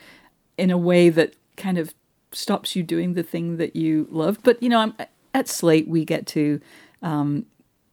in 0.57 0.71
a 0.71 0.77
way 0.77 1.09
that 1.09 1.35
kind 1.55 1.77
of 1.77 1.93
stops 2.31 2.75
you 2.75 2.83
doing 2.83 3.13
the 3.13 3.23
thing 3.23 3.57
that 3.57 3.75
you 3.75 4.07
love. 4.09 4.39
But 4.43 4.61
you 4.61 4.69
know, 4.69 4.79
I'm 4.79 4.93
at 5.33 5.47
Slate 5.47 5.87
we 5.87 6.05
get 6.05 6.25
to 6.27 6.59
um, 7.01 7.45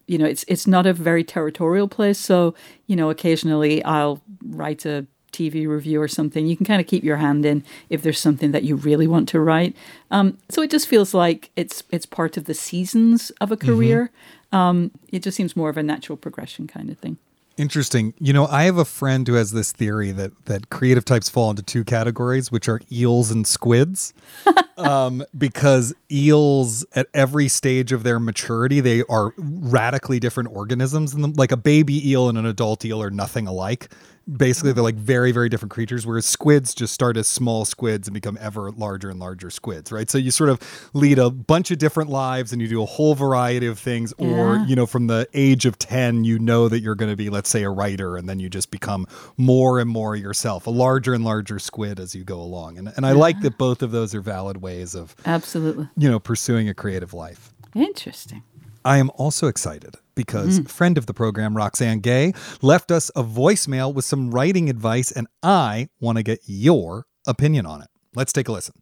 you 0.06 0.18
know 0.18 0.26
it's 0.26 0.44
it's 0.48 0.66
not 0.66 0.86
a 0.86 0.92
very 0.92 1.24
territorial 1.24 1.88
place. 1.88 2.18
So 2.18 2.54
you 2.86 2.96
know 2.96 3.10
occasionally 3.10 3.82
I'll 3.84 4.22
write 4.44 4.84
a 4.84 5.06
TV 5.32 5.68
review 5.68 6.00
or 6.00 6.08
something. 6.08 6.46
You 6.46 6.56
can 6.56 6.64
kind 6.64 6.80
of 6.80 6.86
keep 6.86 7.04
your 7.04 7.18
hand 7.18 7.44
in 7.44 7.62
if 7.90 8.02
there's 8.02 8.18
something 8.18 8.52
that 8.52 8.62
you 8.62 8.76
really 8.76 9.06
want 9.06 9.28
to 9.30 9.40
write. 9.40 9.76
Um, 10.10 10.38
so 10.48 10.62
it 10.62 10.70
just 10.70 10.88
feels 10.88 11.12
like 11.12 11.50
it's 11.56 11.82
it's 11.90 12.06
part 12.06 12.36
of 12.36 12.44
the 12.44 12.54
seasons 12.54 13.30
of 13.40 13.52
a 13.52 13.56
career. 13.56 14.10
Mm-hmm. 14.52 14.56
um, 14.56 14.90
it 15.12 15.22
just 15.22 15.36
seems 15.36 15.56
more 15.56 15.68
of 15.68 15.76
a 15.76 15.82
natural 15.82 16.16
progression 16.16 16.66
kind 16.66 16.88
of 16.88 16.98
thing 16.98 17.18
Interesting. 17.56 18.12
You 18.18 18.34
know, 18.34 18.46
I 18.46 18.64
have 18.64 18.76
a 18.76 18.84
friend 18.84 19.26
who 19.26 19.34
has 19.34 19.52
this 19.52 19.72
theory 19.72 20.12
that 20.12 20.32
that 20.44 20.68
creative 20.68 21.06
types 21.06 21.30
fall 21.30 21.48
into 21.48 21.62
two 21.62 21.84
categories, 21.84 22.52
which 22.52 22.68
are 22.68 22.82
eels 22.92 23.30
and 23.30 23.46
squids. 23.46 24.12
um, 24.76 25.24
because 25.36 25.94
eels, 26.12 26.84
at 26.94 27.06
every 27.14 27.48
stage 27.48 27.92
of 27.92 28.02
their 28.02 28.20
maturity, 28.20 28.80
they 28.80 29.04
are 29.08 29.32
radically 29.38 30.20
different 30.20 30.50
organisms. 30.54 31.14
And 31.14 31.34
like 31.38 31.50
a 31.50 31.56
baby 31.56 32.10
eel 32.10 32.28
and 32.28 32.36
an 32.36 32.44
adult 32.44 32.84
eel 32.84 33.02
are 33.02 33.10
nothing 33.10 33.46
alike 33.46 33.88
basically 34.30 34.72
they're 34.72 34.82
like 34.82 34.96
very 34.96 35.30
very 35.30 35.48
different 35.48 35.70
creatures 35.70 36.04
whereas 36.04 36.26
squids 36.26 36.74
just 36.74 36.92
start 36.92 37.16
as 37.16 37.28
small 37.28 37.64
squids 37.64 38.08
and 38.08 38.14
become 38.14 38.36
ever 38.40 38.72
larger 38.72 39.08
and 39.08 39.20
larger 39.20 39.50
squids 39.50 39.92
right? 39.92 40.10
So 40.10 40.18
you 40.18 40.30
sort 40.30 40.50
of 40.50 40.90
lead 40.92 41.18
a 41.18 41.30
bunch 41.30 41.70
of 41.70 41.78
different 41.78 42.10
lives 42.10 42.52
and 42.52 42.60
you 42.60 42.68
do 42.68 42.82
a 42.82 42.86
whole 42.86 43.14
variety 43.14 43.66
of 43.66 43.78
things 43.78 44.12
yeah. 44.18 44.26
or 44.26 44.58
you 44.66 44.74
know 44.74 44.86
from 44.86 45.06
the 45.06 45.28
age 45.34 45.64
of 45.64 45.78
10 45.78 46.24
you 46.24 46.38
know 46.38 46.68
that 46.68 46.80
you're 46.80 46.94
going 46.94 47.10
to 47.10 47.16
be 47.16 47.30
let's 47.30 47.48
say 47.48 47.62
a 47.62 47.70
writer 47.70 48.16
and 48.16 48.28
then 48.28 48.40
you 48.40 48.48
just 48.48 48.70
become 48.70 49.06
more 49.36 49.78
and 49.78 49.88
more 49.88 50.16
yourself 50.16 50.66
a 50.66 50.70
larger 50.70 51.14
and 51.14 51.24
larger 51.24 51.58
squid 51.58 52.00
as 52.00 52.14
you 52.14 52.24
go 52.24 52.40
along. 52.40 52.78
And, 52.78 52.92
and 52.96 53.06
i 53.06 53.10
yeah. 53.10 53.16
like 53.16 53.40
that 53.42 53.58
both 53.58 53.82
of 53.82 53.92
those 53.92 54.14
are 54.14 54.20
valid 54.20 54.60
ways 54.60 54.94
of 54.94 55.14
absolutely. 55.24 55.88
you 55.96 56.10
know 56.10 56.18
pursuing 56.18 56.68
a 56.68 56.74
creative 56.74 57.14
life. 57.14 57.52
Interesting. 57.74 58.42
I 58.84 58.98
am 58.98 59.10
also 59.16 59.48
excited 59.48 59.96
because 60.16 60.58
mm. 60.58 60.68
friend 60.68 60.98
of 60.98 61.06
the 61.06 61.14
program, 61.14 61.56
Roxane 61.56 62.00
Gay, 62.00 62.32
left 62.60 62.90
us 62.90 63.10
a 63.14 63.22
voicemail 63.22 63.94
with 63.94 64.04
some 64.04 64.32
writing 64.32 64.68
advice, 64.68 65.12
and 65.12 65.28
I 65.42 65.88
want 66.00 66.18
to 66.18 66.24
get 66.24 66.40
your 66.46 67.06
opinion 67.28 67.66
on 67.66 67.82
it. 67.82 67.88
Let's 68.16 68.32
take 68.32 68.48
a 68.48 68.52
listen. 68.52 68.74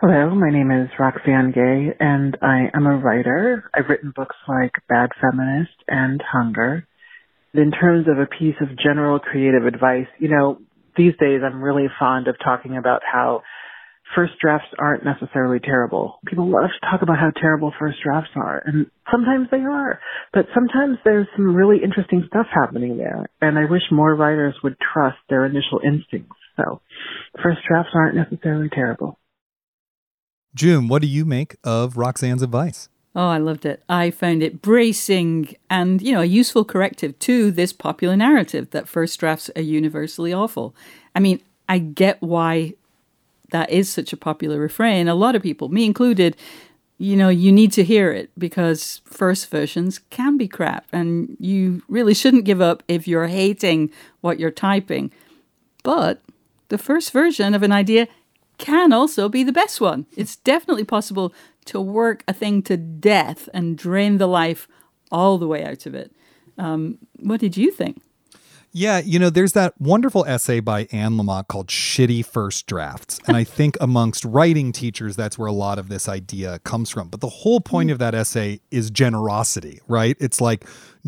Hello, 0.00 0.34
my 0.34 0.50
name 0.50 0.70
is 0.70 0.88
Roxane 0.98 1.52
Gay, 1.52 1.94
and 2.00 2.36
I 2.42 2.70
am 2.74 2.86
a 2.86 2.96
writer. 2.96 3.70
I've 3.74 3.88
written 3.88 4.12
books 4.14 4.36
like 4.48 4.72
Bad 4.88 5.10
Feminist 5.20 5.74
and 5.88 6.22
Hunger. 6.32 6.86
In 7.52 7.70
terms 7.70 8.06
of 8.08 8.18
a 8.18 8.26
piece 8.26 8.56
of 8.60 8.76
general 8.76 9.18
creative 9.18 9.66
advice, 9.66 10.08
you 10.18 10.28
know, 10.28 10.58
these 10.96 11.14
days 11.18 11.40
I'm 11.44 11.62
really 11.62 11.86
fond 11.98 12.28
of 12.28 12.36
talking 12.42 12.76
about 12.76 13.02
how 13.10 13.42
first 14.14 14.34
drafts 14.40 14.68
aren't 14.78 15.04
necessarily 15.04 15.60
terrible. 15.60 16.18
People 16.26 16.50
love 16.50 16.70
to 16.70 16.86
talk 16.90 17.02
about 17.02 17.18
how 17.18 17.30
terrible 17.40 17.72
first 17.78 17.98
drafts 18.02 18.30
are, 18.36 18.62
and 18.64 18.86
sometimes 19.10 19.48
they 19.50 19.60
are, 19.60 20.00
but 20.32 20.46
sometimes 20.54 20.98
there's 21.04 21.26
some 21.36 21.54
really 21.54 21.78
interesting 21.82 22.24
stuff 22.26 22.46
happening 22.52 22.96
there, 22.96 23.26
and 23.40 23.58
I 23.58 23.64
wish 23.70 23.82
more 23.90 24.14
writers 24.14 24.54
would 24.62 24.76
trust 24.92 25.18
their 25.28 25.44
initial 25.44 25.80
instincts. 25.84 26.36
So, 26.56 26.80
first 27.42 27.60
drafts 27.68 27.90
aren't 27.94 28.14
necessarily 28.14 28.68
terrible. 28.68 29.18
June, 30.54 30.86
what 30.86 31.02
do 31.02 31.08
you 31.08 31.24
make 31.24 31.56
of 31.64 31.96
Roxane's 31.96 32.42
advice? 32.42 32.88
Oh, 33.16 33.28
I 33.28 33.38
loved 33.38 33.64
it. 33.64 33.82
I 33.88 34.10
found 34.10 34.42
it 34.42 34.60
bracing 34.60 35.54
and, 35.70 36.02
you 36.02 36.12
know, 36.12 36.20
a 36.20 36.26
useful 36.26 36.64
corrective 36.64 37.16
to 37.20 37.50
this 37.50 37.72
popular 37.72 38.16
narrative 38.16 38.70
that 38.70 38.88
first 38.88 39.18
drafts 39.20 39.50
are 39.54 39.62
universally 39.62 40.32
awful. 40.32 40.74
I 41.14 41.20
mean, 41.20 41.40
I 41.68 41.78
get 41.78 42.20
why 42.20 42.74
that 43.54 43.70
is 43.70 43.88
such 43.88 44.12
a 44.12 44.16
popular 44.16 44.58
refrain. 44.58 45.06
A 45.06 45.14
lot 45.14 45.36
of 45.36 45.42
people, 45.42 45.68
me 45.68 45.84
included, 45.84 46.36
you 46.98 47.14
know, 47.14 47.28
you 47.28 47.52
need 47.52 47.70
to 47.74 47.84
hear 47.84 48.10
it 48.10 48.28
because 48.36 49.00
first 49.04 49.48
versions 49.48 50.00
can 50.10 50.36
be 50.36 50.48
crap 50.48 50.86
and 50.92 51.36
you 51.38 51.80
really 51.86 52.14
shouldn't 52.14 52.46
give 52.46 52.60
up 52.60 52.82
if 52.88 53.06
you're 53.06 53.28
hating 53.28 53.92
what 54.22 54.40
you're 54.40 54.50
typing. 54.50 55.12
But 55.84 56.20
the 56.68 56.78
first 56.78 57.12
version 57.12 57.54
of 57.54 57.62
an 57.62 57.70
idea 57.70 58.08
can 58.58 58.92
also 58.92 59.28
be 59.28 59.44
the 59.44 59.52
best 59.52 59.80
one. 59.80 60.06
It's 60.16 60.34
definitely 60.34 60.82
possible 60.82 61.32
to 61.66 61.80
work 61.80 62.24
a 62.26 62.32
thing 62.32 62.60
to 62.62 62.76
death 62.76 63.48
and 63.54 63.78
drain 63.78 64.18
the 64.18 64.26
life 64.26 64.66
all 65.12 65.38
the 65.38 65.46
way 65.46 65.64
out 65.64 65.86
of 65.86 65.94
it. 65.94 66.10
Um, 66.58 66.98
what 67.20 67.38
did 67.38 67.56
you 67.56 67.70
think? 67.70 68.02
Yeah, 68.76 68.98
you 68.98 69.20
know, 69.20 69.30
there's 69.30 69.52
that 69.52 69.80
wonderful 69.80 70.24
essay 70.26 70.58
by 70.58 70.88
Anne 70.90 71.12
Lamott 71.12 71.46
called 71.46 71.68
Shitty 71.68 72.26
First 72.26 72.66
Drafts. 72.66 73.20
And 73.28 73.36
I 73.36 73.44
think 73.44 73.76
amongst 73.80 74.24
writing 74.24 74.72
teachers, 74.72 75.14
that's 75.14 75.38
where 75.38 75.46
a 75.46 75.52
lot 75.52 75.78
of 75.78 75.88
this 75.88 76.08
idea 76.08 76.58
comes 76.58 76.90
from. 76.90 77.08
But 77.08 77.20
the 77.20 77.28
whole 77.28 77.60
point 77.60 77.92
of 77.92 78.00
that 78.00 78.16
essay 78.16 78.60
is 78.72 78.90
generosity, 78.90 79.80
right? 79.86 80.16
It's 80.18 80.40
like, 80.40 80.66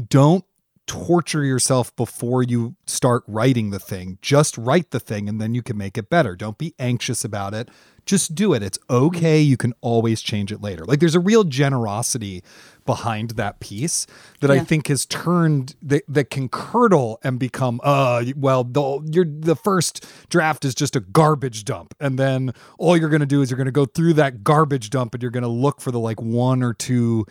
don't 0.09 0.45
torture 0.87 1.43
yourself 1.43 1.95
before 1.97 2.45
you 2.45 2.77
start 2.87 3.25
writing 3.27 3.71
the 3.71 3.81
thing. 3.81 4.19
Just 4.23 4.57
write 4.57 4.93
the 4.93 5.01
thing 5.01 5.29
and 5.29 5.41
then 5.41 5.53
you 5.53 5.63
can 5.63 5.77
make 5.77 5.99
it 5.99 6.09
better. 6.09 6.37
Don't 6.37 6.59
be 6.59 6.73
anxious 6.79 7.25
about 7.25 7.53
it. 7.53 7.69
Just 8.05 8.37
do 8.37 8.55
it. 8.55 8.63
It's 8.63 8.79
mm-hmm. 8.79 9.07
okay. 9.07 9.41
You 9.41 9.57
can 9.57 9.75
always 9.81 10.23
change 10.23 10.53
it 10.53 10.63
later. 10.63 10.85
Like 10.85 11.01
there's 11.01 11.17
a 11.17 11.21
real 11.21 11.43
generosity 11.43 12.45
behind 12.87 13.31
that 13.31 13.61
piece 13.61 14.07
that 14.41 14.49
yeah. 14.49 14.61
I 14.61 14.65
think 14.65 14.89
has 14.89 15.05
turned 15.07 15.75
that, 15.83 16.05
that 16.09 16.31
can 16.31 16.49
curdle 16.49 17.19
and 17.23 17.39
become 17.39 17.81
uh 17.83 18.25
well 18.37 18.65
the 18.65 19.07
you're 19.13 19.27
the 19.27 19.57
first 19.57 20.07
draft 20.31 20.65
is 20.65 20.75
just 20.75 20.97
a 20.97 21.01
garbage 21.01 21.65
dump 21.65 21.95
and 22.01 22.19
then 22.19 22.53
all 22.79 22.97
you're 22.97 23.11
going 23.11 23.21
to 23.21 23.27
do 23.27 23.43
is 23.43 23.51
you're 23.51 23.57
going 23.59 23.67
to 23.67 23.73
go 23.73 23.85
through 23.85 24.15
that 24.15 24.45
garbage 24.45 24.91
dump 24.91 25.15
and 25.15 25.23
you're 25.23 25.31
going 25.31 25.43
to 25.43 25.49
look 25.49 25.81
for 25.81 25.91
the 25.91 25.99
like 25.99 26.21
one 26.21 26.63
or 26.63 26.73
two 26.73 27.27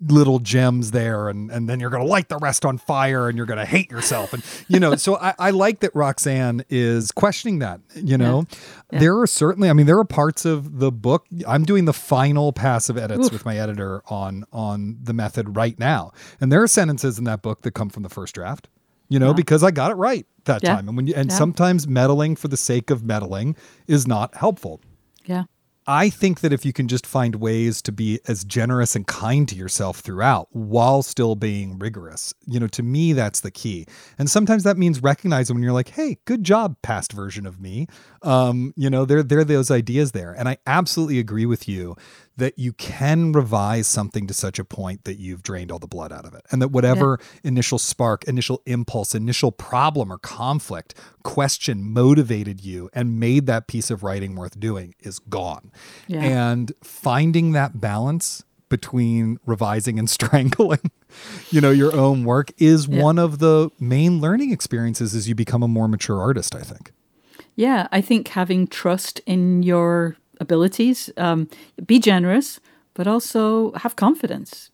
little 0.00 0.38
gems 0.38 0.92
there 0.92 1.28
and 1.28 1.50
and 1.50 1.68
then 1.68 1.80
you're 1.80 1.90
gonna 1.90 2.04
light 2.04 2.28
the 2.28 2.38
rest 2.38 2.64
on 2.64 2.78
fire 2.78 3.28
and 3.28 3.36
you're 3.36 3.46
gonna 3.46 3.66
hate 3.66 3.90
yourself 3.90 4.32
and 4.32 4.44
you 4.68 4.78
know 4.78 4.94
so 4.94 5.16
I, 5.16 5.34
I 5.38 5.50
like 5.50 5.80
that 5.80 5.92
Roxane 5.92 6.64
is 6.68 7.10
questioning 7.10 7.58
that 7.58 7.80
you 7.96 8.16
know 8.16 8.44
yeah. 8.48 8.58
Yeah. 8.92 8.98
there 9.00 9.18
are 9.18 9.26
certainly 9.26 9.68
i 9.68 9.72
mean 9.72 9.86
there 9.86 9.98
are 9.98 10.04
parts 10.04 10.44
of 10.44 10.78
the 10.78 10.92
book 10.92 11.26
i'm 11.48 11.64
doing 11.64 11.84
the 11.84 11.92
final 11.92 12.52
passive 12.52 12.96
edits 12.96 13.26
Oof. 13.26 13.32
with 13.32 13.44
my 13.44 13.58
editor 13.58 14.02
on 14.06 14.44
on 14.52 14.98
the 15.02 15.12
method 15.12 15.56
right 15.56 15.76
now 15.78 16.12
and 16.40 16.52
there 16.52 16.62
are 16.62 16.68
sentences 16.68 17.18
in 17.18 17.24
that 17.24 17.42
book 17.42 17.62
that 17.62 17.72
come 17.72 17.88
from 17.88 18.04
the 18.04 18.08
first 18.08 18.36
draft 18.36 18.68
you 19.08 19.18
know 19.18 19.28
yeah. 19.28 19.32
because 19.32 19.64
i 19.64 19.72
got 19.72 19.90
it 19.90 19.94
right 19.94 20.26
that 20.44 20.62
time 20.62 20.86
and 20.86 20.96
when 20.96 21.08
you 21.08 21.14
and 21.16 21.32
sometimes 21.32 21.88
meddling 21.88 22.36
for 22.36 22.46
the 22.46 22.56
sake 22.56 22.88
of 22.90 23.02
meddling 23.02 23.56
is 23.88 24.06
not 24.06 24.34
helpful 24.36 24.80
yeah 25.24 25.44
I 25.90 26.10
think 26.10 26.40
that 26.40 26.52
if 26.52 26.66
you 26.66 26.74
can 26.74 26.86
just 26.86 27.06
find 27.06 27.36
ways 27.36 27.80
to 27.80 27.92
be 27.92 28.20
as 28.28 28.44
generous 28.44 28.94
and 28.94 29.06
kind 29.06 29.48
to 29.48 29.54
yourself 29.54 30.00
throughout 30.00 30.48
while 30.52 31.02
still 31.02 31.34
being 31.34 31.78
rigorous, 31.78 32.34
you 32.46 32.60
know, 32.60 32.66
to 32.66 32.82
me, 32.82 33.14
that's 33.14 33.40
the 33.40 33.50
key. 33.50 33.86
And 34.18 34.28
sometimes 34.28 34.64
that 34.64 34.76
means 34.76 35.02
recognizing 35.02 35.56
when 35.56 35.62
you're 35.62 35.72
like, 35.72 35.88
hey, 35.88 36.18
good 36.26 36.44
job, 36.44 36.76
past 36.82 37.14
version 37.14 37.46
of 37.46 37.58
me. 37.58 37.86
Um, 38.20 38.74
you 38.76 38.90
know, 38.90 39.06
there, 39.06 39.22
there 39.22 39.38
are 39.38 39.44
those 39.44 39.70
ideas 39.70 40.12
there. 40.12 40.32
And 40.32 40.46
I 40.46 40.58
absolutely 40.66 41.20
agree 41.20 41.46
with 41.46 41.66
you 41.66 41.96
that 42.38 42.58
you 42.58 42.72
can 42.72 43.32
revise 43.32 43.86
something 43.86 44.26
to 44.28 44.34
such 44.34 44.58
a 44.58 44.64
point 44.64 45.04
that 45.04 45.18
you've 45.18 45.42
drained 45.42 45.70
all 45.70 45.80
the 45.80 45.88
blood 45.88 46.12
out 46.12 46.24
of 46.24 46.34
it. 46.34 46.42
And 46.50 46.62
that 46.62 46.68
whatever 46.68 47.18
yeah. 47.20 47.48
initial 47.48 47.78
spark, 47.78 48.24
initial 48.24 48.62
impulse, 48.64 49.14
initial 49.14 49.52
problem 49.52 50.12
or 50.12 50.18
conflict, 50.18 50.94
question 51.24 51.82
motivated 51.82 52.64
you 52.64 52.90
and 52.92 53.18
made 53.18 53.46
that 53.46 53.66
piece 53.66 53.90
of 53.90 54.02
writing 54.04 54.36
worth 54.36 54.58
doing 54.58 54.94
is 55.00 55.18
gone. 55.18 55.72
Yeah. 56.06 56.22
And 56.22 56.72
finding 56.82 57.52
that 57.52 57.80
balance 57.80 58.44
between 58.68 59.38
revising 59.44 59.98
and 59.98 60.08
strangling 60.18 60.90
you 61.50 61.58
know 61.58 61.70
your 61.70 61.96
own 61.96 62.22
work 62.24 62.52
is 62.58 62.86
yeah. 62.86 63.02
one 63.02 63.18
of 63.18 63.38
the 63.38 63.70
main 63.80 64.20
learning 64.20 64.52
experiences 64.52 65.14
as 65.14 65.26
you 65.26 65.34
become 65.34 65.62
a 65.62 65.68
more 65.68 65.88
mature 65.88 66.20
artist 66.20 66.54
i 66.54 66.60
think 66.60 66.92
yeah 67.56 67.88
i 67.92 68.02
think 68.02 68.28
having 68.28 68.66
trust 68.66 69.22
in 69.24 69.62
your 69.62 70.18
abilities. 70.40 71.10
Um, 71.16 71.48
be 71.86 71.98
generous, 71.98 72.60
but 72.94 73.06
also 73.06 73.72
have 73.72 73.96
confidence. 73.96 74.70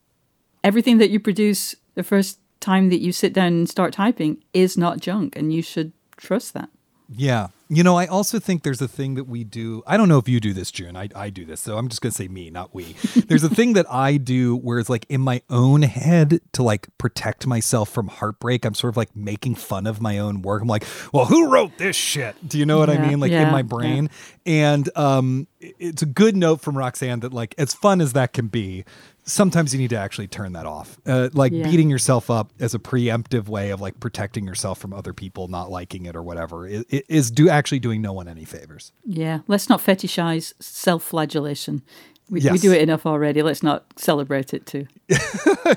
Everything 0.63 0.99
that 0.99 1.11
you 1.11 1.21
produce 1.21 1.75
the 1.95 2.03
first 2.03 2.39
time 2.61 2.89
that 2.89 3.01
you 3.01 3.13
sit 3.13 3.33
down 3.33 3.49
and 3.49 3.69
start 3.69 3.93
typing 3.93 4.43
is 4.53 4.77
not 4.79 5.01
junk, 5.01 5.37
and 5.37 5.53
you 5.53 5.63
should 5.63 5.93
trust 6.17 6.55
that. 6.55 6.71
Yeah. 7.09 7.49
You 7.69 7.83
know, 7.83 7.97
I 7.97 8.07
also 8.07 8.39
think 8.39 8.63
there's 8.63 8.83
a 8.83 8.89
thing 8.89 9.15
that 9.15 9.25
we 9.25 9.43
do. 9.43 9.83
I 9.87 9.97
don't 9.97 10.09
know 10.09 10.19
if 10.19 10.29
you 10.29 10.39
do 10.39 10.53
this, 10.53 10.71
June. 10.71 10.97
I, 10.97 11.09
I 11.15 11.31
do 11.31 11.45
this. 11.45 11.61
So 11.61 11.79
I'm 11.79 11.89
just 11.89 12.03
going 12.03 12.11
to 12.11 12.17
say 12.17 12.29
me, 12.29 12.51
not 12.51 12.75
we. 12.75 12.95
there's 13.27 13.43
a 13.43 13.49
thing 13.49 13.73
that 13.73 13.91
I 13.91 14.19
do 14.19 14.57
where 14.57 14.79
it's 14.79 14.91
like 14.91 15.07
in 15.09 15.23
my 15.23 15.41
own 15.49 15.83
head 15.83 16.41
to 16.53 16.63
like 16.63 16.89
protect 16.99 17.47
myself 17.47 17.89
from 17.89 18.09
heartbreak. 18.09 18.65
I'm 18.65 18.75
sort 18.75 18.93
of 18.93 18.97
like 18.97 19.17
making 19.17 19.55
fun 19.55 19.87
of 19.87 20.01
my 20.01 20.19
own 20.19 20.43
work. 20.43 20.63
I'm 20.63 20.69
like, 20.69 20.85
well, 21.13 21.25
who 21.25 21.51
wrote 21.51 21.79
this 21.79 21.97
shit? 21.97 22.37
Do 22.47 22.59
you 22.59 22.67
know 22.67 22.79
what 22.79 22.91
yeah, 22.91 22.97
I 22.97 23.09
mean? 23.09 23.19
Like 23.19 23.33
yeah, 23.33 23.47
in 23.47 23.53
my 23.53 23.63
brain. 23.63 24.11
Yeah. 24.45 24.73
And 24.75 24.97
um, 24.97 25.47
it's 25.61 26.03
a 26.03 26.07
good 26.07 26.37
note 26.37 26.61
from 26.61 26.77
Roxane 26.77 27.21
that 27.21 27.33
like 27.33 27.55
as 27.57 27.73
fun 27.73 28.01
as 28.01 28.13
that 28.13 28.35
can 28.35 28.49
be, 28.49 28.85
sometimes 29.25 29.75
you 29.75 29.81
need 29.81 29.91
to 29.91 29.97
actually 29.97 30.27
turn 30.27 30.53
that 30.53 30.67
off. 30.67 30.99
Uh, 31.07 31.29
like 31.33 31.53
yeah. 31.53 31.65
beating 31.65 31.91
yourself 31.91 32.31
up 32.31 32.53
as 32.61 32.75
a 32.75 32.79
preemptive 32.79 33.49
way 33.49 33.71
of 33.71 33.81
like 33.81 33.99
protecting 34.01 34.47
yourself 34.47 34.79
from 34.79 34.93
other 34.93 35.13
people 35.13 35.49
not 35.49 35.71
liking 35.71 36.07
it 36.07 36.15
or 36.15 36.23
whatever 36.23 36.67
is, 36.67 36.85
is 36.89 37.31
do 37.31 37.49
actually 37.49 37.79
doing 37.79 38.03
no 38.03 38.13
one 38.13 38.29
any 38.29 38.45
favors. 38.45 38.93
Yeah, 39.05 39.41
let's 39.49 39.69
not 39.69 39.81
fetishize 39.81 40.53
self-flagellation. 40.61 41.83
We, 42.31 42.41
yes. 42.41 42.53
we 42.53 42.59
do 42.59 42.73
it 42.73 42.81
enough 42.81 43.05
already. 43.05 43.43
Let's 43.43 43.63
not 43.63 43.85
celebrate 43.97 44.55
it 44.55 44.67
too. 44.67 44.87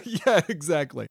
yeah, 0.04 0.42
exactly. 0.48 1.08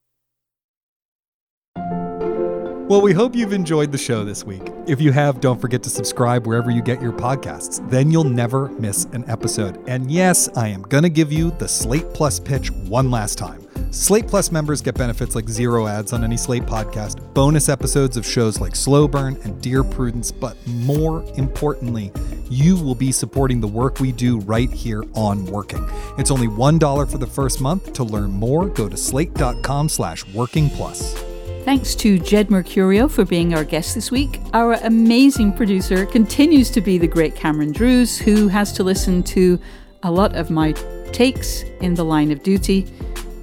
Well, 2.87 3.01
we 3.01 3.11
hope 3.11 3.35
you've 3.35 3.51
enjoyed 3.51 3.91
the 3.91 3.97
show 3.97 4.23
this 4.23 4.45
week. 4.45 4.61
If 4.87 5.01
you 5.01 5.11
have, 5.11 5.41
don't 5.41 5.59
forget 5.59 5.83
to 5.83 5.89
subscribe 5.89 6.47
wherever 6.47 6.71
you 6.71 6.81
get 6.81 7.01
your 7.01 7.11
podcasts. 7.11 7.85
Then 7.89 8.11
you'll 8.11 8.23
never 8.23 8.69
miss 8.69 9.03
an 9.11 9.29
episode. 9.29 9.83
And 9.89 10.09
yes, 10.09 10.47
I 10.55 10.69
am 10.69 10.83
going 10.83 11.03
to 11.03 11.09
give 11.09 11.29
you 11.29 11.51
the 11.51 11.67
Slate 11.67 12.13
Plus 12.13 12.39
pitch 12.39 12.71
one 12.71 13.11
last 13.11 13.37
time. 13.37 13.67
Slate 13.91 14.25
Plus 14.25 14.53
members 14.53 14.81
get 14.81 14.95
benefits 14.95 15.35
like 15.35 15.49
zero 15.49 15.85
ads 15.85 16.13
on 16.13 16.23
any 16.23 16.37
Slate 16.37 16.63
podcast, 16.63 17.33
bonus 17.33 17.67
episodes 17.67 18.15
of 18.15 18.25
shows 18.25 18.61
like 18.61 18.73
Slow 18.73 19.05
Burn 19.05 19.37
and 19.43 19.61
Dear 19.61 19.83
Prudence, 19.83 20.31
but 20.31 20.55
more 20.65 21.25
importantly, 21.35 22.13
you 22.49 22.81
will 22.81 22.95
be 22.95 23.11
supporting 23.11 23.59
the 23.59 23.67
work 23.67 23.99
we 23.99 24.13
do 24.13 24.39
right 24.39 24.71
here 24.71 25.03
on 25.13 25.45
Working. 25.47 25.85
It's 26.17 26.31
only 26.31 26.47
$1 26.47 27.11
for 27.11 27.17
the 27.17 27.27
first 27.27 27.59
month. 27.59 27.91
To 27.91 28.05
learn 28.05 28.31
more, 28.31 28.69
go 28.69 28.87
to 28.87 28.95
slate.com 28.95 29.89
slash 29.89 30.25
working 30.33 30.69
plus. 30.69 31.26
Thanks 31.67 31.95
to 31.95 32.17
Jed 32.17 32.47
Mercurio 32.47 33.11
for 33.11 33.25
being 33.25 33.53
our 33.53 33.65
guest 33.65 33.93
this 33.93 34.09
week. 34.09 34.39
Our 34.53 34.75
amazing 34.85 35.51
producer 35.51 36.05
continues 36.05 36.69
to 36.69 36.79
be 36.79 36.97
the 36.97 37.07
great 37.07 37.35
Cameron 37.35 37.73
Drews, 37.73 38.17
who 38.17 38.47
has 38.47 38.71
to 38.71 38.85
listen 38.85 39.21
to 39.23 39.59
a 40.01 40.09
lot 40.09 40.33
of 40.37 40.49
my 40.49 40.71
takes 41.11 41.63
in 41.81 41.93
the 41.95 42.05
line 42.05 42.31
of 42.31 42.41
duty. 42.41 42.87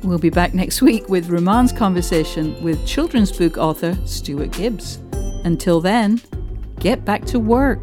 We'll 0.03 0.17
be 0.17 0.31
back 0.31 0.55
next 0.55 0.81
week 0.81 1.07
with 1.11 1.29
Roman's 1.29 1.71
conversation 1.71 2.65
with 2.65 2.87
children's 2.87 3.31
book 3.31 3.59
author 3.59 3.95
Stuart 4.07 4.53
Gibbs. 4.53 5.01
Until 5.45 5.83
then, 5.83 6.23
get 6.81 7.05
back 7.05 7.27
to 7.27 7.39
work. 7.39 7.83